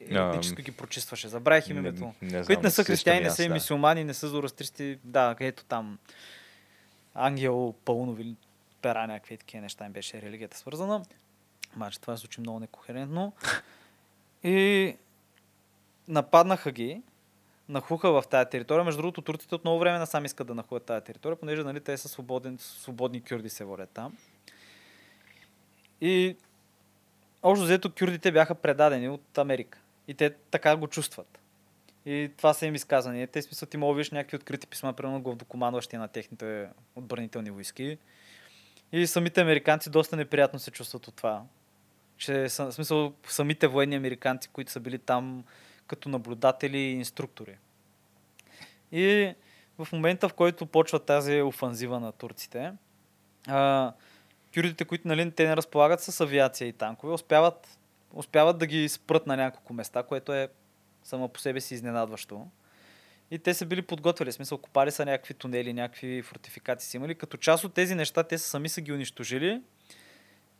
етнически 0.00 0.62
ги 0.62 0.72
прочистваше. 0.72 1.28
Забравих 1.28 1.68
им 1.68 1.76
името. 1.76 2.14
Не, 2.22 2.38
не 2.38 2.44
които 2.44 2.62
не 2.62 2.70
са 2.70 2.84
християни, 2.84 3.20
не 3.20 3.30
са 3.30 3.44
и 3.44 3.48
да. 3.48 3.54
мисиомани, 3.54 4.04
не 4.04 4.14
са 4.14 4.28
зороастристи. 4.28 4.98
Да, 5.04 5.36
ето 5.40 5.64
там 5.64 5.98
ангел 7.14 7.74
Паунов 7.84 8.20
или 8.20 8.36
пера, 8.82 9.06
някакви 9.06 9.36
такива 9.36 9.62
неща 9.62 9.86
им 9.86 9.92
беше 9.92 10.22
религията 10.22 10.56
свързана. 10.56 11.02
Маче, 11.76 12.00
това 12.00 12.16
звучи 12.16 12.40
много 12.40 12.60
некохерентно. 12.60 13.32
И 14.44 14.96
нападнаха 16.08 16.72
ги, 16.72 17.02
нахуха 17.68 18.12
в 18.12 18.24
тази 18.30 18.50
територия. 18.50 18.84
Между 18.84 19.02
другото, 19.02 19.22
турците 19.22 19.54
от 19.54 19.64
много 19.64 19.78
време 19.78 19.98
насам 19.98 20.24
искат 20.24 20.46
да 20.46 20.54
нахуят 20.54 20.84
тази 20.84 21.04
територия, 21.04 21.36
понеже 21.36 21.62
нали, 21.62 21.80
те 21.80 21.96
са 21.96 22.08
свободен, 22.08 22.58
свободни 22.58 23.22
кюрди 23.22 23.48
се 23.48 23.64
водят 23.64 23.90
там. 23.90 24.16
И 26.00 26.36
общо 27.42 27.64
взето 27.64 27.92
кюрдите 27.98 28.32
бяха 28.32 28.54
предадени 28.54 29.08
от 29.08 29.38
Америка. 29.38 29.78
И 30.08 30.14
те 30.14 30.30
така 30.30 30.76
го 30.76 30.86
чувстват. 30.86 31.38
И 32.06 32.30
това 32.36 32.54
са 32.54 32.66
им 32.66 32.74
изказани. 32.74 33.26
Те 33.26 33.42
смисъл 33.42 33.68
ти 33.68 33.76
мога 33.76 33.94
видиш 33.94 34.10
някакви 34.10 34.36
открити 34.36 34.66
писма, 34.66 34.92
примерно 34.92 35.22
главнокомандващи 35.22 35.96
на 35.96 36.08
техните 36.08 36.68
отбранителни 36.96 37.50
войски. 37.50 37.98
И 38.92 39.06
самите 39.06 39.40
американци 39.40 39.90
доста 39.90 40.16
неприятно 40.16 40.58
се 40.58 40.70
чувстват 40.70 41.08
от 41.08 41.14
това. 41.14 41.42
Че 42.20 42.46
в 42.48 42.72
смисъл 42.72 43.12
самите 43.28 43.66
военни 43.66 43.96
американци, 43.96 44.48
които 44.48 44.72
са 44.72 44.80
били 44.80 44.98
там 44.98 45.44
като 45.86 46.08
наблюдатели 46.08 46.78
и 46.78 46.92
инструктори. 46.92 47.56
И 48.92 49.34
в 49.78 49.88
момента, 49.92 50.28
в 50.28 50.34
който 50.34 50.66
почва 50.66 50.98
тази 50.98 51.42
офанзива 51.42 52.00
на 52.00 52.12
турците, 52.12 52.72
а, 53.48 53.92
кюрдите, 54.54 54.84
които 54.84 55.08
нали, 55.08 55.30
те 55.30 55.48
не 55.48 55.56
разполагат 55.56 56.00
с 56.00 56.20
авиация 56.20 56.68
и 56.68 56.72
танкове, 56.72 57.12
успяват, 57.12 57.78
успяват 58.12 58.58
да 58.58 58.66
ги 58.66 58.88
спрат 58.88 59.26
на 59.26 59.36
няколко 59.36 59.72
места, 59.72 60.02
което 60.02 60.32
е 60.34 60.48
само 61.04 61.28
по 61.28 61.40
себе 61.40 61.60
си 61.60 61.74
изненадващо. 61.74 62.46
И 63.30 63.38
те 63.38 63.54
са 63.54 63.66
били 63.66 63.82
подготвили, 63.82 64.32
смисъл, 64.32 64.58
копали 64.58 64.90
са 64.90 65.04
някакви 65.04 65.34
тунели, 65.34 65.72
някакви 65.72 66.22
фортификации 66.22 66.90
са 66.90 66.96
имали. 66.96 67.14
Като 67.14 67.36
част 67.36 67.64
от 67.64 67.74
тези 67.74 67.94
неща 67.94 68.22
те 68.22 68.38
са 68.38 68.48
сами 68.48 68.68
са 68.68 68.80
ги 68.80 68.92
унищожили 68.92 69.60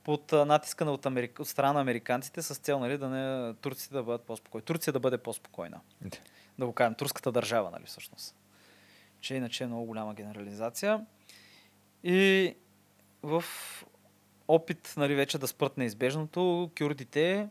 под 0.05 0.33
натиска 0.33 0.85
на 0.85 0.93
от, 0.93 1.07
Америка, 1.07 1.43
от 1.43 1.49
страна 1.49 1.73
на 1.73 1.81
американците 1.81 2.43
с 2.43 2.55
цел 2.55 2.79
нали, 2.79 2.99
да 2.99 3.09
не 3.09 3.55
турците 3.55 3.95
да 3.95 4.03
бъдат 4.03 4.23
по-спокойни. 4.23 4.65
Турция 4.65 4.93
да 4.93 5.01
бъде 5.01 5.19
по-спокойна. 5.19 5.81
Да 6.59 6.67
го 6.67 6.73
кажем, 6.73 6.95
турската 6.95 7.33
държава, 7.33 7.71
нали, 7.71 7.85
всъщност. 7.87 8.37
Че 9.21 9.35
иначе 9.35 9.65
е 9.65 9.67
много 9.67 9.85
голяма 9.85 10.15
генерализация. 10.15 11.07
И 12.05 12.55
в 13.23 13.45
опит 14.49 14.95
нали, 14.97 15.15
вече 15.15 15.39
да 15.39 15.49
спрат 15.49 15.77
неизбежното, 15.77 16.71
кюрдите 16.79 17.49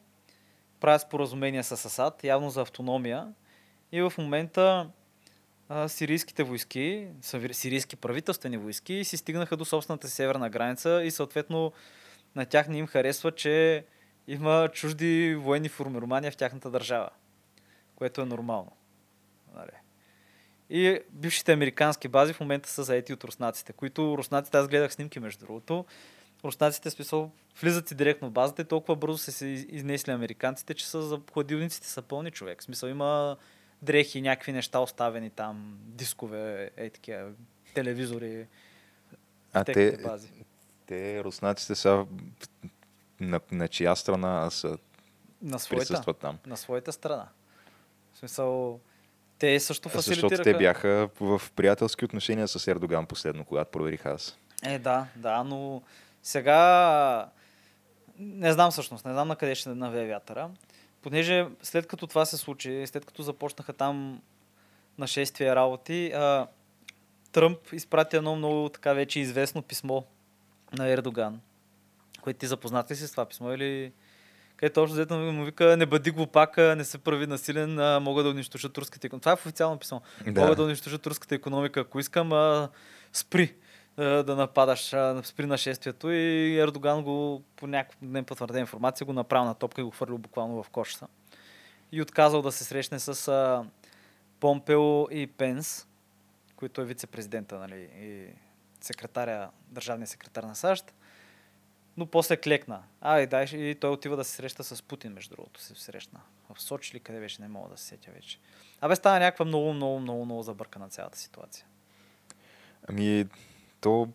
правят 0.80 1.02
споразумения 1.02 1.64
с 1.64 1.72
Асад, 1.72 2.24
явно 2.24 2.50
за 2.50 2.62
автономия. 2.62 3.28
И 3.92 4.02
в 4.02 4.14
момента 4.18 4.90
а, 5.70 5.90
сирийските 5.90 6.44
войски, 6.44 7.08
сирийски 7.52 7.96
правителствени 7.96 8.58
войски, 8.58 9.04
си 9.04 9.18
стигнаха 9.18 9.58
до 9.58 9.66
собствената 9.66 10.10
северна 10.10 10.50
граница 10.50 11.02
и 11.04 11.12
съответно 11.12 11.72
на 12.36 12.46
тях 12.46 12.68
не 12.68 12.78
им 12.78 12.88
харесва, 12.88 13.32
че 13.32 13.86
има 14.28 14.70
чужди 14.74 15.36
военни 15.36 15.70
формирования 15.70 16.32
в 16.32 16.38
тяхната 16.38 16.70
държава, 16.70 17.10
което 17.96 18.22
е 18.22 18.26
нормално. 18.26 18.72
Нали. 19.56 19.72
И 20.70 21.00
бившите 21.12 21.54
американски 21.54 22.08
бази 22.08 22.34
в 22.34 22.40
момента 22.40 22.70
са 22.70 22.84
заети 22.84 23.14
от 23.14 23.24
руснаците, 23.24 23.74
които 23.74 24.18
руснаците, 24.18 24.58
аз 24.58 24.68
гледах 24.68 24.94
снимки 24.94 25.20
между 25.20 25.46
другото, 25.46 25.86
руснаците 26.44 26.90
смисъл 26.90 27.32
влизат 27.62 27.88
си 27.88 27.96
директно 27.96 28.28
в 28.28 28.32
базата 28.32 28.62
и 28.62 28.66
толкова 28.66 28.96
бързо 28.96 29.18
са 29.18 29.32
се 29.32 29.48
из- 29.48 29.66
изнесли 29.70 30.12
американците, 30.12 30.74
че 30.74 30.88
са 30.88 31.02
за 31.02 31.20
хладилниците 31.34 31.88
са 31.88 32.02
пълни 32.02 32.32
човек. 32.32 32.62
В 32.62 32.64
смисъл 32.64 32.88
има 32.88 33.38
дрехи, 33.82 34.22
някакви 34.22 34.52
неща 34.52 34.80
оставени 34.80 35.30
там, 35.30 35.78
дискове, 35.82 36.72
ей 36.78 36.90
такива, 36.90 37.32
телевизори 37.74 38.48
А 39.54 39.64
те, 39.64 39.98
бази. 40.04 40.30
Те 40.90 41.24
руснаците 41.24 41.76
са 41.76 42.06
на, 43.20 43.40
на 43.52 43.68
чия 43.68 43.96
страна 43.96 44.50
са 44.50 44.78
На 45.42 45.60
своята, 45.60 45.88
присъстват 45.88 46.18
там? 46.18 46.38
на 46.48 46.58
своята 46.58 46.94
страна. 46.94 47.28
В 48.14 48.18
смисъл, 48.18 48.80
те 49.40 49.60
също 49.60 49.90
Защото 49.90 50.16
фасилитираха. 50.20 50.44
те 50.44 50.58
бяха 50.58 51.10
в 51.20 51.42
приятелски 51.56 52.06
отношения 52.06 52.48
с 52.48 52.68
Ердоган 52.68 53.06
последно, 53.06 53.46
когато 53.46 53.72
проверих 53.72 54.06
аз. 54.06 54.38
Е, 54.64 54.80
да, 54.80 55.08
да, 55.16 55.44
но 55.44 55.82
сега 56.24 57.30
не 58.20 58.54
знам 58.54 58.72
всъщност, 58.72 59.06
не 59.06 59.12
знам 59.12 59.28
на 59.28 59.36
къде 59.36 59.56
ще 59.56 59.70
навее 59.70 60.08
вятъра. 60.08 60.50
Понеже 61.02 61.48
след 61.62 61.88
като 61.88 62.08
това 62.08 62.26
се 62.26 62.38
случи, 62.38 62.88
след 62.88 63.06
като 63.06 63.22
започнаха 63.22 63.74
там 63.74 64.22
нашествия 64.98 65.56
работи, 65.56 66.12
а, 66.12 66.48
Тръмп 67.32 67.74
изпрати 67.74 68.16
едно 68.16 68.36
много 68.36 68.70
така 68.70 68.94
вече 68.94 69.20
известно 69.20 69.62
писмо 69.62 70.02
на 70.78 70.88
Ердоган. 70.88 71.40
Което 72.22 72.40
ти 72.40 72.48
запознат 72.48 72.92
ли 72.92 72.96
си 72.96 73.08
с 73.08 73.12
това 73.12 73.26
писмо 73.26 73.52
или 73.52 73.92
където 74.60 74.82
общо 74.82 74.94
взето 74.94 75.16
му 75.16 75.46
вика 75.46 75.78
не 75.78 75.86
бъди 75.86 76.12
глупак, 76.12 76.58
а, 76.58 76.76
не 76.76 76.84
се 76.84 76.98
прави 76.98 77.28
насилен, 77.28 77.80
а, 77.80 78.00
мога 78.00 78.24
да 78.24 78.30
унищожа 78.30 78.70
турската 78.70 79.08
економика. 79.08 79.22
Това 79.22 79.32
е 79.32 79.36
в 79.36 79.46
официално 79.46 79.80
писмо. 79.80 80.00
Да. 80.28 80.42
Мога 80.42 80.56
да 80.56 80.64
унищожа 80.64 80.98
турската 80.98 81.36
економика, 81.36 81.80
ако 81.80 82.00
искам, 82.00 82.34
а, 82.34 82.70
спри 83.14 83.56
а, 83.98 84.04
да 84.04 84.36
нападаш, 84.36 84.94
а, 84.94 85.22
спри 85.24 85.46
нашествието 85.46 86.12
и 86.12 86.58
Ердоган 86.60 87.04
го 87.04 87.44
по 87.56 87.68
някаква 87.68 87.98
непотвърдена 88.02 88.60
информация 88.60 89.06
го 89.06 89.14
направил 89.14 89.46
на 89.46 89.54
топка 89.54 89.82
и 89.82 89.84
го 89.84 89.92
хвърлил 89.92 90.18
буквално 90.18 90.64
в 90.64 90.70
кошата. 90.70 91.08
И 91.92 92.02
отказал 92.02 92.42
да 92.42 92.52
се 92.52 92.64
срещне 92.64 93.00
с 93.00 93.28
а, 93.28 93.66
Помпео 94.40 95.08
и 95.12 95.28
Пенс, 95.28 95.88
който 96.56 96.82
е 96.82 96.86
вице-президента 96.86 97.60
нали, 97.60 97.90
и 98.00 98.28
секретаря, 98.82 99.50
държавния 99.68 100.08
секретар 100.08 100.44
на 100.44 100.56
САЩ. 100.56 100.94
Но 101.98 102.06
после 102.06 102.38
клекна. 102.38 102.84
А, 103.02 103.20
и, 103.20 103.28
дай, 103.28 103.46
и 103.46 103.76
той 103.76 103.90
отива 103.90 104.18
да 104.18 104.24
се 104.24 104.32
среща 104.32 104.64
с 104.64 104.84
Путин, 104.84 105.14
между 105.14 105.36
другото, 105.36 105.62
се 105.62 105.76
срещна. 105.76 106.20
В 106.54 106.62
Сочи 106.62 106.96
ли 106.96 107.00
къде 107.00 107.20
беше, 107.20 107.42
не 107.42 107.48
мога 107.48 107.70
да 107.70 107.78
се 107.78 107.86
сетя 107.86 108.12
вече. 108.12 108.40
Абе, 108.82 108.96
стана 108.96 109.20
някаква 109.20 109.46
много, 109.46 109.74
много, 109.74 110.00
много, 110.00 110.26
много 110.26 110.44
забъркана 110.44 110.90
цялата 110.90 111.18
ситуация. 111.18 111.66
Ами, 112.90 113.26
то 113.82 114.08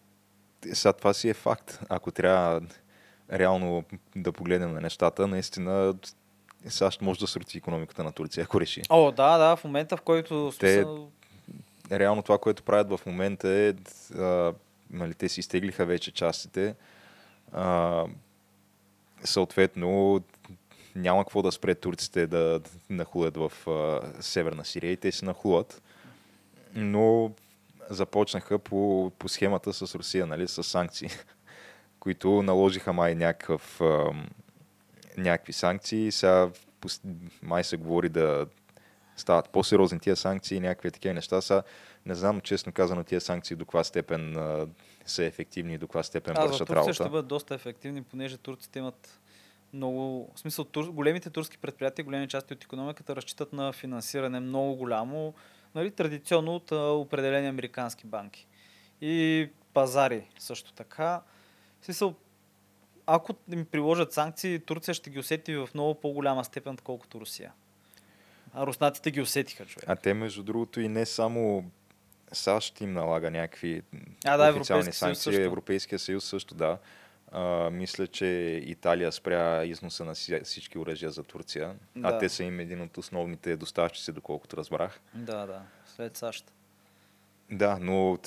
сега 0.73 0.93
това 0.93 1.15
си 1.15 1.29
е 1.29 1.35
факт. 1.35 1.81
Ако 1.89 2.11
трябва 2.11 2.61
реално 3.33 3.85
да 4.17 4.33
погледнем 4.33 4.73
на 4.73 4.81
нещата, 4.81 5.27
наистина 5.27 5.95
САЩ 6.69 7.03
може 7.03 7.21
да 7.21 7.27
срути 7.27 7.59
економиката 7.59 8.05
на 8.05 8.13
Турция, 8.13 8.45
ако 8.45 8.61
реши. 8.61 8.83
О, 8.89 9.13
да, 9.13 9.39
да, 9.39 9.57
в 9.57 9.65
момента, 9.65 9.97
в 9.97 10.03
който... 10.03 10.53
Те- 10.61 10.75
смисъл, 10.75 11.11
Реално 11.91 12.23
това, 12.23 12.39
което 12.39 12.63
правят 12.63 12.91
в 12.91 13.07
момента 13.07 13.49
е, 13.49 13.75
а, 14.19 14.55
нали, 14.91 15.15
те 15.15 15.29
си 15.29 15.41
изтеглиха 15.41 15.87
вече 15.87 16.11
частите. 16.13 16.75
А, 17.53 18.05
съответно, 19.25 20.21
няма 20.97 21.25
какво 21.25 21.43
да 21.43 21.53
спре 21.53 21.75
турците 21.75 22.27
да 22.27 22.61
нахлуят 22.91 23.37
в 23.37 23.53
а, 23.69 24.01
Северна 24.23 24.65
Сирия 24.65 24.93
и 24.93 24.97
те 24.97 25.13
се 25.13 25.25
нахлуват. 25.25 25.83
Но 26.75 27.31
започнаха 27.91 28.59
по, 28.59 29.13
по 29.19 29.29
схемата 29.29 29.73
с 29.73 29.95
Русия, 29.95 30.27
нали, 30.27 30.49
с 30.49 30.63
санкции, 30.63 31.09
които 32.01 32.43
наложиха 32.43 32.93
май 32.93 33.15
някакъв, 33.15 33.81
а, 33.81 34.11
някакви 35.17 35.53
санкции. 35.53 36.13
Сега 36.13 36.51
май 37.43 37.65
се 37.65 37.77
говори 37.77 38.09
да 38.09 38.47
стават 39.17 39.51
по-сериозни 39.51 40.01
тия 40.01 40.17
санкции 40.17 40.57
и 40.57 40.61
някакви 40.61 40.91
такива 40.91 41.15
неща. 41.15 41.41
Сега 41.41 41.63
не 42.07 42.15
знам, 42.15 42.41
честно 42.41 42.73
казано, 42.73 43.05
тия 43.05 43.21
санкции 43.21 43.57
до 43.57 43.65
каква 43.65 43.85
степен 43.85 44.37
а, 44.37 44.67
са 45.07 45.25
ефективни 45.25 45.75
и 45.75 45.79
до 45.79 45.87
каква 45.87 46.03
степен 46.03 46.35
а, 46.39 46.47
вършат 46.47 46.71
работа. 46.71 46.95
ще 46.95 47.09
бъдат 47.09 47.27
доста 47.27 47.55
ефективни, 47.55 48.03
понеже 48.03 48.39
турците 48.39 48.79
имат 48.79 49.21
много... 49.73 50.33
В 50.35 50.41
смисъл, 50.41 50.65
тур... 50.65 50.91
големите 50.91 51.31
турски 51.31 51.59
предприятия, 51.59 52.05
големи 52.05 52.29
части 52.29 52.53
от 52.53 52.65
економиката 52.65 53.17
разчитат 53.17 53.53
на 53.53 53.73
финансиране 53.73 54.41
много 54.41 54.75
голямо, 54.75 55.35
нали, 55.75 55.91
традиционно 55.91 56.55
от 56.55 56.73
а, 56.73 56.77
определени 56.77 57.49
американски 57.49 58.07
банки. 58.07 58.47
И 59.01 59.49
пазари 59.75 60.29
също 60.39 60.73
така. 60.73 61.23
В 61.81 61.85
смисъл, 61.85 62.15
ако 63.07 63.35
им 63.53 63.67
приложат 63.67 64.13
санкции, 64.13 64.59
Турция 64.59 64.95
ще 64.95 65.11
ги 65.11 65.19
усети 65.19 65.57
в 65.57 65.69
много 65.75 66.01
по-голяма 66.01 66.45
степен, 66.45 66.75
отколкото 66.75 67.21
Русия. 67.21 67.53
А 68.55 68.67
руснаците 68.67 69.11
ги 69.11 69.21
усетиха, 69.21 69.67
човек. 69.67 69.85
А 69.89 69.97
те, 69.97 70.15
между 70.15 70.43
другото, 70.43 70.81
и 70.81 70.89
не 70.89 71.07
само 71.07 71.71
САЩ 72.33 72.81
им 72.81 72.93
налага 72.93 73.31
някакви 73.31 73.83
А, 74.25 74.37
да, 74.37 74.51
официални 74.51 74.93
санкции, 74.93 75.23
също. 75.23 75.41
Европейския 75.41 75.99
съюз 75.99 76.25
също, 76.25 76.55
да. 76.55 76.79
А, 77.33 77.71
мисля, 77.71 78.07
че 78.07 78.27
Италия 78.65 79.13
спря 79.13 79.65
износа 79.65 80.05
на 80.05 80.15
си- 80.15 80.41
всички 80.45 80.79
оръжия 80.79 81.11
за 81.11 81.23
Турция. 81.23 81.75
Да. 81.97 82.09
А 82.09 82.19
те 82.19 82.29
са 82.29 82.45
им 82.45 82.61
един 82.61 82.81
от 82.81 82.99
основните 82.99 83.57
доставчици, 83.57 84.13
доколкото 84.13 84.57
разбрах. 84.57 85.01
Да, 85.15 85.47
да. 85.47 85.63
След 85.87 86.17
САЩ. 86.17 86.53
Да, 87.51 87.79
но 87.81 88.19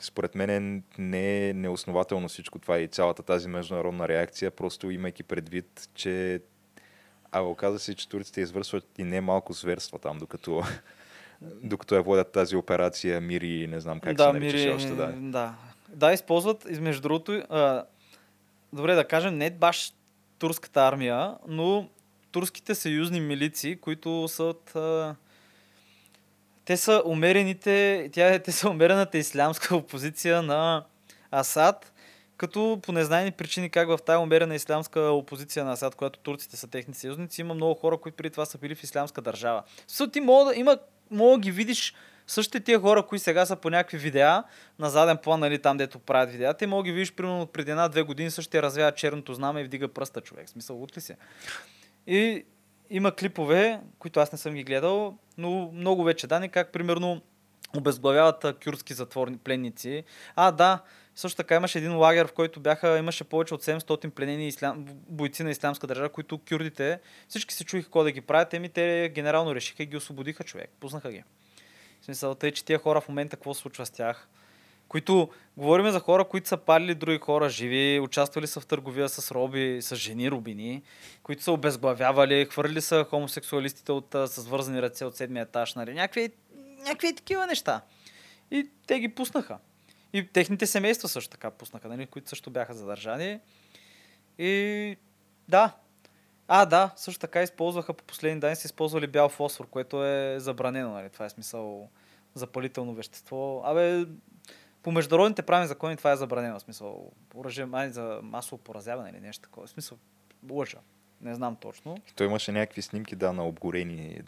според 0.00 0.34
мен 0.34 0.82
не 0.98 1.48
е 1.48 1.54
неоснователно 1.54 2.28
всичко 2.28 2.58
това 2.58 2.78
и 2.78 2.88
цялата 2.88 3.22
тази 3.22 3.48
международна 3.48 4.08
реакция, 4.08 4.50
просто 4.50 4.90
имайки 4.90 5.22
предвид, 5.22 5.88
че 5.94 6.40
а 7.38 7.42
оказа 7.42 7.78
се, 7.78 7.94
че 7.94 8.08
турците 8.08 8.40
извършват 8.40 8.84
и 8.98 9.04
не 9.04 9.20
малко 9.20 9.52
зверства 9.52 9.98
там, 9.98 10.18
докато, 10.18 10.62
докато 11.40 11.94
я 11.94 12.02
водят 12.02 12.32
тази 12.32 12.56
операция 12.56 13.20
Мири, 13.20 13.66
не 13.66 13.80
знам 13.80 14.00
как 14.00 14.16
да, 14.16 14.24
се 14.24 14.32
наричаше 14.32 14.64
мири, 14.64 14.74
още, 14.74 14.90
да. 14.90 15.12
да. 15.16 15.54
Да, 15.88 16.12
използват, 16.12 16.66
и 16.70 16.80
между 16.80 17.02
другото, 17.02 17.32
а, 17.32 17.84
добре 18.72 18.94
да 18.94 19.08
кажем, 19.08 19.36
не 19.36 19.50
баш 19.50 19.92
турската 20.38 20.80
армия, 20.80 21.34
но 21.48 21.88
турските 22.32 22.74
съюзни 22.74 23.20
милиции, 23.20 23.76
които 23.76 24.28
са 24.28 24.44
от... 24.44 24.76
А, 24.76 25.14
те 26.64 26.76
са 26.76 27.02
умерените, 27.06 28.08
тя, 28.12 28.38
те 28.38 28.52
са 28.52 28.70
умерената 28.70 29.18
ислямска 29.18 29.76
опозиция 29.76 30.42
на 30.42 30.84
Асад, 31.30 31.92
като 32.36 32.80
по 32.82 32.92
незнайни 32.92 33.32
причини 33.32 33.70
как 33.70 33.88
в 33.88 33.98
тази 34.06 34.16
умерена 34.16 34.54
ислямска 34.54 35.00
опозиция 35.00 35.64
на 35.64 35.72
Асад, 35.72 35.94
която 35.94 36.18
турците 36.18 36.56
са 36.56 36.66
техни 36.68 36.94
съюзници, 36.94 37.40
има 37.40 37.54
много 37.54 37.74
хора, 37.74 37.98
които 37.98 38.16
преди 38.16 38.30
това 38.30 38.46
са 38.46 38.58
били 38.58 38.74
в 38.74 38.82
ислямска 38.82 39.20
държава. 39.20 39.62
Също 39.86 40.10
ти 40.10 40.20
мога 40.20 40.44
да, 40.44 40.56
има, 40.56 40.78
мога 41.10 41.32
да 41.32 41.40
ги 41.40 41.50
видиш 41.50 41.94
същите 42.26 42.60
тия 42.60 42.80
хора, 42.80 43.02
които 43.02 43.24
сега 43.24 43.46
са 43.46 43.56
по 43.56 43.70
някакви 43.70 43.98
видеа, 43.98 44.44
на 44.78 44.90
заден 44.90 45.16
план, 45.16 45.40
нали, 45.40 45.58
там 45.58 45.76
дето 45.76 45.98
правят 45.98 46.30
видеа, 46.30 46.54
те 46.54 46.66
мога 46.66 46.82
да 46.82 46.84
ги 46.84 46.92
видиш 46.92 47.12
примерно 47.12 47.42
от 47.42 47.52
преди 47.52 47.70
една-две 47.70 48.02
години 48.02 48.30
същия 48.30 48.62
развява 48.62 48.92
черното 48.92 49.34
знаме 49.34 49.60
и 49.60 49.64
вдига 49.64 49.88
пръста 49.88 50.20
човек. 50.20 50.48
Смисъл, 50.48 50.82
от 50.82 50.96
ли 50.96 51.00
се? 51.00 51.16
И 52.06 52.44
има 52.90 53.12
клипове, 53.12 53.80
които 53.98 54.20
аз 54.20 54.32
не 54.32 54.38
съм 54.38 54.54
ги 54.54 54.64
гледал, 54.64 55.18
но 55.38 55.70
много 55.72 56.04
вече 56.04 56.26
данни, 56.26 56.48
как 56.48 56.72
примерно 56.72 57.20
обезглавяват 57.76 58.44
а, 58.44 58.54
кюрдски 58.54 58.94
затворни 58.94 59.38
пленници. 59.38 60.04
А, 60.36 60.52
да, 60.52 60.82
също 61.16 61.36
така 61.36 61.54
имаше 61.54 61.78
един 61.78 61.96
лагер, 61.96 62.26
в 62.26 62.32
който 62.32 62.60
бяха, 62.60 62.98
имаше 62.98 63.24
повече 63.24 63.54
от 63.54 63.64
700 63.64 64.10
пленени 64.10 64.48
ислям, 64.48 64.86
бойци 65.08 65.42
на 65.42 65.50
ислямска 65.50 65.86
държава, 65.86 66.08
които 66.08 66.40
кюрдите, 66.48 67.00
всички 67.28 67.54
се 67.54 67.64
чуиха 67.64 67.86
какво 67.86 68.04
да 68.04 68.12
ги 68.12 68.20
правят, 68.20 68.54
еми 68.54 68.68
те 68.68 69.12
генерално 69.14 69.54
решиха 69.54 69.82
и 69.82 69.86
ги 69.86 69.96
освободиха 69.96 70.44
човек, 70.44 70.70
пуснаха 70.80 71.12
ги. 71.12 71.24
В 72.00 72.04
смисъл, 72.04 72.34
тъй, 72.34 72.52
че 72.52 72.64
тия 72.64 72.78
хора 72.78 73.00
в 73.00 73.08
момента 73.08 73.36
какво 73.36 73.54
се 73.54 73.60
случва 73.60 73.86
с 73.86 73.90
тях? 73.90 74.28
Които, 74.88 75.30
говорим 75.56 75.90
за 75.90 76.00
хора, 76.00 76.24
които 76.24 76.48
са 76.48 76.56
палили 76.56 76.94
други 76.94 77.18
хора 77.18 77.48
живи, 77.48 78.00
участвали 78.00 78.46
са 78.46 78.60
в 78.60 78.66
търговия 78.66 79.08
с 79.08 79.30
роби, 79.30 79.78
с 79.82 79.96
жени 79.96 80.30
рубини, 80.30 80.82
които 81.22 81.42
са 81.42 81.52
обезглавявали, 81.52 82.46
хвърли 82.50 82.80
са 82.80 83.06
хомосексуалистите 83.10 83.92
от, 83.92 84.06
с 84.26 84.48
вързани 84.48 84.82
ръце 84.82 85.04
от 85.04 85.16
седмия 85.16 85.42
етаж, 85.42 85.74
нали? 85.74 85.94
Някакви, 85.94 86.30
някакви 86.78 87.14
такива 87.14 87.46
неща. 87.46 87.80
И 88.50 88.68
те 88.86 89.00
ги 89.00 89.08
пуснаха. 89.08 89.58
И 90.12 90.26
техните 90.26 90.66
семейства 90.66 91.08
също 91.08 91.30
така 91.30 91.50
пуснаха, 91.50 91.88
нали? 91.88 92.06
които 92.06 92.28
също 92.28 92.50
бяха 92.50 92.74
задържани. 92.74 93.40
И 94.38 94.96
да. 95.48 95.72
А, 96.48 96.66
да, 96.66 96.90
също 96.96 97.20
така 97.20 97.42
използваха 97.42 97.94
по 97.94 98.04
последни 98.04 98.40
данни, 98.40 98.56
са 98.56 98.66
използвали 98.66 99.06
бял 99.06 99.28
фосфор, 99.28 99.66
което 99.66 100.04
е 100.04 100.36
забранено, 100.38 100.92
нали? 100.92 101.10
Това 101.10 101.26
е 101.26 101.30
смисъл 101.30 101.88
запалително 102.34 102.94
вещество. 102.94 103.62
Абе, 103.64 104.04
по 104.82 104.92
международните 104.92 105.42
правни 105.42 105.66
закони 105.66 105.96
това 105.96 106.12
е 106.12 106.16
забранено. 106.16 106.58
В 106.58 106.62
смисъл, 106.62 107.12
оръжие 107.34 107.66
май 107.66 107.88
за 107.88 108.20
масово 108.22 108.62
поразяване 108.62 109.10
или 109.10 109.20
нещо 109.20 109.42
такова. 109.42 109.66
В 109.66 109.70
смисъл, 109.70 109.98
лъжа. 110.50 110.78
Не 111.20 111.34
знам 111.34 111.56
точно. 111.56 111.96
Той 112.16 112.26
имаше 112.26 112.52
някакви 112.52 112.82
снимки, 112.82 113.16
да, 113.16 113.32
на 113.32 113.46
обгорени 113.46 114.20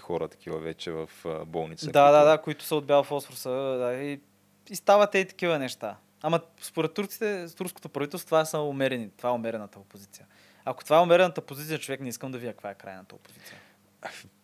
хора 0.00 0.28
такива 0.28 0.58
вече 0.58 0.90
в 0.90 1.10
болница. 1.46 1.86
Да, 1.86 1.92
които- 1.92 2.12
да, 2.12 2.24
да, 2.24 2.42
които 2.42 2.64
са 2.64 2.76
от 2.76 2.86
бял 2.86 3.04
фосфор. 3.04 3.34
Са, 3.34 3.50
да, 3.50 3.94
и, 3.94 4.20
и 4.68 4.76
стават 4.76 5.14
и 5.14 5.24
такива 5.24 5.58
неща. 5.58 5.96
Ама 6.22 6.40
според 6.60 6.94
турците, 6.94 7.48
с 7.48 7.54
турското 7.54 7.88
правителство, 7.88 8.26
това 8.26 8.44
са 8.44 8.58
умерени. 8.58 9.10
Това 9.16 9.30
е 9.30 9.32
умерената 9.32 9.78
опозиция. 9.78 10.26
Ако 10.64 10.84
това 10.84 10.96
е 10.96 11.00
умерената 11.00 11.40
позиция, 11.40 11.78
човек 11.78 12.00
не 12.00 12.08
искам 12.08 12.32
да 12.32 12.38
видя 12.38 12.52
каква 12.52 12.70
е 12.70 12.74
крайната 12.74 13.14
опозиция. 13.14 13.58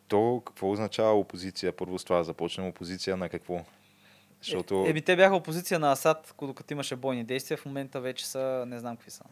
То 0.09 0.43
какво 0.47 0.71
означава 0.71 1.19
опозиция? 1.19 1.77
Първо 1.77 1.99
с 1.99 2.05
това 2.05 2.23
започнем 2.23 2.67
опозиция 2.67 3.17
на 3.17 3.29
какво? 3.29 3.61
Защото 4.43 4.85
Е, 4.87 4.91
еми, 4.91 5.03
те 5.03 5.17
бяха 5.17 5.37
опозиция 5.37 5.79
на 5.79 5.93
Асад, 5.93 6.35
докато 6.43 6.73
имаше 6.73 6.97
бойни 6.97 7.25
действия. 7.25 7.59
В 7.59 7.65
момента 7.65 8.01
вече 8.01 8.27
са, 8.27 8.65
не 8.67 8.79
знам 8.79 8.97
какви 8.97 9.11
са. 9.11 9.25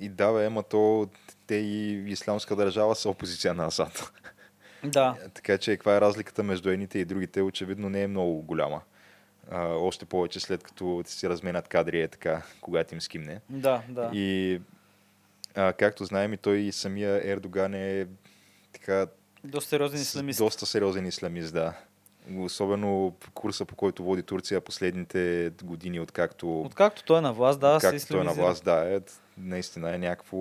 и 0.00 0.08
да, 0.08 0.32
бе, 0.32 0.44
ема 0.44 0.62
то 0.62 1.08
те 1.46 1.54
и 1.54 2.04
Исламска 2.12 2.56
държава 2.56 2.94
са 2.94 3.08
опозиция 3.08 3.54
на 3.54 3.66
Асад. 3.66 4.12
Да. 4.84 5.16
така 5.34 5.58
че 5.58 5.70
каква 5.70 5.96
е 5.96 6.00
разликата 6.00 6.42
между 6.42 6.70
едните 6.70 6.98
и 6.98 7.04
другите, 7.04 7.42
очевидно 7.42 7.88
не 7.88 8.02
е 8.02 8.08
много 8.08 8.42
голяма. 8.42 8.80
А, 9.50 9.66
още 9.66 10.04
повече 10.04 10.40
след 10.40 10.62
като 10.62 11.02
си 11.06 11.28
разменят 11.28 11.68
кадри 11.68 12.00
е 12.02 12.08
така, 12.08 12.42
когато 12.60 12.94
им 12.94 13.00
скимне. 13.00 13.40
Да, 13.50 13.82
да. 13.88 14.10
И 14.12 14.60
а, 15.54 15.72
както 15.72 16.04
знаем 16.04 16.32
и 16.32 16.36
той 16.36 16.56
и 16.56 16.72
самия 16.72 17.32
Ердоган 17.32 17.74
е 17.74 18.06
така 18.72 19.06
Доста 19.44 19.68
сериозен 19.68 20.00
исламист. 20.00 20.38
доста 20.38 20.66
сериозен 20.66 21.06
исламист, 21.06 21.52
да. 21.54 21.72
Особено 22.38 23.14
курса, 23.34 23.64
по 23.64 23.76
който 23.76 24.04
води 24.04 24.22
Турция 24.22 24.60
последните 24.60 25.52
години, 25.62 26.00
откакто, 26.00 26.60
Откакто 26.60 27.04
той 27.04 27.18
е 27.18 27.20
на 27.20 27.32
власт, 27.32 27.60
да, 27.60 27.80
се 27.80 28.08
той 28.08 28.20
е 28.20 28.24
на 28.24 28.32
власт, 28.32 28.64
да, 28.64 28.94
е, 28.96 29.00
наистина 29.38 29.94
е 29.94 29.98
някакво 29.98 30.36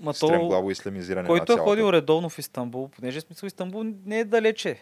Ма 0.00 0.14
стремглаво 0.14 0.70
исламизиране 0.70 1.22
на 1.22 1.28
Който 1.28 1.52
е 1.52 1.56
цялата. 1.56 1.70
ходил 1.70 1.92
редовно 1.92 2.28
в 2.28 2.38
Истанбул, 2.38 2.88
понеже 2.88 3.20
смисъл 3.20 3.46
Истанбул 3.46 3.84
не 4.06 4.20
е 4.20 4.24
далече. 4.24 4.80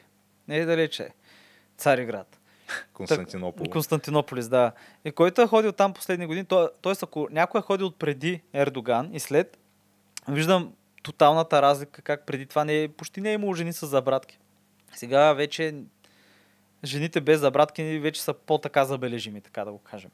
Не 0.49 0.59
е 0.59 0.65
далече. 0.65 1.09
Цариград. 1.77 2.36
Константинопол. 2.93 3.67
Константинополис, 3.71 4.49
да. 4.49 4.73
И 5.05 5.13
който 5.13 5.43
е 5.43 5.47
ходил 5.47 5.73
там 5.73 5.95
последни 5.95 6.27
години, 6.27 6.47
т.е. 6.47 6.93
ако 7.03 7.29
някой 7.31 7.59
е 7.59 7.63
ходил 7.63 7.91
преди 7.91 8.43
Ердоган 8.53 9.11
и 9.15 9.21
след, 9.21 9.59
виждам 10.29 10.73
тоталната 11.03 11.63
разлика, 11.63 12.03
как 12.03 12.27
преди 12.27 12.47
това 12.47 12.65
не 12.65 12.83
е, 12.83 12.89
почти 12.89 13.21
не 13.21 13.31
е 13.31 13.35
имало 13.35 13.55
жени 13.55 13.73
с 13.73 13.87
забратки. 13.87 14.39
Сега 14.93 15.33
вече 15.33 15.75
жените 16.85 17.21
без 17.21 17.41
забратки 17.41 17.99
вече 17.99 18.23
са 18.23 18.35
по-така 18.35 18.85
забележими, 18.85 19.41
така 19.41 19.65
да 19.65 19.73
го 19.73 19.79
кажем. 19.79 20.11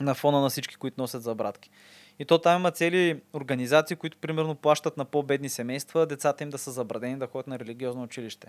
На 0.00 0.14
фона 0.14 0.40
на 0.40 0.50
всички, 0.50 0.76
които 0.76 1.00
носят 1.00 1.22
забратки. 1.22 1.70
И 2.18 2.24
то 2.24 2.38
там 2.38 2.60
има 2.60 2.70
цели 2.70 3.22
организации, 3.34 3.96
които 3.96 4.16
примерно 4.16 4.54
плащат 4.54 4.96
на 4.96 5.04
по-бедни 5.04 5.48
семейства 5.48 6.06
децата 6.06 6.44
им 6.44 6.50
да 6.50 6.58
са 6.58 6.70
забрадени 6.70 7.18
да 7.18 7.26
ходят 7.26 7.46
на 7.46 7.58
религиозно 7.58 8.02
училище. 8.02 8.48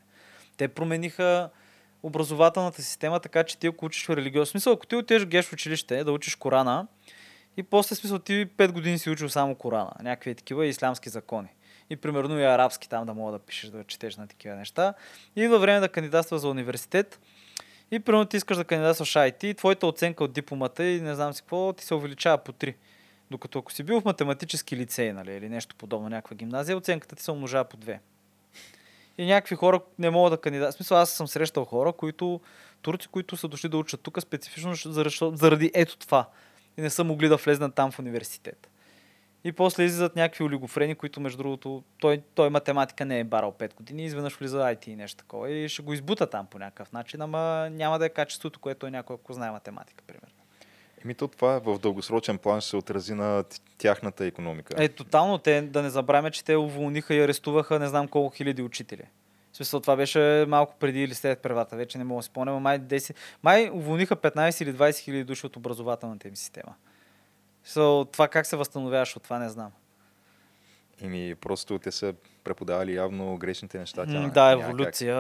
Те 0.58 0.68
промениха 0.68 1.50
образователната 2.04 2.82
система, 2.82 3.20
така 3.20 3.44
че 3.44 3.58
ти 3.58 3.68
ако 3.68 3.86
учиш 3.86 4.06
в 4.06 4.16
религиозно 4.16 4.46
смисъл, 4.46 4.74
ако 4.74 4.86
ти 4.86 4.96
отидеш 4.96 5.46
в 5.46 5.54
училище 5.54 6.04
да 6.04 6.12
учиш 6.12 6.36
Корана 6.36 6.88
и 7.58 7.64
после 7.64 7.96
смисъл 7.96 8.20
ти 8.20 8.48
5 8.58 8.72
години 8.72 9.00
си 9.00 9.10
учил 9.10 9.30
само 9.30 9.56
Корана, 9.56 9.92
някакви 10.02 10.36
такива 10.36 10.66
ислямски 10.66 11.10
закони. 11.10 11.48
И 11.90 11.96
примерно 11.96 12.40
и 12.40 12.44
арабски 12.44 12.90
там 12.90 13.06
да 13.06 13.14
мога 13.14 13.32
да 13.32 13.40
пишеш, 13.40 13.70
да 13.70 13.84
четеш 13.84 14.18
на 14.18 14.28
такива 14.28 14.56
неща. 14.56 14.94
И 15.36 15.48
във 15.48 15.62
време 15.62 15.80
да 15.80 15.90
кандидатства 15.90 16.40
за 16.40 16.50
университет, 16.50 17.20
и 17.92 18.00
примерно 18.00 18.26
ти 18.26 18.38
искаш 18.38 18.58
да 18.58 18.64
кандидатстваш 18.64 19.14
IT, 19.14 19.44
и 19.44 19.54
твоята 19.54 19.88
оценка 19.88 20.24
от 20.24 20.34
дипломата 20.34 20.86
и 20.86 21.02
не 21.02 21.16
знам 21.16 21.34
си 21.34 21.42
какво, 21.42 21.74
ти 21.74 21.86
се 21.86 21.94
увеличава 21.94 22.38
по 22.38 22.52
3. 22.52 22.76
Докато 23.32 23.60
ако 23.60 23.72
си 23.72 23.84
бил 23.84 24.02
в 24.02 24.06
математически 24.06 24.78
лицей, 24.78 25.14
нали, 25.14 25.34
или 25.34 25.50
нещо 25.50 25.76
подобно, 25.76 26.10
някаква 26.10 26.36
гимназия, 26.36 26.78
оценката 26.78 27.16
ти 27.16 27.24
се 27.24 27.32
умножава 27.32 27.66
по 27.66 27.78
2. 27.78 28.00
И 29.18 29.26
някакви 29.26 29.56
хора 29.56 29.82
не 30.00 30.10
могат 30.10 30.34
да 30.34 30.42
кандидатстват. 30.42 30.74
В 30.74 30.78
смисъл, 30.78 30.98
аз 30.98 31.10
съм 31.10 31.28
срещал 31.28 31.66
хора, 31.66 31.94
които, 31.94 32.42
турци, 32.82 33.08
които 33.08 33.38
са 33.38 33.48
дошли 33.48 33.70
да 33.70 33.78
учат 33.78 34.02
тук 34.02 34.22
специфично 34.22 34.74
заради 35.36 35.72
ето 35.74 35.98
това. 35.98 36.30
И 36.78 36.82
не 36.82 36.90
са 36.90 37.04
могли 37.04 37.28
да 37.28 37.38
влезнат 37.38 37.76
там 37.76 37.92
в 37.92 38.00
университет. 38.00 38.70
И 39.44 39.52
после 39.52 39.84
излизат 39.84 40.16
някакви 40.16 40.44
олигофрени, 40.44 40.96
които 40.96 41.22
между 41.22 41.38
другото, 41.38 41.84
той, 42.00 42.22
той 42.36 42.50
математика 42.50 43.06
не 43.06 43.20
е 43.20 43.24
барал 43.24 43.52
5 43.52 43.76
години, 43.76 44.06
изведнъж 44.06 44.38
влиза 44.38 44.58
IT 44.58 44.88
и 44.88 44.96
нещо 44.96 45.18
такова 45.18 45.52
и 45.52 45.70
ще 45.70 45.82
го 45.82 45.94
избута 45.94 46.30
там 46.30 46.46
по 46.46 46.60
някакъв 46.60 46.92
начин, 46.92 47.22
ама 47.22 47.70
няма 47.72 48.00
да 48.00 48.06
е 48.06 48.10
качеството, 48.10 48.60
което 48.60 48.88
е 48.88 48.92
някой, 48.92 49.14
ако 49.14 49.34
знае 49.34 49.52
математика, 49.52 50.04
примерно. 50.08 50.37
Еми 51.04 51.16
то 51.16 51.28
това 51.28 51.60
в 51.60 51.80
дългосрочен 51.80 52.38
план 52.38 52.62
ще 52.62 52.70
се 52.70 52.78
отрази 52.78 53.14
на 53.14 53.44
тяхната 53.78 54.26
економика. 54.26 54.84
Е, 54.84 54.90
тотално, 54.90 55.38
те, 55.38 55.62
да 55.62 55.84
не 55.84 55.90
забравяме, 55.90 56.32
че 56.32 56.44
те 56.44 56.56
уволниха 56.56 57.14
и 57.14 57.22
арестуваха 57.22 57.80
не 57.80 57.88
знам 57.88 58.08
колко 58.08 58.36
хиляди 58.36 58.62
учители. 58.62 59.04
В 59.52 59.58
смисъл, 59.58 59.80
това 59.80 59.96
беше 59.96 60.46
малко 60.48 60.76
преди 60.80 61.04
или 61.04 61.14
след 61.14 61.40
преврата, 61.40 61.76
вече 61.76 61.98
не 61.98 62.04
мога 62.04 62.20
да 62.20 62.24
си 62.24 62.28
спомням, 62.28 62.56
но 62.56 62.60
май, 62.60 62.80
10, 62.80 63.16
май 63.44 63.70
уволниха 63.74 64.16
15 64.16 64.64
или 64.64 64.74
20 64.74 64.98
хиляди 64.98 65.24
души 65.24 65.46
от 65.46 65.56
образователната 65.56 66.28
им 66.28 66.36
система. 66.36 66.74
Смисъл, 67.64 68.06
това 68.06 68.28
как 68.28 68.46
се 68.46 68.56
възстановяваш 68.56 69.16
от 69.16 69.24
това, 69.24 69.40
не 69.40 69.50
знам. 69.50 69.72
Еми 71.02 71.36
просто 71.36 71.80
те 71.80 71.92
са 71.92 72.14
преподавали 72.44 72.96
явно 72.96 73.38
грешните 73.38 73.80
неща. 73.80 74.06
Тя 74.06 74.30
да, 74.30 74.52
еволюция, 74.52 75.16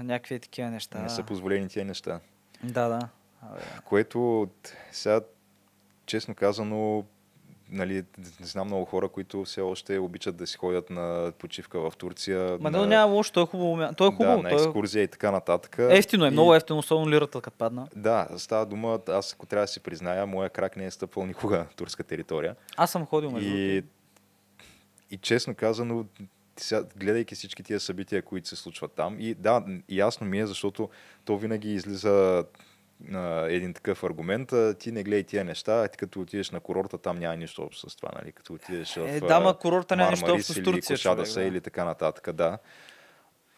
някакви 0.00 0.40
такива 0.40 0.70
неща. 0.70 0.98
Не 0.98 1.08
са 1.08 1.22
позволени 1.22 1.68
тия 1.68 1.84
неща. 1.84 2.20
Да, 2.62 2.88
да. 2.88 3.08
Което 3.84 4.48
сега, 4.92 5.20
честно 6.06 6.34
казано, 6.34 7.04
нали, 7.70 8.04
знам 8.40 8.66
много 8.66 8.84
хора, 8.84 9.08
които 9.08 9.44
все 9.44 9.60
още 9.60 9.98
обичат 9.98 10.36
да 10.36 10.46
си 10.46 10.56
ходят 10.56 10.90
на 10.90 11.32
почивка 11.38 11.90
в 11.90 11.92
Турция. 11.96 12.58
Ма 12.60 12.70
на, 12.70 12.86
няма 12.86 13.12
лошо, 13.12 13.32
той 13.32 13.42
е 13.42 13.46
хубаво. 13.46 13.94
Той 13.96 14.08
е 14.08 14.10
хубаво. 14.10 14.36
да, 14.36 14.42
на 14.42 14.50
е... 14.50 14.54
екскурзия 14.54 15.02
и 15.02 15.08
така 15.08 15.30
нататък. 15.30 15.76
Ефтино 15.78 16.24
е, 16.24 16.28
И- 16.28 16.30
много 16.30 16.54
ефтино, 16.54 16.78
особено 16.78 17.10
лирата 17.10 17.40
като 17.40 17.56
падна. 17.56 17.88
Да, 17.96 18.28
става 18.36 18.66
дума, 18.66 18.98
аз 19.08 19.32
ако 19.32 19.46
трябва 19.46 19.64
да 19.64 19.68
си 19.68 19.80
призная, 19.80 20.26
моя 20.26 20.50
крак 20.50 20.76
не 20.76 20.84
е 20.86 20.90
стъпвал 20.90 21.26
никога 21.26 21.58
на 21.58 21.66
турска 21.76 22.04
територия. 22.04 22.56
Аз 22.76 22.90
съм 22.90 23.06
ходил 23.06 23.30
между 23.30 23.50
И, 23.50 23.82
и 25.10 25.16
честно 25.16 25.54
казано, 25.54 26.04
сега, 26.56 26.84
гледайки 26.96 27.34
всички 27.34 27.62
тия 27.62 27.80
събития, 27.80 28.22
които 28.22 28.48
се 28.48 28.56
случват 28.56 28.92
там, 28.92 29.16
и 29.20 29.34
да, 29.34 29.64
ясно 29.88 30.26
ми 30.26 30.40
е, 30.40 30.46
защото 30.46 30.88
то 31.24 31.36
винаги 31.36 31.74
излиза 31.74 32.44
а, 33.12 33.46
един 33.48 33.74
такъв 33.74 34.04
аргумент, 34.04 34.52
а, 34.52 34.74
ти 34.74 34.92
не 34.92 35.02
гледай 35.02 35.22
тия 35.22 35.44
неща, 35.44 35.72
а 35.72 35.88
ти 35.88 35.98
като 35.98 36.20
отидеш 36.20 36.50
на 36.50 36.60
курорта, 36.60 36.98
там 36.98 37.18
няма 37.18 37.36
нищо 37.36 37.62
общо 37.62 37.90
с 37.90 37.96
това, 37.96 38.10
нали? 38.14 38.32
Като 38.32 38.54
отидеш 38.54 38.96
Е, 38.96 39.20
в 39.20 39.26
да, 39.26 39.34
а, 39.34 39.40
ма 39.40 39.58
курорта 39.58 39.96
няма 39.96 40.10
нищо 40.10 40.32
общо 40.32 40.52
с 40.52 40.56
или 40.56 40.64
Турция, 40.64 40.98
човек, 40.98 41.34
да. 41.34 41.42
или 41.42 41.60
така 41.60 41.84
нататък, 41.84 42.32
да. 42.32 42.58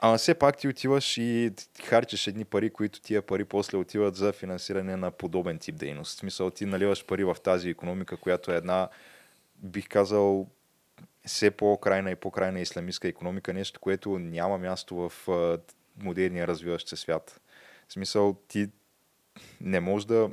Ама 0.01 0.19
все 0.19 0.35
пак 0.35 0.57
ти 0.57 0.69
отиваш 0.69 1.17
и 1.19 1.53
ти 1.75 1.83
харчиш 1.83 2.27
едни 2.27 2.45
пари, 2.45 2.71
които 2.71 3.01
тия 3.01 3.23
пари 3.23 3.45
после 3.45 3.79
отиват 3.79 4.17
за 4.17 4.33
финансиране 4.33 4.97
на 4.97 5.11
подобен 5.11 5.59
тип 5.59 5.77
дейност. 5.77 6.17
В 6.17 6.19
смисъл, 6.19 6.51
ти 6.51 6.67
наливаш 6.67 7.05
пари 7.05 7.25
в 7.25 7.37
тази 7.45 7.71
економика, 7.71 8.17
която 8.17 8.53
е 8.53 8.57
една, 8.57 8.89
бих 9.57 9.89
казал, 9.89 10.47
все 11.27 11.51
по-крайна 11.51 12.11
и 12.11 12.17
по-крайна 12.17 12.61
исламистска 12.61 13.09
економика, 13.09 13.55
нещо, 13.55 13.81
което 13.81 14.19
няма 14.19 14.59
място 14.59 14.97
в 14.97 15.29
модерния 15.99 16.47
развиващ 16.47 16.89
се 16.89 16.97
свят. 16.97 17.41
В 17.89 17.93
смисъл, 17.93 18.37
ти 18.49 18.69
не 19.61 19.81
можеш 19.81 20.07
да 20.07 20.31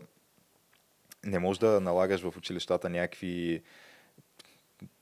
не 1.26 1.40
можеш 1.40 1.60
да 1.60 1.82
налагаш 1.82 2.22
в 2.22 2.34
училищата 2.38 2.90
някакви 2.90 3.62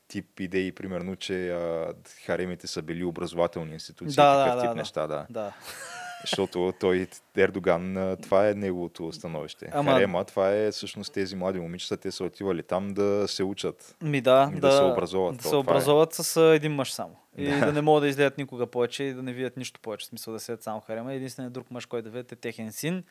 тип 0.08 0.40
идеи, 0.40 0.72
примерно, 0.72 1.16
че 1.16 1.50
а, 1.50 1.94
харемите 2.26 2.68
са 2.68 2.82
били 2.82 3.04
образователни 3.04 3.74
институции, 3.74 4.16
Да, 4.16 4.36
да, 4.36 4.44
такъв 4.44 4.56
да, 4.56 4.62
тип 4.62 4.70
да. 4.70 4.76
неща, 4.76 5.08
да. 5.08 5.26
Да. 5.30 5.54
Защото 6.22 6.74
той, 6.80 7.08
Ердоган, 7.38 8.18
това 8.24 8.50
е 8.50 8.54
неговото 8.54 9.12
становище. 9.12 9.70
Ама- 9.72 9.92
Харема, 9.92 10.26
това 10.26 10.52
е 10.52 10.72
всъщност 10.72 11.14
тези 11.14 11.36
млади 11.36 11.60
момичета, 11.60 11.98
те 11.98 12.12
са 12.12 12.24
отивали 12.24 12.64
там 12.64 12.94
да 12.94 13.28
се 13.28 13.44
учат. 13.44 13.96
Ми 14.02 14.22
да, 14.22 14.52
И 14.56 14.60
да 14.60 14.72
се 14.72 14.84
образоват, 14.84 15.36
Да 15.36 15.44
то 15.44 15.50
се 15.50 15.56
е. 15.56 15.58
образоват 15.58 16.14
с 16.14 16.38
а, 16.38 16.56
един 16.56 16.72
мъж 16.72 16.92
само. 16.92 17.16
И 17.38 17.46
Да. 17.46 17.60
да. 17.60 17.74
не 17.74 17.82
могат 17.82 18.02
да 18.02 18.08
излеят 18.08 18.38
никога 18.38 18.68
повече 18.68 19.04
и 19.04 19.14
да 19.14 19.24
не 19.24 19.34
видят 19.34 19.58
нищо 19.58 19.80
повече. 19.80 20.04
В 20.04 20.10
смисъл 20.10 20.34
да 20.34 20.40
седят 20.40 20.64
само 20.64 20.80
харема. 20.80 21.14
Единственият 21.14 21.54
друг 21.54 21.72
мъж, 21.72 21.86
който 21.86 22.04
да 22.04 22.10
видят 22.10 22.32
е 22.32 22.36
техен 22.36 22.72
син, 22.72 23.04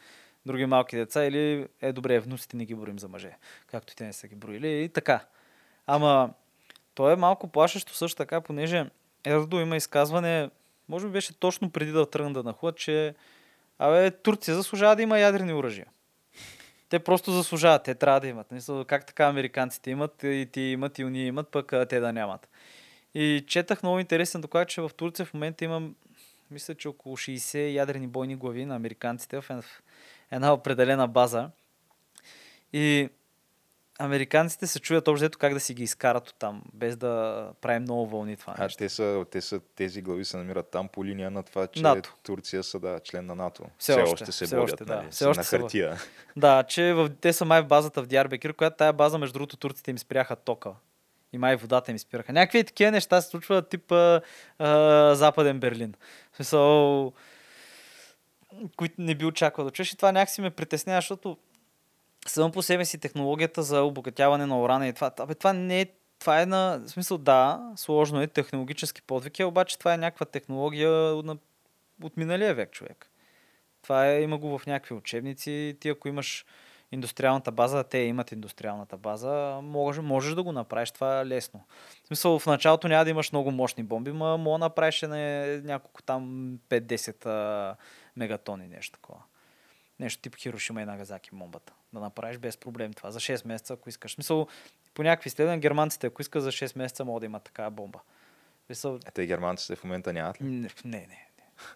други 0.47 0.67
малки 0.67 0.97
деца 0.97 1.25
или 1.25 1.67
е 1.81 1.93
добре, 1.93 2.21
внуците 2.21 2.57
не 2.57 2.65
ги 2.65 2.75
броим 2.75 2.99
за 2.99 3.09
мъже. 3.09 3.37
Както 3.67 3.97
те 3.97 4.05
не 4.05 4.13
са 4.13 4.29
ги 4.29 4.35
броили 4.35 4.83
и 4.83 4.89
така. 4.89 5.25
Ама 5.87 6.31
то 6.95 7.11
е 7.11 7.17
малко 7.17 7.49
плашещо 7.49 7.95
също 7.95 8.17
така, 8.17 8.41
понеже 8.41 8.87
Ердо 9.25 9.61
има 9.61 9.77
изказване, 9.77 10.51
може 10.89 11.07
би 11.07 11.13
беше 11.13 11.39
точно 11.39 11.71
преди 11.71 11.93
да 11.93 12.11
тръгна 12.11 12.33
да 12.33 12.43
нахлад, 12.43 12.77
че 12.77 13.15
абе, 13.79 14.11
Турция 14.11 14.55
заслужава 14.55 14.97
да 14.97 15.03
има 15.03 15.19
ядрени 15.19 15.53
оръжия. 15.53 15.87
Те 16.89 16.99
просто 16.99 17.33
заслужават, 17.33 17.83
те 17.83 17.95
трябва 17.95 18.21
да 18.21 18.27
имат. 18.27 18.53
Мисля, 18.53 18.85
как 18.85 19.07
така 19.07 19.27
американците 19.27 19.91
имат 19.91 20.23
и 20.23 20.49
ти 20.53 20.61
имат 20.61 20.99
и 20.99 21.05
уния 21.05 21.27
имат, 21.27 21.49
пък 21.49 21.73
те 21.89 22.01
да 22.01 22.13
нямат. 22.13 22.49
И 23.15 23.45
четах 23.47 23.83
много 23.83 23.99
интересен 23.99 24.41
доклад, 24.41 24.69
че 24.69 24.81
в 24.81 24.91
Турция 24.97 25.27
в 25.27 25.35
момента 25.35 25.65
има, 25.65 25.91
мисля, 26.51 26.75
че 26.75 26.89
около 26.89 27.17
60 27.17 27.73
ядрени 27.73 28.07
бойни 28.07 28.37
глави 28.37 28.65
на 28.65 28.77
американците 28.77 29.41
в 29.41 29.51
една- 30.31 30.53
определена 30.53 31.09
база. 31.09 31.51
И 32.73 33.09
американците 33.99 34.67
се 34.67 34.81
чуят 34.81 35.09
общо 35.09 35.21
взето 35.21 35.39
как 35.39 35.55
да 35.55 35.61
си 35.61 35.75
ги 35.75 35.83
изкарат 35.83 36.29
от 36.29 36.35
там, 36.39 36.63
без 36.75 36.97
да 36.97 37.47
правим 37.61 37.83
много 37.83 38.07
вълни 38.07 38.37
това 38.37 38.55
А 38.59 38.63
нещо. 38.63 38.79
те 38.79 38.89
са, 38.89 39.25
те 39.31 39.41
са, 39.41 39.61
тези 39.75 40.03
глави 40.03 40.25
се 40.25 40.37
намират 40.37 40.71
там 40.71 40.89
по 40.89 41.05
линия 41.05 41.31
на 41.31 41.43
това, 41.43 41.67
че 41.67 41.83
НАТО. 41.83 42.15
Турция 42.23 42.63
са 42.63 42.81
да, 42.81 43.01
член 43.01 43.27
на 43.27 43.35
НАТО. 43.35 43.65
Все 43.79 43.95
още, 43.95 44.33
се 44.33 44.47
все 44.47 44.57
водят, 44.57 44.73
още, 44.73 44.85
да. 44.85 44.97
нали, 44.97 45.11
Все 45.11 45.25
още 45.25 45.39
на 45.41 45.45
хартия. 45.45 45.97
Да, 46.37 46.63
че 46.63 46.93
в, 46.93 47.11
те 47.21 47.33
са 47.33 47.45
май 47.45 47.63
в 47.63 47.67
базата 47.67 48.03
в 48.03 48.07
Диарбекир, 48.07 48.55
която 48.55 48.77
тая 48.77 48.93
база, 48.93 49.19
между 49.19 49.33
другото, 49.33 49.57
турците 49.57 49.91
им 49.91 49.99
спряха 49.99 50.37
тока. 50.37 50.71
И 51.33 51.39
май 51.39 51.57
водата 51.57 51.91
им 51.91 51.99
спираха. 51.99 52.33
Някакви 52.33 52.65
такива 52.65 52.91
неща 52.91 53.21
се 53.21 53.29
случват 53.29 53.69
тип 53.69 53.93
а, 53.93 54.21
а, 54.59 55.15
Западен 55.15 55.61
Берлин. 55.61 55.95
В 56.33 56.37
смисъл, 56.37 57.13
които 58.77 58.95
не 58.99 59.15
би 59.15 59.25
очаквал 59.25 59.65
да 59.65 59.71
чуеш. 59.71 59.93
И 59.93 59.97
това 59.97 60.13
някакси 60.13 60.41
ме 60.41 60.51
притеснява, 60.51 60.99
защото 61.01 61.39
само 62.27 62.53
по 62.53 62.63
себе 62.63 62.85
си 62.85 62.99
технологията 62.99 63.63
за 63.63 63.83
обогатяване 63.83 64.47
на 64.47 64.61
урана 64.61 64.89
и 64.89 64.93
това, 64.93 65.11
абе, 65.19 65.35
това 65.35 65.53
не 65.53 65.81
е 65.81 65.87
това 66.21 66.43
е 66.43 66.47
на, 66.47 66.83
смисъл, 66.87 67.19
да, 67.19 67.73
сложно 67.77 68.23
е, 68.23 68.27
технологически 68.27 69.03
подвиг 69.03 69.39
е, 69.39 69.45
обаче 69.45 69.79
това 69.79 69.95
е 69.95 69.99
някаква 69.99 70.27
технология 70.27 70.91
на, 71.25 71.37
от 72.03 72.17
миналия 72.17 72.55
век, 72.55 72.71
човек. 72.71 73.11
Това 73.83 74.09
е, 74.09 74.23
има 74.23 74.39
го 74.39 74.59
в 74.59 74.67
някакви 74.67 74.95
учебници. 74.95 75.77
Ти 75.81 75.89
ако 75.89 76.09
имаш 76.09 76.45
индустриалната 76.93 77.53
база, 77.53 77.85
те 77.85 77.99
имат 77.99 78.33
индустриалната 78.33 78.97
база, 78.97 79.61
можеш, 79.63 80.03
можеш 80.03 80.35
да 80.35 80.43
го 80.43 80.53
направиш 80.53 80.91
това 80.91 81.27
лесно. 81.27 81.65
В 82.05 82.07
смисъл, 82.07 82.39
в 82.39 82.47
началото 82.47 82.89
няма 82.89 83.05
да 83.05 83.11
имаш 83.11 83.33
много 83.33 83.51
мощни 83.51 83.85
бомби, 83.85 84.13
ма 84.13 84.37
мога 84.37 84.59
да 84.59 84.65
направиш 84.65 85.03
не, 85.03 85.57
няколко 85.61 86.03
там 86.03 86.53
5-10 86.69 87.27
а, 87.27 87.77
мегатони, 88.17 88.67
нещо 88.69 88.93
такова. 88.93 89.23
Нещо 90.01 90.23
тип 90.23 90.37
Хирошима 90.37 90.83
и 90.83 90.85
Нагазаки 90.85 91.31
бомбата. 91.33 91.73
Да 91.93 92.01
направиш 92.01 92.39
без 92.39 92.57
проблем 92.57 92.93
това. 92.93 93.11
За 93.11 93.21
6 93.21 93.47
месеца, 93.47 93.75
ако 93.75 93.89
искаш. 93.89 94.11
В 94.13 94.15
смисъл, 94.15 94.47
по 94.95 95.03
някакви 95.03 95.29
изследвания, 95.29 95.61
германците, 95.61 96.07
ако 96.07 96.23
искат 96.23 96.43
за 96.43 96.53
6 96.53 96.79
месеца, 96.79 97.05
могат 97.05 97.21
да 97.21 97.27
имат 97.27 97.43
такава 97.43 97.71
бомба. 97.71 98.01
В 98.63 98.67
Смисъл, 98.67 98.97
Е, 99.07 99.11
те 99.11 99.27
германците 99.27 99.77
в 99.77 99.85
момента 99.85 100.13
нямат 100.13 100.41
ли? 100.41 100.45
не, 100.45 100.51
не, 100.61 100.71
не, 100.85 100.99
не, 101.07 101.19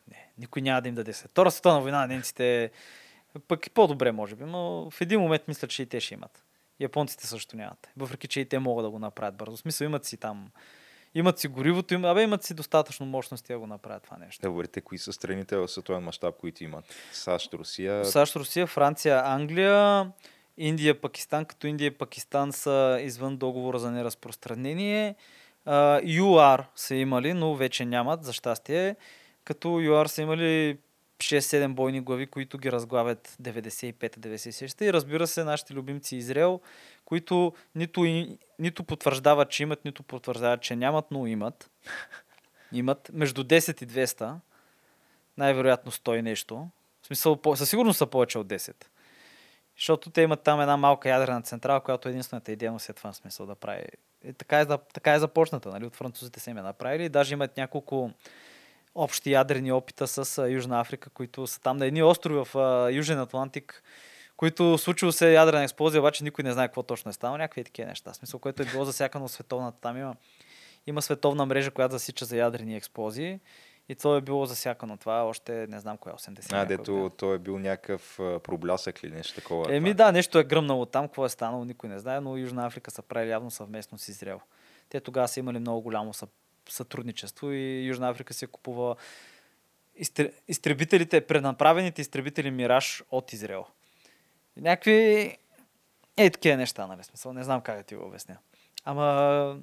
не. 0.08 0.28
Никой 0.38 0.62
няма 0.62 0.82
да 0.82 0.88
им 0.88 0.94
даде 0.94 1.12
след. 1.12 1.30
Втора 1.30 1.50
световна 1.50 1.80
война, 1.80 2.06
немците 2.06 2.70
пък 3.48 3.66
и 3.66 3.70
по-добре, 3.70 4.12
може 4.12 4.36
би, 4.36 4.44
но 4.44 4.90
в 4.90 5.00
един 5.00 5.20
момент 5.20 5.48
мисля, 5.48 5.68
че 5.68 5.82
и 5.82 5.86
те 5.86 6.00
ще 6.00 6.14
имат. 6.14 6.44
Японците 6.80 7.26
също 7.26 7.56
нямат. 7.56 7.88
Въпреки, 7.96 8.28
че 8.28 8.40
и 8.40 8.48
те 8.48 8.58
могат 8.58 8.84
да 8.86 8.90
го 8.90 8.98
направят 8.98 9.36
бързо. 9.36 9.56
В 9.56 9.60
смисъл, 9.60 9.84
имат 9.84 10.04
си 10.04 10.16
там. 10.16 10.50
Имат 11.14 11.38
си 11.38 11.48
горивото, 11.48 11.94
им, 11.94 12.04
абе 12.04 12.22
имат 12.22 12.42
си 12.42 12.54
достатъчно 12.54 13.06
мощности 13.06 13.52
да 13.52 13.58
го 13.58 13.66
направят 13.66 14.02
това 14.02 14.16
нещо. 14.16 14.42
Да 14.42 14.50
говорите, 14.50 14.80
кои 14.80 14.98
са 14.98 15.12
страните 15.12 15.56
в 15.56 15.68
световен 15.68 16.02
мащаб, 16.02 16.34
които 16.40 16.64
имат? 16.64 16.84
САЩ, 17.12 17.54
Русия. 17.54 18.04
САЩ, 18.04 18.36
Русия, 18.36 18.66
Франция, 18.66 19.22
Англия, 19.24 20.10
Индия, 20.56 21.00
Пакистан, 21.00 21.44
като 21.44 21.66
Индия 21.66 21.86
и 21.86 21.90
Пакистан 21.90 22.52
са 22.52 22.98
извън 23.02 23.36
договора 23.36 23.78
за 23.78 23.90
неразпространение. 23.90 25.14
А, 25.64 26.00
ЮАР 26.04 26.66
са 26.74 26.94
имали, 26.94 27.32
но 27.32 27.54
вече 27.54 27.84
нямат, 27.84 28.24
за 28.24 28.32
щастие. 28.32 28.96
Като 29.44 29.68
ЮАР 29.80 30.06
са 30.06 30.22
имали 30.22 30.78
6-7 31.18 31.74
бойни 31.74 32.00
глави, 32.00 32.26
които 32.26 32.58
ги 32.58 32.72
разглавят 32.72 33.36
95-96 33.42 34.82
и 34.82 34.92
разбира 34.92 35.26
се 35.26 35.44
нашите 35.44 35.74
любимци 35.74 36.16
Израел, 36.16 36.60
които 37.04 37.52
нито, 37.74 38.04
и, 38.04 38.38
нито 38.58 38.84
потвърждават, 38.84 39.50
че 39.50 39.62
имат, 39.62 39.84
нито 39.84 40.02
потвърждават, 40.02 40.62
че 40.62 40.76
нямат, 40.76 41.04
но 41.10 41.26
имат. 41.26 41.70
Имат 42.72 43.10
между 43.12 43.44
10 43.44 43.82
и 43.82 44.06
200, 44.06 44.34
най-вероятно 45.36 45.92
100 45.92 46.18
и 46.18 46.22
нещо. 46.22 46.68
В 47.02 47.06
смисъл, 47.06 47.40
със 47.54 47.70
сигурност 47.70 47.98
са 47.98 48.06
повече 48.06 48.38
от 48.38 48.46
10. 48.46 48.84
Защото 49.76 50.10
те 50.10 50.22
имат 50.22 50.42
там 50.42 50.60
една 50.60 50.76
малка 50.76 51.08
ядрена 51.08 51.42
централа, 51.42 51.80
която 51.80 52.08
единствената 52.08 52.52
идея 52.52 52.72
му 52.72 52.78
след 52.78 52.96
това 52.96 53.12
смисъл 53.12 53.46
да 53.46 53.54
прави. 53.54 53.86
И 54.24 54.32
така, 54.32 54.60
е, 54.60 54.66
така 54.66 55.14
е 55.14 55.18
започната, 55.18 55.68
нали? 55.68 55.86
От 55.86 55.96
французите 55.96 56.40
се 56.40 56.50
им 56.50 56.58
е 56.58 56.62
направили. 56.62 57.08
Даже 57.08 57.34
имат 57.34 57.56
няколко 57.56 58.10
общи 58.94 59.30
ядрени 59.30 59.72
опита 59.72 60.06
с 60.06 60.48
Южна 60.50 60.80
Африка, 60.80 61.10
които 61.10 61.46
са 61.46 61.60
там 61.60 61.76
на 61.76 61.86
едни 61.86 62.02
острови 62.02 62.44
в 62.44 62.88
Южен 62.92 63.18
Атлантик, 63.20 63.82
които 64.36 64.78
случило 64.78 65.12
се 65.12 65.32
ядрена 65.32 65.64
експлозия, 65.64 66.00
обаче 66.00 66.24
никой 66.24 66.44
не 66.44 66.52
знае 66.52 66.68
какво 66.68 66.82
точно 66.82 67.08
е 67.08 67.12
станало. 67.12 67.38
Някакви 67.38 67.64
такива 67.64 67.88
неща. 67.88 68.12
В 68.12 68.16
смисъл, 68.16 68.40
което 68.40 68.62
е 68.62 68.66
било 68.66 68.84
засякано 68.84 69.28
световната. 69.28 69.80
Там 69.80 69.96
има, 69.96 70.16
има 70.86 71.02
световна 71.02 71.46
мрежа, 71.46 71.70
която 71.70 71.92
засича 71.92 72.24
за 72.24 72.36
ядрени 72.36 72.76
експлозии. 72.76 73.40
И 73.88 73.94
то 73.94 74.16
е 74.16 74.20
било 74.20 74.46
засякано. 74.46 74.96
Това 74.96 75.24
още 75.24 75.66
не 75.66 75.80
знам 75.80 75.96
коя 75.96 76.14
80 76.14 76.52
А, 76.52 76.64
дето 76.64 77.10
той 77.16 77.34
е 77.34 77.38
бил 77.38 77.58
някакъв 77.58 78.14
проблясък 78.18 79.02
или 79.02 79.12
нещо 79.12 79.34
такова. 79.34 79.76
Еми 79.76 79.92
това. 79.94 80.04
да, 80.04 80.12
нещо 80.12 80.38
е 80.38 80.44
гръмнало 80.44 80.86
там, 80.86 81.08
какво 81.08 81.26
е 81.26 81.28
станало, 81.28 81.64
никой 81.64 81.88
не 81.88 81.98
знае, 81.98 82.20
но 82.20 82.36
Южна 82.36 82.66
Африка 82.66 82.90
са 82.90 83.02
правили 83.02 83.30
явно 83.30 83.50
съвместно 83.50 83.98
с 83.98 84.08
Израел. 84.08 84.40
Те 84.88 85.00
тогава 85.00 85.28
са 85.28 85.40
имали 85.40 85.58
много 85.58 85.80
голямо 85.80 86.14
сътрудничество 86.68 87.50
и 87.50 87.86
Южна 87.86 88.08
Африка 88.10 88.34
се 88.34 88.46
купува 88.46 88.96
изтр... 89.96 90.22
изтребителите, 90.48 91.20
пренаправените 91.20 92.02
изтребители 92.02 92.50
Мираж 92.50 93.02
от 93.10 93.32
Израел. 93.32 93.66
Някакви 94.56 95.36
е 96.16 96.30
такива 96.30 96.56
неща, 96.56 96.86
нали 96.86 97.04
смисъл, 97.04 97.32
не 97.32 97.44
знам 97.44 97.60
как 97.60 97.76
да 97.76 97.82
ти 97.82 97.94
го 97.94 98.06
обясня. 98.06 98.36
Ама 98.84 99.56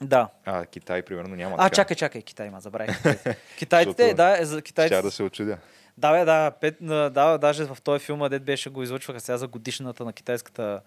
да. 0.00 0.28
А, 0.44 0.66
Китай, 0.66 1.02
примерно, 1.02 1.36
няма 1.36 1.54
А, 1.58 1.64
така. 1.64 1.74
чакай, 1.74 1.96
чакай, 1.96 2.22
Китай 2.22 2.46
има, 2.46 2.60
забравих. 2.60 3.02
Китайците, 3.58 4.14
да, 4.14 4.40
е, 4.40 4.44
за 4.44 4.62
китайците. 4.62 4.94
Щя 4.94 5.02
да 5.02 5.10
се 5.10 5.22
очудя. 5.22 5.58
Да, 5.98 6.12
бе, 6.12 6.24
да, 6.24 6.50
пет, 6.50 6.76
да, 6.80 7.38
даже 7.38 7.64
в 7.64 7.78
този 7.82 8.04
филм, 8.04 8.28
дед 8.28 8.44
беше 8.44 8.70
го 8.70 8.82
излъчваха 8.82 9.20
сега 9.20 9.38
за 9.38 9.48
годишната 9.48 10.04
на 10.04 10.12
китайската 10.12 10.80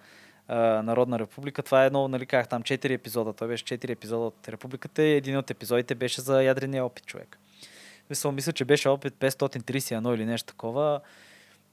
а, 0.51 0.57
Народна 0.83 1.19
република. 1.19 1.63
Това 1.63 1.83
е 1.83 1.87
едно, 1.87 2.07
нали, 2.07 2.25
как 2.25 2.49
там, 2.49 2.63
4 2.63 2.89
епизода. 2.89 3.33
Той 3.33 3.47
беше 3.47 3.63
4 3.65 3.89
епизода 3.89 4.25
от 4.25 4.49
републиката 4.49 5.03
и 5.03 5.13
един 5.13 5.37
от 5.37 5.49
епизодите 5.51 5.95
беше 5.95 6.21
за 6.21 6.43
ядрения 6.43 6.85
опит 6.85 7.05
човек. 7.05 7.37
Мисля, 8.09 8.31
мисля, 8.31 8.51
че 8.53 8.65
беше 8.65 8.89
опит 8.89 9.13
531 9.13 10.15
или 10.15 10.25
нещо 10.25 10.47
такова. 10.47 11.01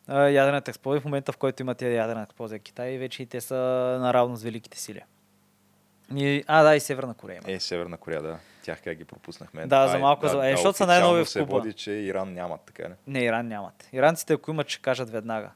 А, 0.07 0.21
ядрената 0.21 0.71
експлозия 0.71 1.01
в 1.01 1.05
момента, 1.05 1.33
в 1.33 1.37
който 1.37 1.63
има 1.63 1.75
тия 1.75 1.93
ядрена 1.93 2.23
експлозия 2.23 2.59
Китай, 2.59 2.99
вече 2.99 3.23
и 3.23 3.27
те 3.27 3.41
са 3.41 3.55
наравно 4.01 4.37
с 4.37 4.43
великите 4.43 4.79
сили. 4.79 5.03
И, 6.17 6.45
а, 6.47 6.63
да, 6.63 6.77
и 6.77 6.81
Северна 6.81 7.15
Корея. 7.15 7.41
има. 7.45 7.53
Е, 7.53 7.61
Северна 7.61 7.97
Корея, 7.97 8.23
да. 8.23 8.39
Тях 8.63 8.83
как 8.83 8.97
ги 8.97 9.05
пропуснахме. 9.05 9.67
Да, 9.67 9.77
А, 9.77 9.89
за 9.89 9.99
малко 9.99 10.29
за- 10.29 10.49
е, 10.49 10.53
защото 10.53 10.77
са 10.77 10.87
най-нови 10.87 11.25
в 11.25 11.29
се 11.29 11.39
клуба. 11.39 11.53
води, 11.53 11.73
че 11.73 11.91
Иран 11.93 12.33
нямат, 12.33 12.61
така 12.63 12.89
не? 12.89 12.95
Не, 13.09 13.25
Иран 13.25 13.49
нямат. 13.49 13.89
Иранците, 13.93 14.33
ако 14.33 14.51
имат, 14.51 14.69
ще 14.69 14.83
кажат 14.83 15.11
веднага. 15.11 15.51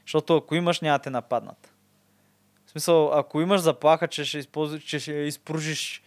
Защото 0.00 0.36
ако 0.36 0.54
имаш, 0.54 0.80
няма 0.80 0.98
да 0.98 1.02
те 1.02 1.10
нападнат. 1.10 1.72
Смисъл, 2.78 3.12
ако 3.12 3.40
имаш 3.40 3.60
заплаха, 3.60 4.08
че 4.08 4.24
ще, 4.24 4.38
използваш, 4.38 4.82
че 4.82 4.98
ще 4.98 5.12
изпружиш 5.12 6.02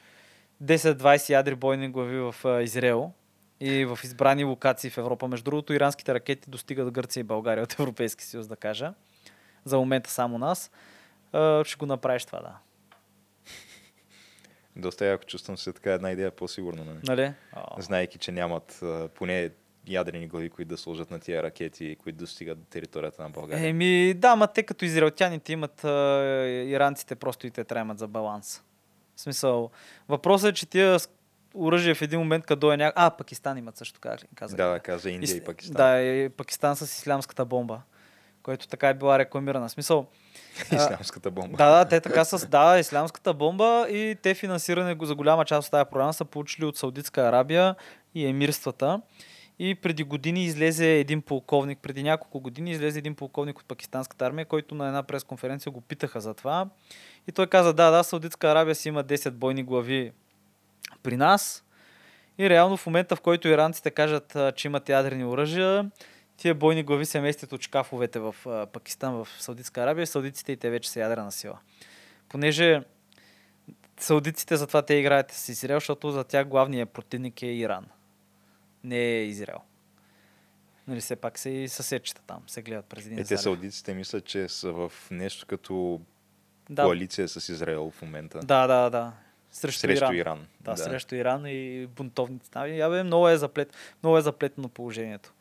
10-20 0.63 1.29
ядри 1.29 1.55
бойни 1.55 1.89
глави 1.89 2.19
в 2.19 2.35
а, 2.45 2.61
Израел 2.61 3.11
и 3.59 3.85
в 3.85 3.99
избрани 4.03 4.43
локации 4.43 4.89
в 4.89 4.97
Европа. 4.97 5.27
Между 5.27 5.43
другото, 5.43 5.73
иранските 5.73 6.13
ракети 6.13 6.49
достигат 6.49 6.85
до 6.87 6.91
Гърция 6.91 7.21
и 7.21 7.23
България 7.23 7.63
от 7.63 7.73
Европейски 7.73 8.23
съюз, 8.23 8.47
да 8.47 8.55
кажа. 8.55 8.93
За 9.65 9.77
момента 9.77 10.09
само 10.09 10.37
нас. 10.37 10.71
А, 11.33 11.63
ще 11.63 11.75
го 11.75 11.85
направиш 11.85 12.25
това, 12.25 12.39
да. 12.39 12.57
Доста 14.75 15.05
яко 15.05 15.23
чувствам 15.23 15.57
се 15.57 15.73
така 15.73 15.93
една 15.93 16.11
идея 16.11 16.31
по-сигурно. 16.31 16.83
Нали? 16.83 16.99
Нали? 17.03 17.33
О, 17.55 17.81
Знаейки, 17.81 18.17
че 18.17 18.31
нямат 18.31 18.83
поне 19.15 19.49
ядрени 19.87 20.27
глави, 20.27 20.49
които 20.49 20.69
да 20.69 20.77
сложат 20.77 21.11
на 21.11 21.19
тия 21.19 21.43
ракети, 21.43 21.95
които 22.03 22.19
достигат 22.19 22.59
до 22.59 22.65
територията 22.65 23.23
на 23.23 23.29
България. 23.29 23.69
Еми, 23.69 24.13
да, 24.13 24.35
ма 24.35 24.47
те 24.47 24.63
като 24.63 24.85
израелтяните 24.85 25.53
имат 25.53 25.83
а, 25.83 25.89
иранците, 26.67 27.15
просто 27.15 27.47
и 27.47 27.51
те 27.51 27.63
трябва 27.63 27.95
за 27.95 28.07
баланс. 28.07 28.63
В 29.15 29.21
смисъл, 29.21 29.69
въпросът 30.09 30.49
е, 30.49 30.53
че 30.53 30.65
тия 30.65 30.97
оръжия 31.53 31.95
в 31.95 32.01
един 32.01 32.19
момент, 32.19 32.45
като 32.45 32.59
дойде 32.59 32.77
някак... 32.77 32.93
А, 32.97 33.09
Пакистан 33.09 33.57
имат 33.57 33.77
също, 33.77 33.99
казах. 33.99 34.57
да, 34.57 34.67
да, 34.67 34.79
каза 34.79 35.09
Индия 35.09 35.27
Ис- 35.27 35.37
и 35.37 35.43
Пакистан. 35.43 35.75
Да, 35.75 36.01
и 36.01 36.29
Пакистан 36.29 36.75
с 36.75 36.81
ислямската 36.81 37.45
бомба, 37.45 37.81
което 38.43 38.67
така 38.67 38.89
е 38.89 38.93
била 38.93 39.19
рекламирана. 39.19 39.67
В 39.67 39.71
смисъл, 39.71 40.07
Ислямската 40.61 41.31
бомба. 41.31 41.57
да, 41.57 41.69
да, 41.69 41.85
те 41.85 42.01
така 42.01 42.25
с 42.25 42.47
да, 42.47 42.79
ислямската 42.79 43.33
бомба 43.33 43.87
и 43.89 44.15
те 44.21 44.33
финансиране 44.33 44.97
за 45.01 45.15
голяма 45.15 45.45
част 45.45 45.67
от 45.67 45.71
тази 45.71 45.89
програма 45.89 46.13
са 46.13 46.25
получили 46.25 46.65
от 46.65 46.77
Саудитска 46.77 47.21
Арабия 47.21 47.75
и 48.15 48.25
емирствата. 48.25 49.01
И 49.63 49.75
преди 49.75 50.03
години 50.03 50.45
излезе 50.45 50.99
един 50.99 51.21
полковник, 51.21 51.79
преди 51.81 52.03
няколко 52.03 52.39
години 52.39 52.71
излезе 52.71 52.99
един 52.99 53.15
полковник 53.15 53.59
от 53.59 53.65
пакистанската 53.65 54.25
армия, 54.25 54.45
който 54.45 54.75
на 54.75 54.87
една 54.87 55.03
пресконференция 55.03 55.71
го 55.71 55.81
питаха 55.81 56.21
за 56.21 56.33
това. 56.33 56.69
И 57.27 57.31
той 57.31 57.47
каза, 57.47 57.73
да, 57.73 57.91
да, 57.91 58.03
Саудитска 58.03 58.51
Арабия 58.51 58.75
си 58.75 58.87
има 58.87 59.03
10 59.03 59.29
бойни 59.29 59.63
глави 59.63 60.11
при 61.03 61.17
нас. 61.17 61.63
И 62.37 62.49
реално 62.49 62.77
в 62.77 62.85
момента, 62.85 63.15
в 63.15 63.21
който 63.21 63.47
иранците 63.47 63.91
кажат, 63.91 64.37
че 64.55 64.67
имат 64.67 64.89
ядрени 64.89 65.25
оръжия, 65.25 65.91
тия 66.37 66.55
бойни 66.55 66.83
глави 66.83 67.05
се 67.05 67.21
местят 67.21 67.53
от 67.53 67.61
шкафовете 67.61 68.19
в 68.19 68.35
Пакистан, 68.73 69.13
в 69.13 69.27
Саудитска 69.39 69.81
Арабия 69.81 70.03
и 70.03 70.07
саудитите 70.07 70.51
и 70.51 70.57
те 70.57 70.69
вече 70.69 70.89
са 70.89 70.99
ядрена 70.99 71.31
сила. 71.31 71.59
Понеже 72.29 72.83
саудитите 73.99 74.57
затова 74.57 74.81
те 74.81 74.93
играят 74.93 75.31
с 75.31 75.49
Израел, 75.49 75.79
защото 75.79 76.11
за 76.11 76.23
тях 76.23 76.47
главният 76.47 76.89
противник 76.89 77.41
е 77.41 77.47
Иран. 77.47 77.85
Не 78.83 78.97
е 78.99 79.23
Израел. 79.23 79.59
Нали, 80.87 81.01
все 81.01 81.15
пак 81.15 81.39
са 81.39 81.49
и 81.49 81.69
съседчета 81.69 82.21
там, 82.21 82.43
се 82.47 82.61
гледат 82.61 82.85
през 82.85 83.05
един 83.05 83.17
Е, 83.17 83.21
те 83.21 83.27
залив. 83.27 83.41
саудитите 83.41 83.93
мислят, 83.93 84.25
че 84.25 84.47
са 84.49 84.71
в 84.71 84.91
нещо 85.11 85.45
като 85.45 86.01
да, 86.69 86.83
коалиция 86.83 87.27
с 87.27 87.49
Израел 87.49 87.91
в 87.91 88.01
момента. 88.01 88.39
да, 88.39 88.67
да, 88.67 88.89
да. 88.89 89.13
Срещу, 89.51 89.79
Срещу 89.79 90.03
Иран. 90.03 90.15
Иран. 90.15 90.47
Да, 90.61 90.77
срещу 90.77 91.15
Иран 91.15 91.43
и 91.47 91.87
бунтовници. 91.87 92.49
Ами, 92.53 92.77
я 92.77 92.89
бе, 92.89 93.03
много 93.03 93.29
е, 93.29 93.37
заплет, 93.37 93.73
много 94.03 94.17
е 94.17 94.21
заплетено 94.21 94.69
положението. 94.69 95.33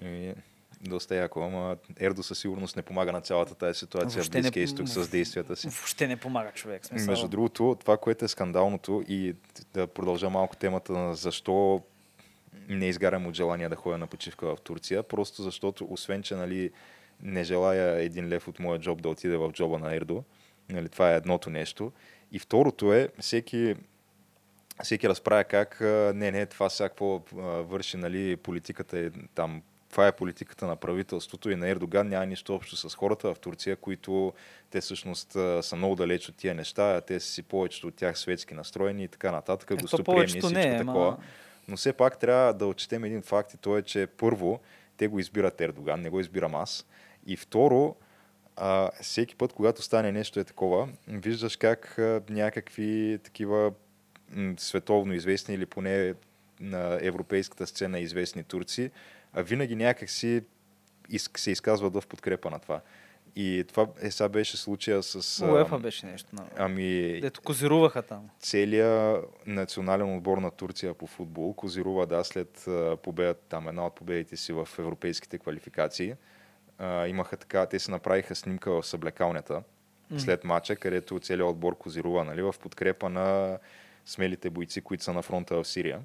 Еми, 0.00 0.34
доста 0.80 1.14
яко, 1.14 1.40
ама 1.40 1.76
Ердо 2.00 2.22
със 2.22 2.38
сигурност 2.38 2.76
не 2.76 2.82
помага 2.82 3.12
на 3.12 3.20
цялата 3.20 3.54
тази 3.54 3.78
ситуация 3.78 4.10
в 4.10 4.14
Въобще 4.14 4.38
не- 4.38 4.42
Близкия 4.42 4.62
изток 4.62 4.88
с 4.88 5.08
действията 5.08 5.56
си. 5.56 5.68
Въобще 5.68 6.06
не 6.06 6.16
помага 6.16 6.52
човек. 6.52 6.82
в 6.82 6.86
Смисъл. 6.86 7.06
Между 7.06 7.28
другото, 7.28 7.76
това, 7.80 7.96
което 7.96 8.24
е 8.24 8.28
скандалното 8.28 9.04
и 9.08 9.34
да 9.74 9.86
продължа 9.86 10.30
малко 10.30 10.56
темата 10.56 10.92
на 10.92 11.14
защо 11.14 11.82
не 12.68 12.88
изгарям 12.88 13.26
от 13.26 13.34
желание 13.34 13.68
да 13.68 13.76
ходя 13.76 13.98
на 13.98 14.06
почивка 14.06 14.56
в 14.56 14.60
Турция, 14.60 15.02
просто 15.02 15.42
защото, 15.42 15.86
освен, 15.90 16.22
че 16.22 16.34
нали, 16.34 16.70
не 17.22 17.44
желая 17.44 18.02
един 18.02 18.28
лев 18.28 18.48
от 18.48 18.58
моя 18.58 18.78
джоб 18.80 19.02
да 19.02 19.08
отиде 19.08 19.36
в 19.36 19.52
джоба 19.52 19.78
на 19.78 19.94
Ердо, 19.94 20.24
нали, 20.68 20.88
това 20.88 21.12
е 21.12 21.16
едното 21.16 21.50
нещо. 21.50 21.92
И 22.32 22.38
второто 22.38 22.92
е, 22.92 23.08
всеки, 23.20 23.74
всеки 24.82 25.08
разправя 25.08 25.44
как 25.44 25.80
не, 26.14 26.30
не, 26.30 26.46
това 26.46 26.70
сега 26.70 26.88
какво 26.88 27.22
върши 27.62 27.96
нали, 27.96 28.36
политиката 28.36 28.98
е 28.98 29.10
там 29.34 29.62
това 29.90 30.06
е 30.06 30.12
политиката 30.12 30.66
на 30.66 30.76
правителството 30.76 31.50
и 31.50 31.56
на 31.56 31.68
Ердоган 31.68 32.08
няма 32.08 32.26
нищо 32.26 32.54
общо 32.54 32.76
с 32.76 32.94
хората 32.94 33.34
в 33.34 33.38
Турция, 33.38 33.76
които 33.76 34.32
те 34.70 34.80
всъщност 34.80 35.32
са 35.60 35.76
много 35.76 35.94
далеч 35.94 36.28
от 36.28 36.36
тия 36.36 36.54
неща, 36.54 37.00
те 37.00 37.20
са 37.20 37.26
си 37.26 37.42
повечето 37.42 37.86
от 37.86 37.94
тях 37.94 38.18
светски 38.18 38.54
настроени 38.54 39.04
и 39.04 39.08
така 39.08 39.32
нататък, 39.32 39.70
Е, 39.70 39.76
то 39.76 39.82
гостоприемни 39.82 40.24
и 40.24 40.26
всичко 40.40 40.50
не 40.50 40.78
такова. 40.78 41.06
ама- 41.06 41.18
Но 41.68 41.76
все 41.76 41.92
пак 41.92 42.18
трябва 42.18 42.54
да 42.54 42.66
отчетем 42.66 43.04
един 43.04 43.22
факт 43.22 43.54
и 43.54 43.56
то 43.56 43.78
е, 43.78 43.82
че 43.82 44.06
първо, 44.06 44.60
те 44.96 45.08
го 45.08 45.18
избират 45.18 45.60
Ердоган, 45.60 46.00
не 46.00 46.10
го 46.10 46.20
избирам 46.20 46.54
аз. 46.54 46.86
И 47.26 47.36
второ, 47.36 47.96
а, 48.56 48.90
всеки 49.02 49.36
път, 49.36 49.52
когато 49.52 49.82
стане 49.82 50.12
нещо 50.12 50.40
е 50.40 50.44
такова, 50.44 50.88
виждаш 51.08 51.56
как 51.56 51.98
а, 51.98 52.22
някакви 52.30 53.18
такива 53.24 53.72
м, 54.30 54.54
световно 54.58 55.12
известни 55.12 55.54
или 55.54 55.66
поне 55.66 56.14
на 56.60 56.98
европейската 57.02 57.66
сцена 57.66 57.98
известни 57.98 58.44
турци, 58.44 58.90
а 59.32 59.42
винаги 59.42 59.76
някак 59.76 60.10
си 60.10 60.42
из, 61.08 61.30
се 61.36 61.50
изказват 61.50 61.94
в 61.94 62.06
подкрепа 62.08 62.50
на 62.50 62.58
това. 62.58 62.80
И 63.36 63.64
това 63.68 63.86
е, 64.02 64.10
сега 64.10 64.28
беше 64.28 64.56
случая 64.56 65.02
с... 65.02 65.44
УЕФА 65.44 65.78
беше 65.78 66.06
нещо. 66.06 66.28
На... 66.32 66.44
Ами, 66.56 67.20
Дето 67.20 67.40
козируваха 67.40 68.02
там. 68.02 68.28
целият 68.40 69.24
национален 69.46 70.16
отбор 70.16 70.38
на 70.38 70.50
Турция 70.50 70.94
по 70.94 71.06
футбол 71.06 71.54
козирува 71.54 72.06
да 72.06 72.24
след 72.24 72.68
победата, 73.02 73.40
там 73.48 73.68
една 73.68 73.86
от 73.86 73.94
победите 73.94 74.36
си 74.36 74.52
в 74.52 74.68
европейските 74.78 75.38
квалификации. 75.38 76.14
А, 76.78 77.06
имаха 77.06 77.36
така, 77.36 77.66
те 77.66 77.78
се 77.78 77.90
направиха 77.90 78.34
снимка 78.34 78.70
в 78.70 78.86
съблекалнята 78.86 79.62
М. 80.10 80.20
след 80.20 80.44
матча, 80.44 80.76
където 80.76 81.18
целият 81.18 81.48
отбор 81.48 81.78
козирува 81.78 82.24
нали, 82.24 82.42
в 82.42 82.54
подкрепа 82.60 83.08
на 83.08 83.58
смелите 84.06 84.50
бойци, 84.50 84.80
които 84.80 85.04
са 85.04 85.12
на 85.12 85.22
фронта 85.22 85.56
в 85.56 85.64
Сирия. 85.68 86.00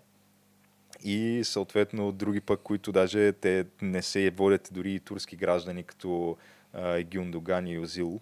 И 1.03 1.41
съответно 1.43 2.11
други 2.11 2.41
пък, 2.41 2.61
които 2.61 2.91
даже 2.91 3.31
те 3.33 3.65
не 3.81 4.01
се 4.01 4.29
водят 4.29 4.69
дори 4.71 4.93
и 4.93 4.99
турски 4.99 5.35
граждани, 5.35 5.83
като 5.83 6.37
а, 6.73 7.03
Гюндоган 7.03 7.67
и 7.67 7.79
Озил, 7.79 8.21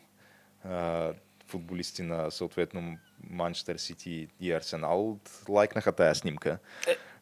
футболисти 1.47 2.03
на 2.03 2.31
съответно 2.31 2.97
Манчестър 3.29 3.77
Сити 3.77 4.27
и 4.39 4.51
Арсенал, 4.51 5.17
лайкнаха 5.49 5.91
тая 5.91 6.15
снимка, 6.15 6.57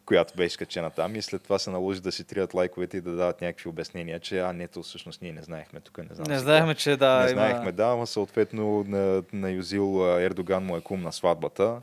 която 0.06 0.34
беше 0.36 0.58
качена 0.58 0.90
там 0.90 1.16
и 1.16 1.22
след 1.22 1.42
това 1.42 1.58
се 1.58 1.70
наложи 1.70 2.00
да 2.00 2.12
си 2.12 2.24
трият 2.24 2.54
лайковете 2.54 2.96
и 2.96 3.00
да 3.00 3.16
дават 3.16 3.40
някакви 3.40 3.68
обяснения, 3.68 4.20
че 4.20 4.40
а, 4.40 4.52
не, 4.52 4.68
то 4.68 4.82
всъщност 4.82 5.22
ние 5.22 5.32
не 5.32 5.42
знаехме 5.42 5.80
тук, 5.80 5.98
не 5.98 6.14
знам. 6.14 6.26
Не 6.28 6.38
знаехме, 6.38 6.74
че 6.74 6.96
да. 6.96 7.18
не 7.18 7.30
има... 7.30 7.40
знаехме, 7.40 7.72
да, 7.72 7.86
ама 7.86 8.06
съответно 8.06 8.84
на, 8.88 9.22
на 9.32 9.50
Юзил 9.50 10.18
Ердоган 10.20 10.64
му 10.64 10.76
е 10.76 10.80
кум 10.80 11.02
на 11.02 11.12
сватбата. 11.12 11.82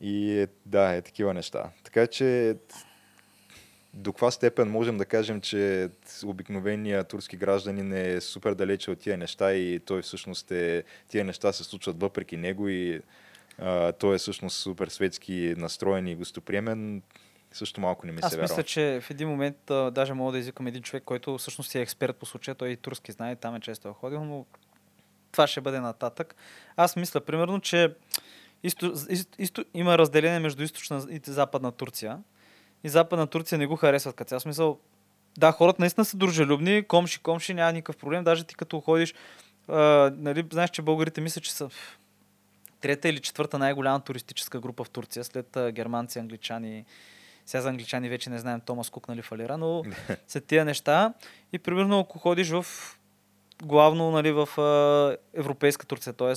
И 0.00 0.40
е, 0.40 0.48
да, 0.66 0.94
е 0.94 1.02
такива 1.02 1.34
неща. 1.34 1.70
Така 1.84 2.06
че 2.06 2.56
до 3.94 4.12
каква 4.12 4.30
степен 4.30 4.70
можем 4.70 4.98
да 4.98 5.04
кажем, 5.04 5.40
че 5.40 5.88
обикновеният 6.24 7.08
турски 7.08 7.36
гражданин 7.36 7.92
е 7.92 8.20
супер 8.20 8.54
далече 8.54 8.90
от 8.90 8.98
тия 8.98 9.18
неща 9.18 9.52
и 9.52 9.80
той 9.80 10.02
всъщност 10.02 10.50
е, 10.50 10.84
тия 11.08 11.24
неща 11.24 11.52
се 11.52 11.64
случват 11.64 12.00
въпреки 12.00 12.36
него 12.36 12.68
и 12.68 13.00
а, 13.58 13.92
той 13.92 14.14
е 14.14 14.18
всъщност 14.18 14.56
супер 14.56 14.88
светски 14.88 15.54
настроен 15.56 16.08
и 16.08 16.16
гостоприемен, 16.16 17.02
също 17.52 17.80
малко 17.80 18.06
не 18.06 18.12
ми 18.12 18.18
Аз 18.22 18.32
се 18.32 18.36
вярва. 18.36 18.52
мисля, 18.52 18.62
че 18.62 19.00
в 19.02 19.10
един 19.10 19.28
момент 19.28 19.70
а, 19.70 19.90
даже 19.90 20.14
мога 20.14 20.32
да 20.32 20.38
извикам 20.38 20.66
един 20.66 20.82
човек, 20.82 21.02
който 21.04 21.38
всъщност 21.38 21.74
е 21.74 21.80
експерт 21.80 22.16
по 22.16 22.26
случая. 22.26 22.54
Той 22.54 22.68
и 22.68 22.76
турски 22.76 23.12
знае, 23.12 23.36
там 23.36 23.54
е 23.54 23.60
често 23.60 23.88
е 23.88 23.92
ходил, 23.92 24.24
но 24.24 24.46
това 25.32 25.46
ще 25.46 25.60
бъде 25.60 25.80
нататък. 25.80 26.34
Аз 26.76 26.96
мисля, 26.96 27.20
примерно, 27.20 27.60
че 27.60 27.94
изто, 28.62 28.92
из, 29.08 29.28
изто, 29.38 29.64
има 29.74 29.98
разделение 29.98 30.38
между 30.38 30.62
източна 30.62 31.06
и 31.10 31.20
западна 31.24 31.72
Турция. 31.72 32.18
И 32.84 32.88
западна 32.88 33.26
Турция 33.26 33.58
не 33.58 33.66
го 33.66 33.76
харесват 33.76 34.16
като 34.16 34.28
цял 34.28 34.40
смисъл. 34.40 34.78
Да, 35.38 35.52
хората 35.52 35.82
наистина 35.82 36.04
са 36.04 36.16
дружелюбни, 36.16 36.82
комши, 36.88 37.22
комши, 37.22 37.54
няма 37.54 37.72
никакъв 37.72 37.96
проблем. 37.96 38.24
Даже 38.24 38.44
ти 38.44 38.54
като 38.54 38.80
ходиш, 38.80 39.14
а, 39.68 40.12
нали, 40.16 40.46
знаеш, 40.52 40.70
че 40.70 40.82
българите 40.82 41.20
мислят, 41.20 41.44
че 41.44 41.52
са 41.52 41.68
трета 42.80 43.08
или 43.08 43.20
четвърта 43.20 43.58
най-голяма 43.58 44.00
туристическа 44.00 44.60
група 44.60 44.84
в 44.84 44.90
Турция, 44.90 45.24
след 45.24 45.56
а, 45.56 45.72
германци, 45.72 46.18
англичани. 46.18 46.84
Сега 47.46 47.60
за 47.60 47.68
англичани 47.68 48.08
вече 48.08 48.30
не 48.30 48.38
знаем 48.38 48.60
Томас 48.60 48.90
Кук, 48.90 49.08
нали, 49.08 49.22
фалира, 49.22 49.58
но 49.58 49.82
са 50.28 50.40
тия 50.40 50.64
неща. 50.64 51.14
И 51.52 51.58
примерно, 51.58 52.00
ако 52.00 52.18
ходиш 52.18 52.50
в 52.50 52.66
главно 53.62 54.10
нали, 54.10 54.32
в 54.32 54.60
а, 54.60 55.16
европейска 55.34 55.86
Турция, 55.86 56.12
т.е. 56.12 56.32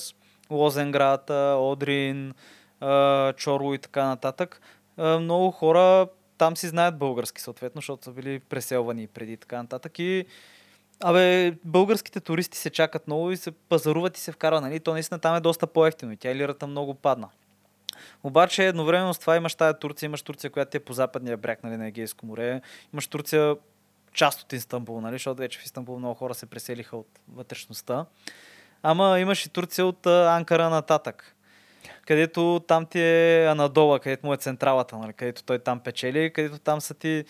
Лозенград, 0.53 1.29
Одрин, 1.57 2.33
а, 2.79 3.33
Чорло 3.33 3.73
и 3.73 3.77
така 3.77 4.05
нататък. 4.05 4.61
Много 4.97 5.51
хора 5.51 6.07
там 6.37 6.57
си 6.57 6.67
знаят 6.67 6.97
български, 6.97 7.41
съответно, 7.41 7.81
защото 7.81 8.03
са 8.03 8.11
били 8.11 8.39
преселвани 8.39 9.07
преди 9.07 9.37
така 9.37 9.57
нататък. 9.57 9.99
И 9.99 10.25
Абе, 11.03 11.51
българските 11.63 12.19
туристи 12.19 12.57
се 12.57 12.69
чакат 12.69 13.07
много 13.07 13.31
и 13.31 13.37
се 13.37 13.51
пазаруват 13.51 14.17
и 14.17 14.21
се 14.21 14.31
вкарва, 14.31 14.61
нали? 14.61 14.79
То 14.79 14.93
наистина 14.93 15.19
там 15.19 15.35
е 15.35 15.39
доста 15.39 15.67
по-ефтино 15.67 16.11
и 16.11 16.17
тя 16.17 16.35
лирата 16.35 16.67
много 16.67 16.93
падна. 16.93 17.29
Обаче 18.23 18.67
едновременно 18.67 19.13
с 19.13 19.19
това 19.19 19.35
имаш 19.35 19.55
тая 19.55 19.79
Турция, 19.79 20.07
имаш 20.07 20.21
Турция, 20.21 20.49
която 20.49 20.77
е 20.77 20.79
по 20.79 20.93
западния 20.93 21.37
бряг 21.37 21.63
нали, 21.63 21.77
на 21.77 21.87
Егейско 21.87 22.25
море, 22.25 22.61
имаш 22.93 23.07
Турция 23.07 23.55
част 24.13 24.41
от 24.41 24.53
Истанбул, 24.53 25.01
нали, 25.01 25.15
защото 25.15 25.39
вече 25.39 25.59
в 25.59 25.65
Истанбул 25.65 25.99
много 25.99 26.15
хора 26.15 26.33
се 26.33 26.45
преселиха 26.45 26.97
от 26.97 27.07
вътрешността. 27.33 28.05
Ама 28.83 29.19
имаш 29.19 29.45
и 29.45 29.49
Турция 29.49 29.85
от 29.85 30.05
Анкара 30.05 30.69
нататък 30.69 31.35
където 32.05 32.61
там 32.67 32.85
ти 32.85 32.99
е 32.99 33.45
Анадола, 33.45 33.99
където 33.99 34.25
му 34.25 34.33
е 34.33 34.37
централата, 34.37 34.97
нали, 34.97 35.13
където 35.13 35.43
той 35.43 35.59
там 35.59 35.79
печели, 35.79 36.33
където 36.33 36.59
там 36.59 36.81
са 36.81 36.93
ти 36.93 37.25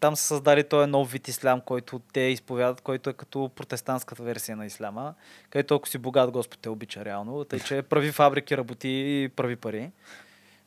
там 0.00 0.16
са 0.16 0.24
създали 0.24 0.64
този 0.64 0.90
нов 0.90 1.12
вид 1.12 1.28
ислям, 1.28 1.60
който 1.60 1.98
те 2.12 2.20
изповядат, 2.20 2.80
който 2.80 3.10
е 3.10 3.12
като 3.12 3.50
протестантската 3.56 4.22
версия 4.22 4.56
на 4.56 4.66
исляма, 4.66 5.14
където 5.50 5.74
ако 5.74 5.88
си 5.88 5.98
богат, 5.98 6.30
Господ 6.30 6.58
те 6.60 6.68
обича 6.68 7.04
реално, 7.04 7.44
тъй 7.44 7.60
че 7.60 7.82
прави 7.82 8.12
фабрики, 8.12 8.56
работи 8.56 8.88
и 8.88 9.28
прави 9.36 9.56
пари. 9.56 9.90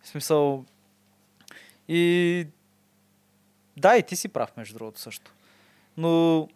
В 0.01 0.07
смисъл... 0.07 0.65
И... 1.87 2.47
Да, 3.77 3.97
и 3.97 4.03
ти 4.03 4.15
си 4.15 4.27
прав, 4.27 4.57
между 4.57 4.77
другото 4.77 4.99
също. 4.99 5.31
Но 5.97 6.47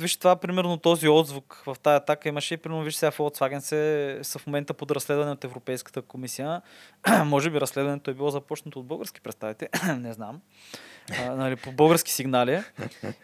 Виж 0.00 0.16
това, 0.16 0.36
примерно 0.36 0.76
този 0.76 1.08
отзвук 1.08 1.62
в 1.66 1.76
тази 1.82 1.96
атака 1.96 2.28
имаше 2.28 2.56
примерно, 2.56 2.82
виж 2.82 2.94
сега 2.94 3.10
Volkswagen 3.10 3.58
се, 3.58 4.18
са 4.22 4.38
в 4.38 4.46
момента 4.46 4.74
под 4.74 4.90
разследване 4.90 5.30
от 5.30 5.44
Европейската 5.44 6.02
комисия. 6.02 6.62
Може 7.24 7.50
би 7.50 7.60
разследването 7.60 8.10
е 8.10 8.14
било 8.14 8.30
започнато 8.30 8.80
от 8.80 8.86
български 8.86 9.20
представители, 9.20 9.68
не 9.98 10.12
знам. 10.12 10.40
А, 11.18 11.34
нали, 11.34 11.56
по 11.56 11.72
български 11.72 12.12
сигнали. 12.12 12.62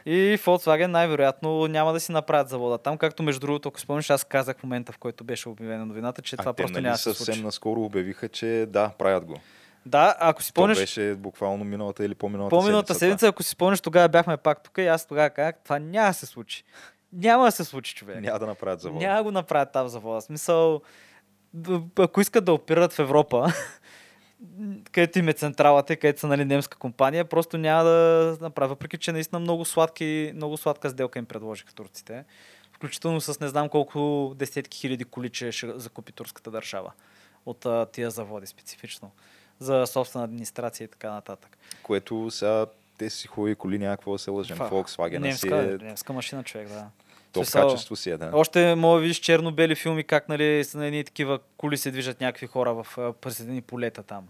И 0.06 0.38
Volkswagen 0.44 0.86
най-вероятно 0.86 1.66
няма 1.66 1.92
да 1.92 2.00
си 2.00 2.12
направят 2.12 2.48
завода 2.48 2.78
там, 2.78 2.98
както 2.98 3.22
между 3.22 3.40
другото, 3.40 3.68
ако 3.68 3.80
спомниш, 3.80 4.10
аз 4.10 4.24
казах 4.24 4.58
в 4.58 4.62
момента, 4.62 4.92
в 4.92 4.98
който 4.98 5.24
беше 5.24 5.48
обявена 5.48 5.86
новината, 5.86 6.22
че 6.22 6.36
а 6.36 6.38
това 6.38 6.52
те, 6.52 6.62
просто 6.62 6.72
нали, 6.72 6.82
няма 6.82 6.94
да 6.94 6.98
се 6.98 7.02
съвсем 7.02 7.24
случи. 7.24 7.42
наскоро 7.42 7.80
обявиха, 7.80 8.28
че 8.28 8.66
да, 8.68 8.90
правят 8.98 9.24
го. 9.24 9.40
Да, 9.86 10.16
ако 10.18 10.42
си 10.42 10.52
То 10.52 10.52
спомниш, 10.52 10.78
беше 10.78 11.14
буквално 11.14 11.64
миналата 11.64 12.04
или 12.04 12.14
по-миналата 12.14 12.56
по-миналата 12.56 12.94
седмица. 12.94 12.98
седмица, 12.98 13.28
ако 13.28 13.42
си 13.42 13.50
спомниш, 13.50 13.80
тогава 13.80 14.08
бяхме 14.08 14.36
пак 14.36 14.62
тук 14.62 14.78
и 14.78 14.86
аз 14.86 15.06
тогава 15.06 15.30
казах, 15.30 15.54
това 15.64 15.78
няма 15.78 16.08
да 16.08 16.14
се 16.14 16.26
случи. 16.26 16.64
Няма 17.12 17.44
да 17.44 17.52
се 17.52 17.64
случи, 17.64 17.94
човек. 17.94 18.20
Няма 18.20 18.38
да 18.38 18.46
направят 18.46 18.80
завода. 18.80 19.06
Няма 19.06 19.16
да 19.16 19.22
го 19.22 19.30
направят 19.30 19.72
там 19.72 19.88
завода. 19.88 20.20
Смисъл, 20.20 20.80
ако 21.98 22.20
искат 22.20 22.44
да 22.44 22.52
опират 22.52 22.92
в 22.92 22.98
Европа, 22.98 23.52
където 24.92 25.18
им 25.18 25.28
е 25.28 25.32
централата, 25.32 25.96
където 25.96 26.20
са 26.20 26.26
нали, 26.26 26.44
немска 26.44 26.78
компания, 26.78 27.24
просто 27.24 27.58
няма 27.58 27.84
да 27.84 28.36
направят. 28.40 28.70
Въпреки, 28.70 28.98
че 28.98 29.12
наистина 29.12 29.40
много, 29.40 29.64
сладки, 29.64 30.32
много 30.34 30.56
сладка 30.56 30.90
сделка 30.90 31.18
им 31.18 31.26
предложиха 31.26 31.74
турците. 31.74 32.24
Включително 32.72 33.20
с 33.20 33.40
не 33.40 33.48
знам 33.48 33.68
колко 33.68 34.32
десетки 34.36 34.78
хиляди 34.78 35.04
коли, 35.04 35.30
че 35.30 35.52
ще 35.52 35.78
закупи 35.78 36.12
турската 36.12 36.50
държава 36.50 36.92
от 37.46 37.66
а, 37.66 37.86
тия 37.86 38.10
заводи 38.10 38.46
специфично 38.46 39.10
за 39.58 39.86
собствена 39.86 40.24
администрация 40.24 40.84
и 40.84 40.88
така 40.88 41.10
нататък. 41.10 41.58
Което 41.82 42.30
сега 42.30 42.66
те 42.98 43.10
си 43.10 43.28
хубави 43.28 43.54
коли, 43.54 43.78
някакво 43.78 44.12
да 44.12 44.18
се 44.18 44.30
лъжем. 44.30 44.56
Това- 44.56 44.70
Volkswagen 44.70 45.14
си 45.32 45.48
Немска, 45.48 45.56
е 45.56 45.84
немска 45.84 46.12
машина, 46.12 46.44
човек, 46.44 46.68
да. 46.68 46.86
топ 47.32 47.44
Смисъл, 47.44 47.68
качество 47.68 47.96
си 47.96 48.10
е, 48.10 48.16
да. 48.16 48.30
Още 48.32 48.74
мога 48.74 48.96
да 48.96 49.02
видиш 49.02 49.16
черно-бели 49.18 49.74
филми, 49.74 50.04
как 50.04 50.28
нали, 50.28 50.64
са 50.64 50.78
на 50.78 50.86
едни 50.86 51.04
такива 51.04 51.38
коли 51.56 51.76
се 51.76 51.90
движат 51.90 52.20
някакви 52.20 52.46
хора 52.46 52.74
в 52.74 52.86
едни 53.40 53.62
полета 53.62 54.02
там. 54.02 54.28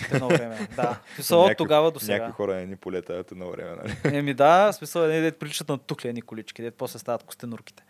От 0.00 0.12
едно 0.12 0.28
време. 0.28 0.68
Да. 0.76 1.00
В 1.04 1.14
Смисъл 1.14 1.40
от 1.40 1.44
Някакви- 1.44 1.56
тогава 1.56 1.82
до 1.82 1.94
Някакви 1.94 2.06
сега. 2.06 2.30
хора 2.30 2.54
не 2.54 2.66
ни 2.66 2.76
полета 2.76 3.12
от 3.12 3.32
едно 3.32 3.50
време, 3.50 3.76
нали? 3.76 4.16
Еми 4.16 4.34
да, 4.34 4.66
в 4.66 4.74
смисъл 4.74 5.02
едни 5.02 5.20
дет 5.20 5.38
приличат 5.38 5.68
на 5.68 5.78
туклени 5.78 6.22
колички, 6.22 6.62
дет 6.62 6.74
после 6.74 6.98
стават 6.98 7.22
костенурките. 7.22 7.82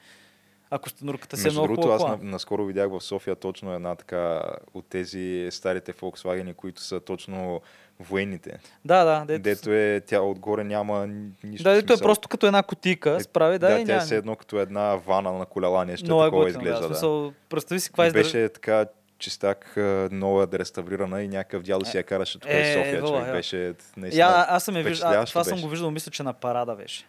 А 0.74 0.78
костенурката 0.78 1.36
си 1.36 1.48
е 1.48 1.50
много 1.50 1.66
другото, 1.66 1.88
аз 1.88 2.02
наскоро 2.22 2.64
видях 2.64 2.90
в 2.90 3.00
София 3.00 3.36
точно 3.36 3.74
една 3.74 3.94
така 3.94 4.42
от 4.74 4.86
тези 4.86 5.48
старите 5.50 5.92
Volkswagen, 5.92 6.54
които 6.54 6.80
са 6.80 7.00
точно 7.00 7.60
военните. 8.00 8.58
Да, 8.84 9.04
да, 9.04 9.24
дето, 9.26 9.42
Дето 9.42 9.70
е, 9.72 10.02
тя 10.06 10.20
отгоре 10.20 10.64
няма 10.64 11.06
ни- 11.06 11.30
нищо. 11.44 11.64
да, 11.64 11.72
дето 11.72 11.84
е 11.84 11.96
смисъл. 11.96 12.04
просто 12.04 12.28
като 12.28 12.46
една 12.46 12.62
кутийка, 12.62 13.20
справи, 13.20 13.58
да, 13.58 13.68
да, 13.68 13.72
и 13.72 13.84
тя 13.84 13.92
е 13.92 13.94
няма. 13.94 14.00
все 14.00 14.16
едно 14.16 14.36
като 14.36 14.58
една 14.58 14.94
вана 14.96 15.32
на 15.32 15.46
колела, 15.46 15.84
нещо 15.84 16.06
Много 16.06 16.22
е 16.22 16.26
такова 16.26 16.44
готино, 16.44 16.58
да. 16.58 16.68
изглежда. 16.68 16.86
В 16.86 16.88
Да, 16.88 16.94
смисъл, 16.94 17.32
представи 17.48 17.80
си 17.80 17.88
каква 17.88 18.06
издържа... 18.06 18.24
беше 18.28 18.48
така 18.48 18.86
чистак, 19.18 19.72
нова 20.10 20.48
реставрирана 20.52 21.22
и 21.22 21.28
някакъв 21.28 21.62
дядо 21.62 21.84
си 21.84 21.96
я 21.96 22.02
караше 22.02 22.38
тук 22.38 22.50
Е, 22.50 22.62
в 22.64 22.74
София. 22.74 23.00
вала, 23.00 23.12
човек 23.12 23.26
я. 23.26 23.32
беше 23.32 23.74
наистина 23.96 24.24
Я, 24.24 24.46
аз 24.48 24.64
съм 24.64 24.76
я 24.76 24.82
виждал, 24.82 25.24
това 25.24 25.44
съм 25.44 25.52
беше. 25.52 25.62
го 25.62 25.70
виждал, 25.70 25.90
мисля, 25.90 26.10
че 26.10 26.22
на 26.22 26.32
парада 26.32 26.74
беше. 26.74 27.04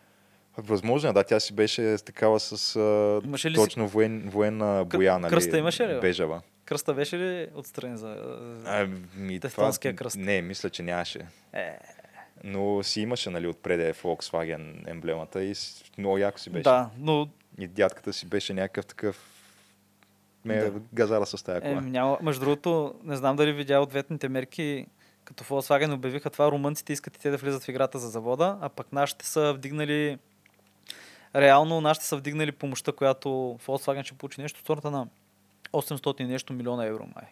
Възможно 0.58 1.10
е, 1.10 1.14
да, 1.14 1.24
тя 1.24 1.39
си 1.39 1.53
беше 1.53 1.97
такава 1.97 2.39
с 2.39 2.76
а, 2.76 3.22
Имаше 3.26 3.49
ли 3.49 3.56
си- 3.56 3.62
точно 3.62 3.88
воен, 3.88 4.24
военна 4.26 4.86
боя, 4.86 5.20
нали? 5.20 5.30
кръста 5.30 5.58
имаше 5.58 5.84
ли, 5.84 5.88
бе? 5.88 5.99
Бежава. 5.99 6.41
Кръста 6.66 6.93
беше 6.93 7.18
ли 7.18 7.47
отстрани 7.56 7.97
за... 7.97 8.18
Ами, 8.66 8.99
това, 9.16 9.39
Тевтонския 9.39 9.95
кръст. 9.95 10.18
Не, 10.18 10.41
мисля, 10.41 10.70
че 10.70 10.84
нямаше. 10.84 11.20
Е, 11.53 11.78
Но 12.43 12.84
си 12.84 13.01
имаше, 13.01 13.30
нали, 13.30 13.47
отпред 13.47 13.80
е 13.80 13.93
Volkswagen 13.93 14.91
емблемата 14.91 15.43
и 15.43 15.53
много 15.97 16.18
яко 16.18 16.39
си 16.39 16.49
беше. 16.49 16.64
да, 16.64 16.89
но 16.99 17.28
И 17.60 17.68
дядката 17.68 18.14
си 18.14 18.26
беше 18.26 18.53
някакъв 18.53 18.86
такъв 18.86 19.30
ме 20.45 20.56
Да. 20.56 20.72
газара 20.93 21.26
с 21.26 21.43
тази 21.43 21.58
е, 21.58 21.62
кола. 21.62 21.82
няма, 21.82 22.18
между 22.22 22.39
другото, 22.39 22.95
не 23.03 23.16
знам 23.16 23.36
дали 23.36 23.53
видя 23.53 23.80
ответните 23.80 24.30
мерки, 24.30 24.86
като 25.24 25.43
Volkswagen 25.43 25.93
обявиха 25.93 26.30
това, 26.30 26.51
румънците 26.51 26.93
искат 26.93 27.16
и 27.16 27.20
те 27.20 27.30
да 27.30 27.38
влизат 27.38 27.64
в 27.64 27.68
играта 27.70 27.99
за 27.99 28.10
завода, 28.10 28.58
а 28.62 28.70
пък 28.70 28.91
нашите 28.91 29.26
са 29.26 29.53
вдигнали 29.53 30.18
реално 31.36 31.82
нашите 31.82 32.06
са 32.06 32.18
вдигнали 32.18 32.52
помощта, 32.52 32.92
която 32.92 33.30
Volkswagen 33.66 34.04
ще 34.04 34.18
получи 34.18 34.42
нещо 34.42 34.60
от 34.60 34.68
сорта 34.68 34.92
на 34.92 35.08
800 35.74 36.22
и 36.22 36.26
нещо 36.26 36.54
милиона 36.54 36.86
евро, 36.86 37.08
май. 37.16 37.26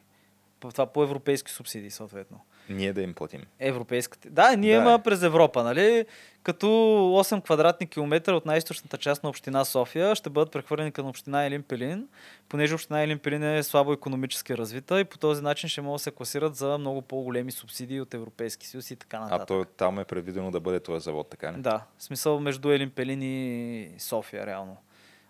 Това 0.71 0.85
по 0.85 1.03
европейски 1.03 1.51
субсидии, 1.51 1.91
съответно. 1.91 2.39
Ние 2.69 2.93
да 2.93 3.01
им 3.01 3.13
платим. 3.13 3.41
Европейската. 3.59 4.29
Да, 4.29 4.55
ние 4.55 4.75
Да, 4.75 4.81
има 4.81 4.93
е. 4.93 5.03
през 5.03 5.23
Европа, 5.23 5.63
нали? 5.63 6.05
Като 6.43 6.65
8 6.67 7.43
квадратни 7.43 7.87
километра 7.87 8.33
от 8.35 8.45
най-источната 8.45 8.97
част 8.97 9.23
на 9.23 9.29
община 9.29 9.65
София 9.65 10.15
ще 10.15 10.29
бъдат 10.29 10.51
прехвърлени 10.51 10.91
към 10.91 11.07
община 11.07 11.45
Елин 11.45 11.63
Пелин, 11.63 12.07
понеже 12.49 12.73
община 12.75 13.01
Елин 13.03 13.19
Пелин 13.19 13.43
е 13.43 13.63
слабо 13.63 13.93
економически 13.93 14.57
развита 14.57 14.99
и 14.99 15.03
по 15.03 15.17
този 15.17 15.41
начин 15.41 15.69
ще 15.69 15.81
могат 15.81 15.99
да 15.99 16.03
се 16.03 16.11
класират 16.11 16.55
за 16.55 16.77
много 16.77 17.01
по-големи 17.01 17.51
субсидии 17.51 18.01
от 18.01 18.13
Европейски 18.13 18.67
съюз 18.67 18.91
и 18.91 18.95
така 18.95 19.19
нататък. 19.19 19.41
А 19.41 19.45
то 19.45 19.65
там 19.77 19.99
е 19.99 20.05
предвидено 20.05 20.51
да 20.51 20.59
бъде 20.59 20.79
този 20.79 21.03
завод, 21.03 21.29
така 21.29 21.51
не? 21.51 21.57
Да, 21.57 21.83
в 21.97 22.03
смисъл 22.03 22.39
между 22.39 22.71
Елин 22.71 22.89
Пелин 22.89 23.21
и 23.21 23.89
София, 23.97 24.45
реално. 24.45 24.77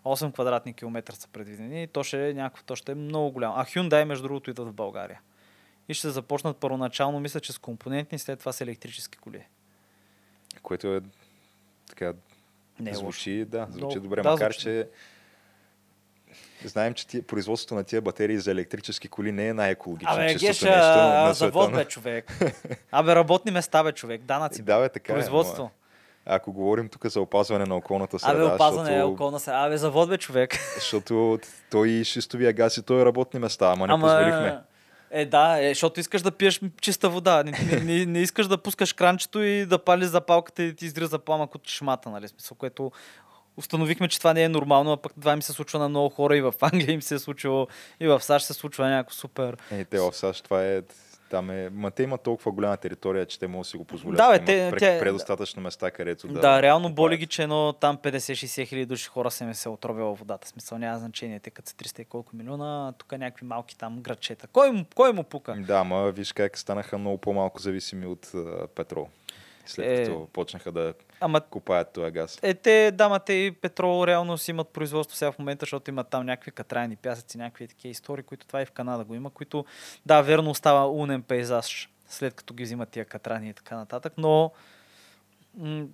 8 0.04 0.32
квадратни 0.32 0.74
километра 0.74 1.14
са 1.14 1.28
предвидени 1.28 1.82
и 1.82 1.86
то 1.86 2.04
ще 2.04 2.30
е 2.30 2.34
някакво, 2.34 2.62
то 2.64 2.76
ще 2.76 2.92
е 2.92 2.96
много 2.96 3.30
голямо. 3.30 3.54
А 3.56 3.64
Hyundai, 3.64 4.04
между 4.04 4.22
другото, 4.22 4.50
идват 4.50 4.68
в 4.68 4.72
България. 4.72 5.20
И 5.88 5.94
ще 5.94 6.10
започнат 6.10 6.56
първоначално, 6.56 7.20
мисля, 7.20 7.40
че 7.40 7.52
с 7.52 7.58
компонентни, 7.58 8.18
след 8.18 8.38
това 8.38 8.52
с 8.52 8.60
електрически 8.60 9.18
коли. 9.18 9.44
Което 10.62 10.94
е 10.94 11.00
така 11.88 12.12
Не 12.80 12.90
е 12.90 12.92
лошо. 12.92 13.00
звучи, 13.00 13.44
да, 13.44 13.66
звучи 13.70 13.76
Много- 13.76 14.00
добре, 14.00 14.22
да, 14.22 14.30
макар 14.30 14.52
звучи. 14.52 14.62
че 14.62 14.88
знаем, 16.64 16.94
че 16.94 17.06
тия, 17.06 17.22
производството 17.22 17.74
на 17.74 17.84
тия 17.84 18.02
батерии 18.02 18.38
за 18.38 18.50
електрически 18.50 19.08
коли 19.08 19.32
не 19.32 19.48
е 19.48 19.54
най-екологично 19.54 20.12
Абе, 20.14 20.28
чистото 20.28 20.46
Геша, 20.46 20.66
нещо 20.66 20.88
на 20.88 21.24
света. 21.26 21.34
завод, 21.34 21.70
но- 21.70 21.76
бе, 21.76 21.84
човек. 21.84 22.38
Абе, 22.90 23.14
работни 23.14 23.50
места, 23.50 23.82
бе, 23.82 23.92
човек. 23.92 24.22
Данъци. 24.22 24.62
Да, 24.62 24.80
бе, 24.80 24.88
така 24.88 25.12
Производство. 25.12 25.70
Е, 25.74 25.83
ако 26.26 26.52
говорим 26.52 26.88
тук 26.88 27.06
за 27.06 27.20
опазване 27.20 27.64
на 27.64 27.76
околната 27.76 28.18
среда, 28.18 28.44
Абе, 28.44 28.54
опазване 28.54 28.90
е 28.90 28.92
защото, 28.92 29.12
околна 29.12 29.40
се. 29.40 29.50
Абе, 29.50 29.76
завод, 29.76 30.08
бе, 30.08 30.18
човек. 30.18 30.58
защото 30.74 31.38
той 31.70 31.88
и 31.88 32.04
шистовия 32.04 32.52
газ 32.52 32.76
и 32.76 32.82
той 32.82 33.02
е 33.02 33.04
работни 33.04 33.40
места, 33.40 33.72
ама 33.72 33.86
не 33.86 33.92
Ама, 33.92 34.06
позволихме. 34.06 34.58
Е, 35.10 35.26
да, 35.26 35.58
е, 35.64 35.68
защото 35.68 36.00
искаш 36.00 36.22
да 36.22 36.30
пиеш 36.30 36.60
чиста 36.80 37.08
вода. 37.08 37.42
Не, 37.42 37.50
не, 37.50 37.80
не, 37.80 38.06
не 38.06 38.18
искаш 38.18 38.46
да 38.46 38.58
пускаш 38.58 38.92
кранчето 38.92 39.42
и 39.42 39.66
да 39.66 39.78
палиш 39.78 40.06
запалката 40.06 40.62
и 40.62 40.66
да 40.66 40.76
ти 40.76 40.86
изриза 40.86 41.18
пламък 41.18 41.54
от 41.54 41.68
шмата, 41.68 42.10
нали? 42.10 42.28
Смисъл, 42.28 42.56
което 42.56 42.92
установихме, 43.56 44.08
че 44.08 44.18
това 44.18 44.34
не 44.34 44.42
е 44.42 44.48
нормално, 44.48 44.92
а 44.92 44.96
пък 44.96 45.12
това 45.20 45.36
ми 45.36 45.42
се 45.42 45.52
случва 45.52 45.78
на 45.78 45.88
много 45.88 46.08
хора 46.08 46.36
и 46.36 46.40
в 46.40 46.54
Англия 46.60 46.92
им 46.92 47.02
се 47.02 47.14
е 47.14 47.18
случило, 47.18 47.66
и 48.00 48.06
в 48.06 48.20
САЩ 48.20 48.46
се 48.46 48.52
случва 48.52 48.88
някакво 48.88 49.14
супер. 49.14 49.56
Е, 49.70 49.84
те 49.84 49.98
в 49.98 50.12
САЩ 50.12 50.44
това 50.44 50.64
е... 50.64 50.82
Там 51.34 51.50
е... 51.50 51.70
Ма 51.70 51.90
те 51.90 52.02
имат 52.02 52.22
толкова 52.22 52.52
голяма 52.52 52.76
територия, 52.76 53.26
че 53.26 53.38
те 53.38 53.46
могат 53.46 53.60
да 53.60 53.68
си 53.68 53.76
го 53.76 53.84
позволят. 53.84 54.16
Да, 54.16 54.30
бе, 54.30 54.44
те- 54.44 54.72
тя- 54.78 54.98
предостатъчно 55.00 55.62
места, 55.62 55.90
където 55.90 56.28
да... 56.28 56.40
Да, 56.40 56.62
реално 56.62 56.88
боли 56.88 56.94
копаят. 57.06 57.18
ги, 57.20 57.26
че 57.26 57.42
едно 57.42 57.72
там 57.72 57.98
50-60 57.98 58.66
хиляди 58.66 58.86
души 58.86 59.08
хора 59.08 59.30
се 59.30 59.44
ми 59.44 59.54
се 59.54 59.68
отровила 59.68 60.14
водата. 60.14 60.48
Смисъл 60.48 60.78
няма 60.78 60.98
значение, 60.98 61.40
те 61.40 61.50
като 61.50 61.68
са 61.68 61.74
300 61.74 62.00
и 62.00 62.04
колко 62.04 62.36
милиона, 62.36 62.92
тук 62.98 63.12
някакви 63.12 63.46
малки 63.46 63.78
там 63.78 64.00
градчета. 64.00 64.46
Кой 64.46 64.70
му, 64.70 64.84
кой 64.94 65.12
му 65.12 65.22
пука? 65.24 65.54
Да, 65.58 65.74
ама 65.74 66.10
виж 66.10 66.32
как 66.32 66.58
станаха 66.58 66.98
много 66.98 67.18
по-малко 67.18 67.60
зависими 67.60 68.06
от 68.06 68.30
а, 68.34 68.66
петрол. 68.66 69.08
След 69.66 69.86
Е. 69.88 70.04
като 70.04 70.28
почнаха 70.32 70.72
да... 70.72 70.94
Ама 71.24 71.40
купаят 71.40 71.92
този 71.92 72.10
газ. 72.10 72.38
е, 72.42 72.54
те, 72.54 72.90
дамата 72.90 73.32
и 73.32 73.52
петрол 73.52 74.06
реално 74.06 74.38
си 74.38 74.50
имат 74.50 74.68
производство 74.68 75.16
сега 75.16 75.32
в 75.32 75.38
момента, 75.38 75.62
защото 75.62 75.90
имат 75.90 76.08
там 76.08 76.26
някакви 76.26 76.50
катрайни 76.50 76.96
пясъци, 76.96 77.38
някакви 77.38 77.68
такива 77.68 77.90
истории, 77.90 78.22
които 78.22 78.46
това 78.46 78.62
и 78.62 78.66
в 78.66 78.70
Канада 78.70 79.04
го 79.04 79.14
има, 79.14 79.30
които, 79.30 79.64
да, 80.06 80.20
верно 80.22 80.50
остава 80.50 80.86
унен 80.86 81.22
пейзаж, 81.22 81.88
след 82.08 82.34
като 82.34 82.54
ги 82.54 82.62
взимат 82.64 82.88
тия 82.88 83.04
катрани 83.04 83.48
и 83.48 83.54
така 83.54 83.76
нататък, 83.76 84.12
но 84.16 84.52
м- 85.54 85.84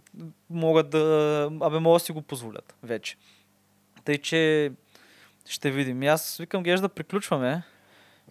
могат 0.51 0.91
да, 0.91 0.99
абе, 1.61 1.79
могат 1.79 2.01
да 2.01 2.05
си 2.05 2.13
го 2.13 2.23
позволят 2.23 2.75
вече. 2.83 3.17
Тъй, 4.05 4.19
че 4.19 4.73
ще 5.47 5.71
видим. 5.71 6.03
И 6.03 6.07
аз 6.07 6.37
викам, 6.37 6.63
геш 6.63 6.81
да 6.81 6.89
приключваме. 6.89 7.63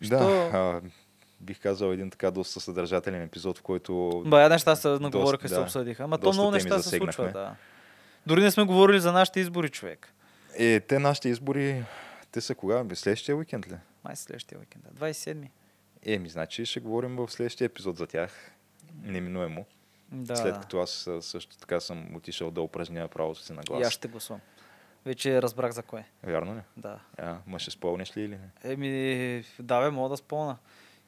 Що- 0.02 0.10
Да, 0.10 0.26
а, 0.54 0.82
бих 1.41 1.61
казал 1.61 1.87
един 1.91 2.09
така 2.09 2.31
доста 2.31 2.59
съдържателен 2.59 3.21
епизод, 3.21 3.57
в 3.57 3.61
който 3.61 4.23
Бая 4.25 4.49
неща 4.49 4.75
се 4.75 4.87
наговориха 4.87 5.45
и 5.45 5.49
се 5.49 5.59
обсъдиха. 5.59 6.03
Ама 6.03 6.17
то 6.17 6.33
много 6.33 6.51
неща 6.51 6.79
се 6.79 6.97
случват, 6.97 7.33
да. 7.33 7.55
Дори 8.27 8.41
не 8.41 8.51
сме 8.51 8.63
говорили 8.63 8.99
за 8.99 9.11
нашите 9.11 9.39
избори, 9.39 9.69
човек. 9.69 10.13
Е, 10.57 10.79
те 10.79 10.99
нашите 10.99 11.29
избори, 11.29 11.83
те 12.31 12.41
са 12.41 12.55
кога? 12.55 12.85
Следващия 12.93 13.35
уикенд 13.37 13.67
ли? 13.67 13.75
Май 14.03 14.15
следващия 14.15 14.59
уикенд. 14.59 14.85
да. 14.91 15.05
27-ми. 15.05 15.51
Еми, 16.05 16.29
значи 16.29 16.65
ще 16.65 16.79
говорим 16.79 17.15
в 17.15 17.31
следващия 17.31 17.65
епизод 17.65 17.97
за 17.97 18.07
тях. 18.07 18.51
Неминуемо. 19.03 19.65
Да. 20.11 20.35
След 20.35 20.59
като 20.59 20.79
аз 20.79 21.09
също 21.21 21.57
така 21.57 21.79
съм 21.79 22.15
отишъл 22.15 22.51
да 22.51 22.61
упражня 22.61 23.07
правото 23.07 23.41
си 23.41 23.53
на 23.53 23.61
глас. 23.61 23.81
И 23.81 23.83
аз 23.83 23.93
ще 23.93 24.07
гласувам. 24.07 24.41
Вече 25.05 25.41
разбрах 25.41 25.71
за 25.71 25.83
кое. 25.83 26.05
Вярно 26.23 26.55
ли? 26.55 26.61
Да. 26.77 26.99
А, 27.17 27.37
ма 27.47 27.59
ще 27.59 27.71
спомнеш 27.71 28.17
ли 28.17 28.21
или 28.21 28.37
не? 28.37 28.71
Еми, 28.71 29.43
да, 29.59 29.81
бе, 29.81 29.89
мога 29.89 30.09
да 30.09 30.17
спомня. 30.17 30.57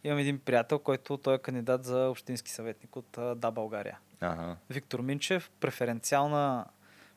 Имам 0.03 0.19
един 0.19 0.39
приятел, 0.39 0.79
който 0.79 1.17
той 1.17 1.35
е 1.35 1.39
кандидат 1.39 1.83
за 1.83 2.09
общински 2.09 2.51
съветник 2.51 2.95
от 2.95 3.05
Да, 3.35 3.51
България. 3.51 3.99
Ага. 4.21 4.55
Виктор 4.69 4.99
Минчев, 4.99 5.51
преференциална 5.51 6.65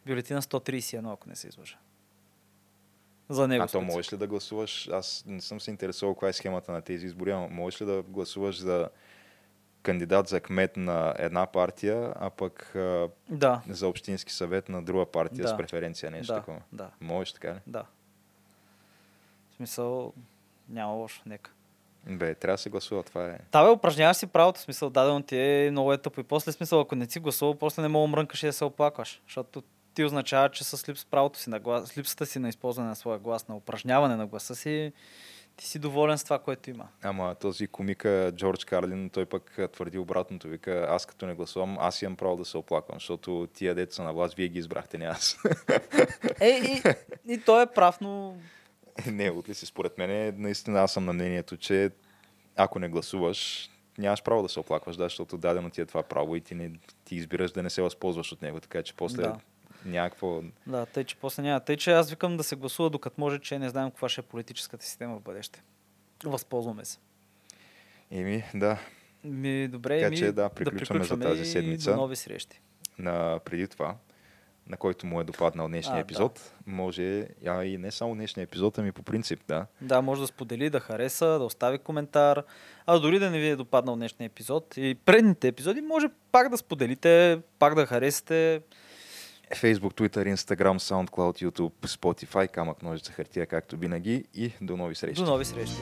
бюлетина 0.07 0.43
131, 0.43 1.13
ако 1.13 1.29
не 1.29 1.37
се 1.37 1.49
излъжа. 1.49 1.77
За 3.29 3.49
него. 3.49 3.65
А 3.65 3.69
то 3.69 3.81
можеш 3.81 4.13
ли 4.13 4.17
да 4.17 4.27
гласуваш? 4.27 4.89
Аз 4.89 5.25
не 5.27 5.41
съм 5.41 5.61
се 5.61 5.71
интересувал 5.71 6.15
каква 6.15 6.29
е 6.29 6.33
схемата 6.33 6.73
на 6.73 6.83
тези 6.83 7.07
избори, 7.07 7.33
но 7.33 7.49
можеш 7.49 7.81
ли 7.81 7.87
да 7.87 8.03
гласуваш 8.03 8.59
за 8.59 8.89
кандидат 9.83 10.29
за 10.29 10.41
кмет 10.41 10.77
на 10.77 11.15
една 11.19 11.47
партия, 11.47 12.13
а 12.17 12.31
пък 12.31 12.71
Да. 13.29 13.63
за 13.69 13.89
общински 13.89 14.33
съвет 14.33 14.69
на 14.69 14.83
друга 14.83 15.07
партия 15.07 15.49
с 15.49 15.51
Да. 15.51 15.57
преференция, 15.57 16.11
нещо 16.11 16.33
да, 16.33 16.39
такова? 16.39 16.61
да, 16.73 16.91
Можеш 17.01 17.33
така 17.33 17.55
ли? 17.55 17.59
да. 17.67 17.85
В 19.51 19.55
смисъл, 19.57 20.13
няма 20.69 20.93
лошо, 20.93 21.23
нека. 21.27 21.51
Бе, 22.07 22.35
трябва 22.35 22.55
да 22.55 22.59
се 22.59 22.71
гласува, 22.71 23.03
това 23.03 23.27
е. 23.27 23.39
Та 23.51 23.65
бе, 23.65 23.71
упражняваш 23.71 24.17
си 24.17 24.27
правото, 24.27 24.61
смисъл, 24.61 24.91
дадено 24.91 25.23
ти 25.23 25.37
е 25.37 25.69
много 25.71 25.93
е 25.93 25.99
тъпо. 25.99 26.21
И 26.21 26.25
после 26.25 26.53
смисъл, 26.53 26.81
ако 26.81 26.95
не 26.95 27.07
си 27.07 27.21
гласувал, 27.21 27.55
после 27.55 27.83
не 27.83 27.89
мога 27.89 28.07
мрънкаш 28.07 28.43
и 28.43 28.47
да 28.47 28.53
се 28.53 28.65
оплакваш. 28.65 29.21
Защото 29.27 29.63
ти 29.95 30.05
означава, 30.05 30.49
че 30.49 30.65
с 30.65 30.89
липс 30.89 31.05
правото 31.05 31.39
си 31.39 31.51
на 31.51 31.61
глас, 31.61 31.89
с 31.89 31.99
липсата 31.99 32.27
си 32.27 32.39
на 32.39 32.49
използване 32.49 32.89
на 32.89 32.97
своя 32.97 33.19
глас, 33.19 33.49
на 33.49 33.57
упражняване 33.57 34.17
на 34.17 34.27
гласа 34.27 34.55
си, 34.55 34.93
ти 35.57 35.67
си 35.67 35.79
доволен 35.79 36.19
с 36.19 36.25
това, 36.25 36.39
което 36.39 36.71
има. 36.71 36.89
Ама 37.03 37.35
този 37.35 37.67
комика 37.67 38.33
Джордж 38.37 38.65
Карлин, 38.65 39.11
той 39.11 39.27
пък 39.27 39.59
твърди 39.73 39.99
обратното. 39.99 40.49
Вика, 40.49 40.87
аз 40.91 41.07
като 41.07 41.27
не 41.27 41.35
гласувам, 41.35 41.77
аз 41.81 42.03
имам 42.03 42.17
право 42.17 42.37
да 42.37 42.45
се 42.45 42.59
оплаквам, 42.59 42.97
защото 42.97 43.49
тия 43.55 43.75
деца 43.75 44.03
на 44.03 44.13
власт, 44.13 44.35
вие 44.35 44.49
ги 44.49 44.59
избрахте, 44.59 44.99
не 44.99 45.05
аз. 45.05 45.39
Е, 46.41 46.49
и, 46.49 46.83
и 47.33 47.41
той 47.41 47.63
е 47.63 47.67
прав, 47.67 48.01
но 48.01 48.37
не, 49.07 49.31
от 49.31 49.49
ли 49.49 49.55
си, 49.55 49.67
според 49.67 49.99
мен, 49.99 50.35
наистина 50.43 50.81
аз 50.81 50.93
съм 50.93 51.05
на 51.05 51.13
мнението, 51.13 51.57
че 51.57 51.91
ако 52.57 52.79
не 52.79 52.89
гласуваш, 52.89 53.71
нямаш 53.99 54.23
право 54.23 54.43
да 54.43 54.49
се 54.49 54.61
оплакваш, 54.61 54.97
да, 54.97 55.05
защото 55.05 55.37
дадено 55.37 55.71
ти 55.71 55.81
е 55.81 55.87
това 55.87 56.03
право 56.03 56.37
и 56.37 56.41
ти, 56.41 56.55
не, 56.55 56.71
ти 57.05 57.17
избираш 57.17 57.53
да 57.53 57.63
не 57.63 57.71
се 57.71 57.83
възползваш 57.83 58.33
от 58.33 58.43
него, 58.43 58.61
така 58.61 58.83
че 58.83 58.95
после 58.97 59.23
Да. 59.23 59.39
някакво... 59.85 60.43
да, 60.67 60.87
тъй, 60.87 61.05
че 61.05 61.17
после 61.17 61.43
няма. 61.43 61.61
Тъй, 61.61 61.77
че 61.77 61.93
аз 61.93 62.11
викам 62.11 62.37
да 62.37 62.43
се 62.45 62.57
гласува, 62.57 62.91
докато 62.91 63.21
може, 63.21 63.39
че 63.39 63.59
не 63.59 63.69
знаем 63.69 63.91
каква 63.91 64.09
ще 64.09 64.21
е 64.21 64.25
политическата 64.25 64.85
система 64.85 65.17
в 65.17 65.21
бъдеще. 65.21 65.63
Възползваме 66.25 66.85
се. 66.85 66.99
Еми, 68.11 68.45
да, 68.55 68.79
Ми, 69.25 69.69
добре, 69.69 69.99
Така 69.99 70.11
ми, 70.11 70.17
че 70.17 70.33
да, 70.33 70.49
приключваме 70.49 71.05
за 71.05 71.21
тази 71.21 71.43
и 71.43 71.47
седмица. 71.47 71.91
До 71.91 71.97
нови 71.97 72.17
срещи. 72.17 72.61
на 72.99 73.41
преди 73.45 73.69
това, 73.69 73.97
на 74.69 74.77
който 74.77 75.07
му 75.07 75.21
е 75.21 75.25
допаднал 75.25 75.69
днешния 75.69 75.95
А, 75.95 75.97
да. 75.97 76.01
епизод, 76.01 76.53
може, 76.67 77.29
а 77.47 77.65
и 77.65 77.79
не 77.79 77.91
само 77.91 78.15
днешния 78.15 78.45
епизод, 78.45 78.79
ами 78.79 78.93
по 78.93 79.03
принцип, 79.03 79.41
да. 79.49 79.67
Да, 79.81 80.03
може 80.03 80.21
да 80.21 80.27
сподели, 80.27 80.71
да 80.71 80.81
хареса, 80.81 81.27
да 81.27 81.45
остави 81.45 81.79
коментар. 81.79 82.43
А 82.87 82.99
дори 82.99 83.19
да 83.19 83.31
не 83.31 83.39
ви 83.39 83.49
е 83.49 83.57
допаднал 83.57 83.97
днешния 83.97 84.27
епизод 84.27 84.75
и 84.77 84.95
предните 85.05 85.49
епизоди, 85.49 85.81
може 85.81 86.07
пак 86.33 86.49
да 86.49 86.57
споделите, 86.57 87.39
пак 87.59 87.75
да 87.75 87.87
харесате. 87.87 88.61
Facebook, 89.51 89.95
Twitter, 89.95 90.35
Instagram, 90.35 90.79
SoundCloud, 90.79 91.49
YouTube, 91.51 91.87
Spotify, 91.87 92.49
камък, 92.49 92.83
ножица, 92.83 93.13
хартия, 93.13 93.47
както 93.47 93.77
винаги 93.77 94.25
и 94.35 94.53
до 94.61 94.77
нови 94.77 94.95
срещи. 94.95 95.23
До 95.25 95.31
нови 95.31 95.45
срещи. 95.45 95.77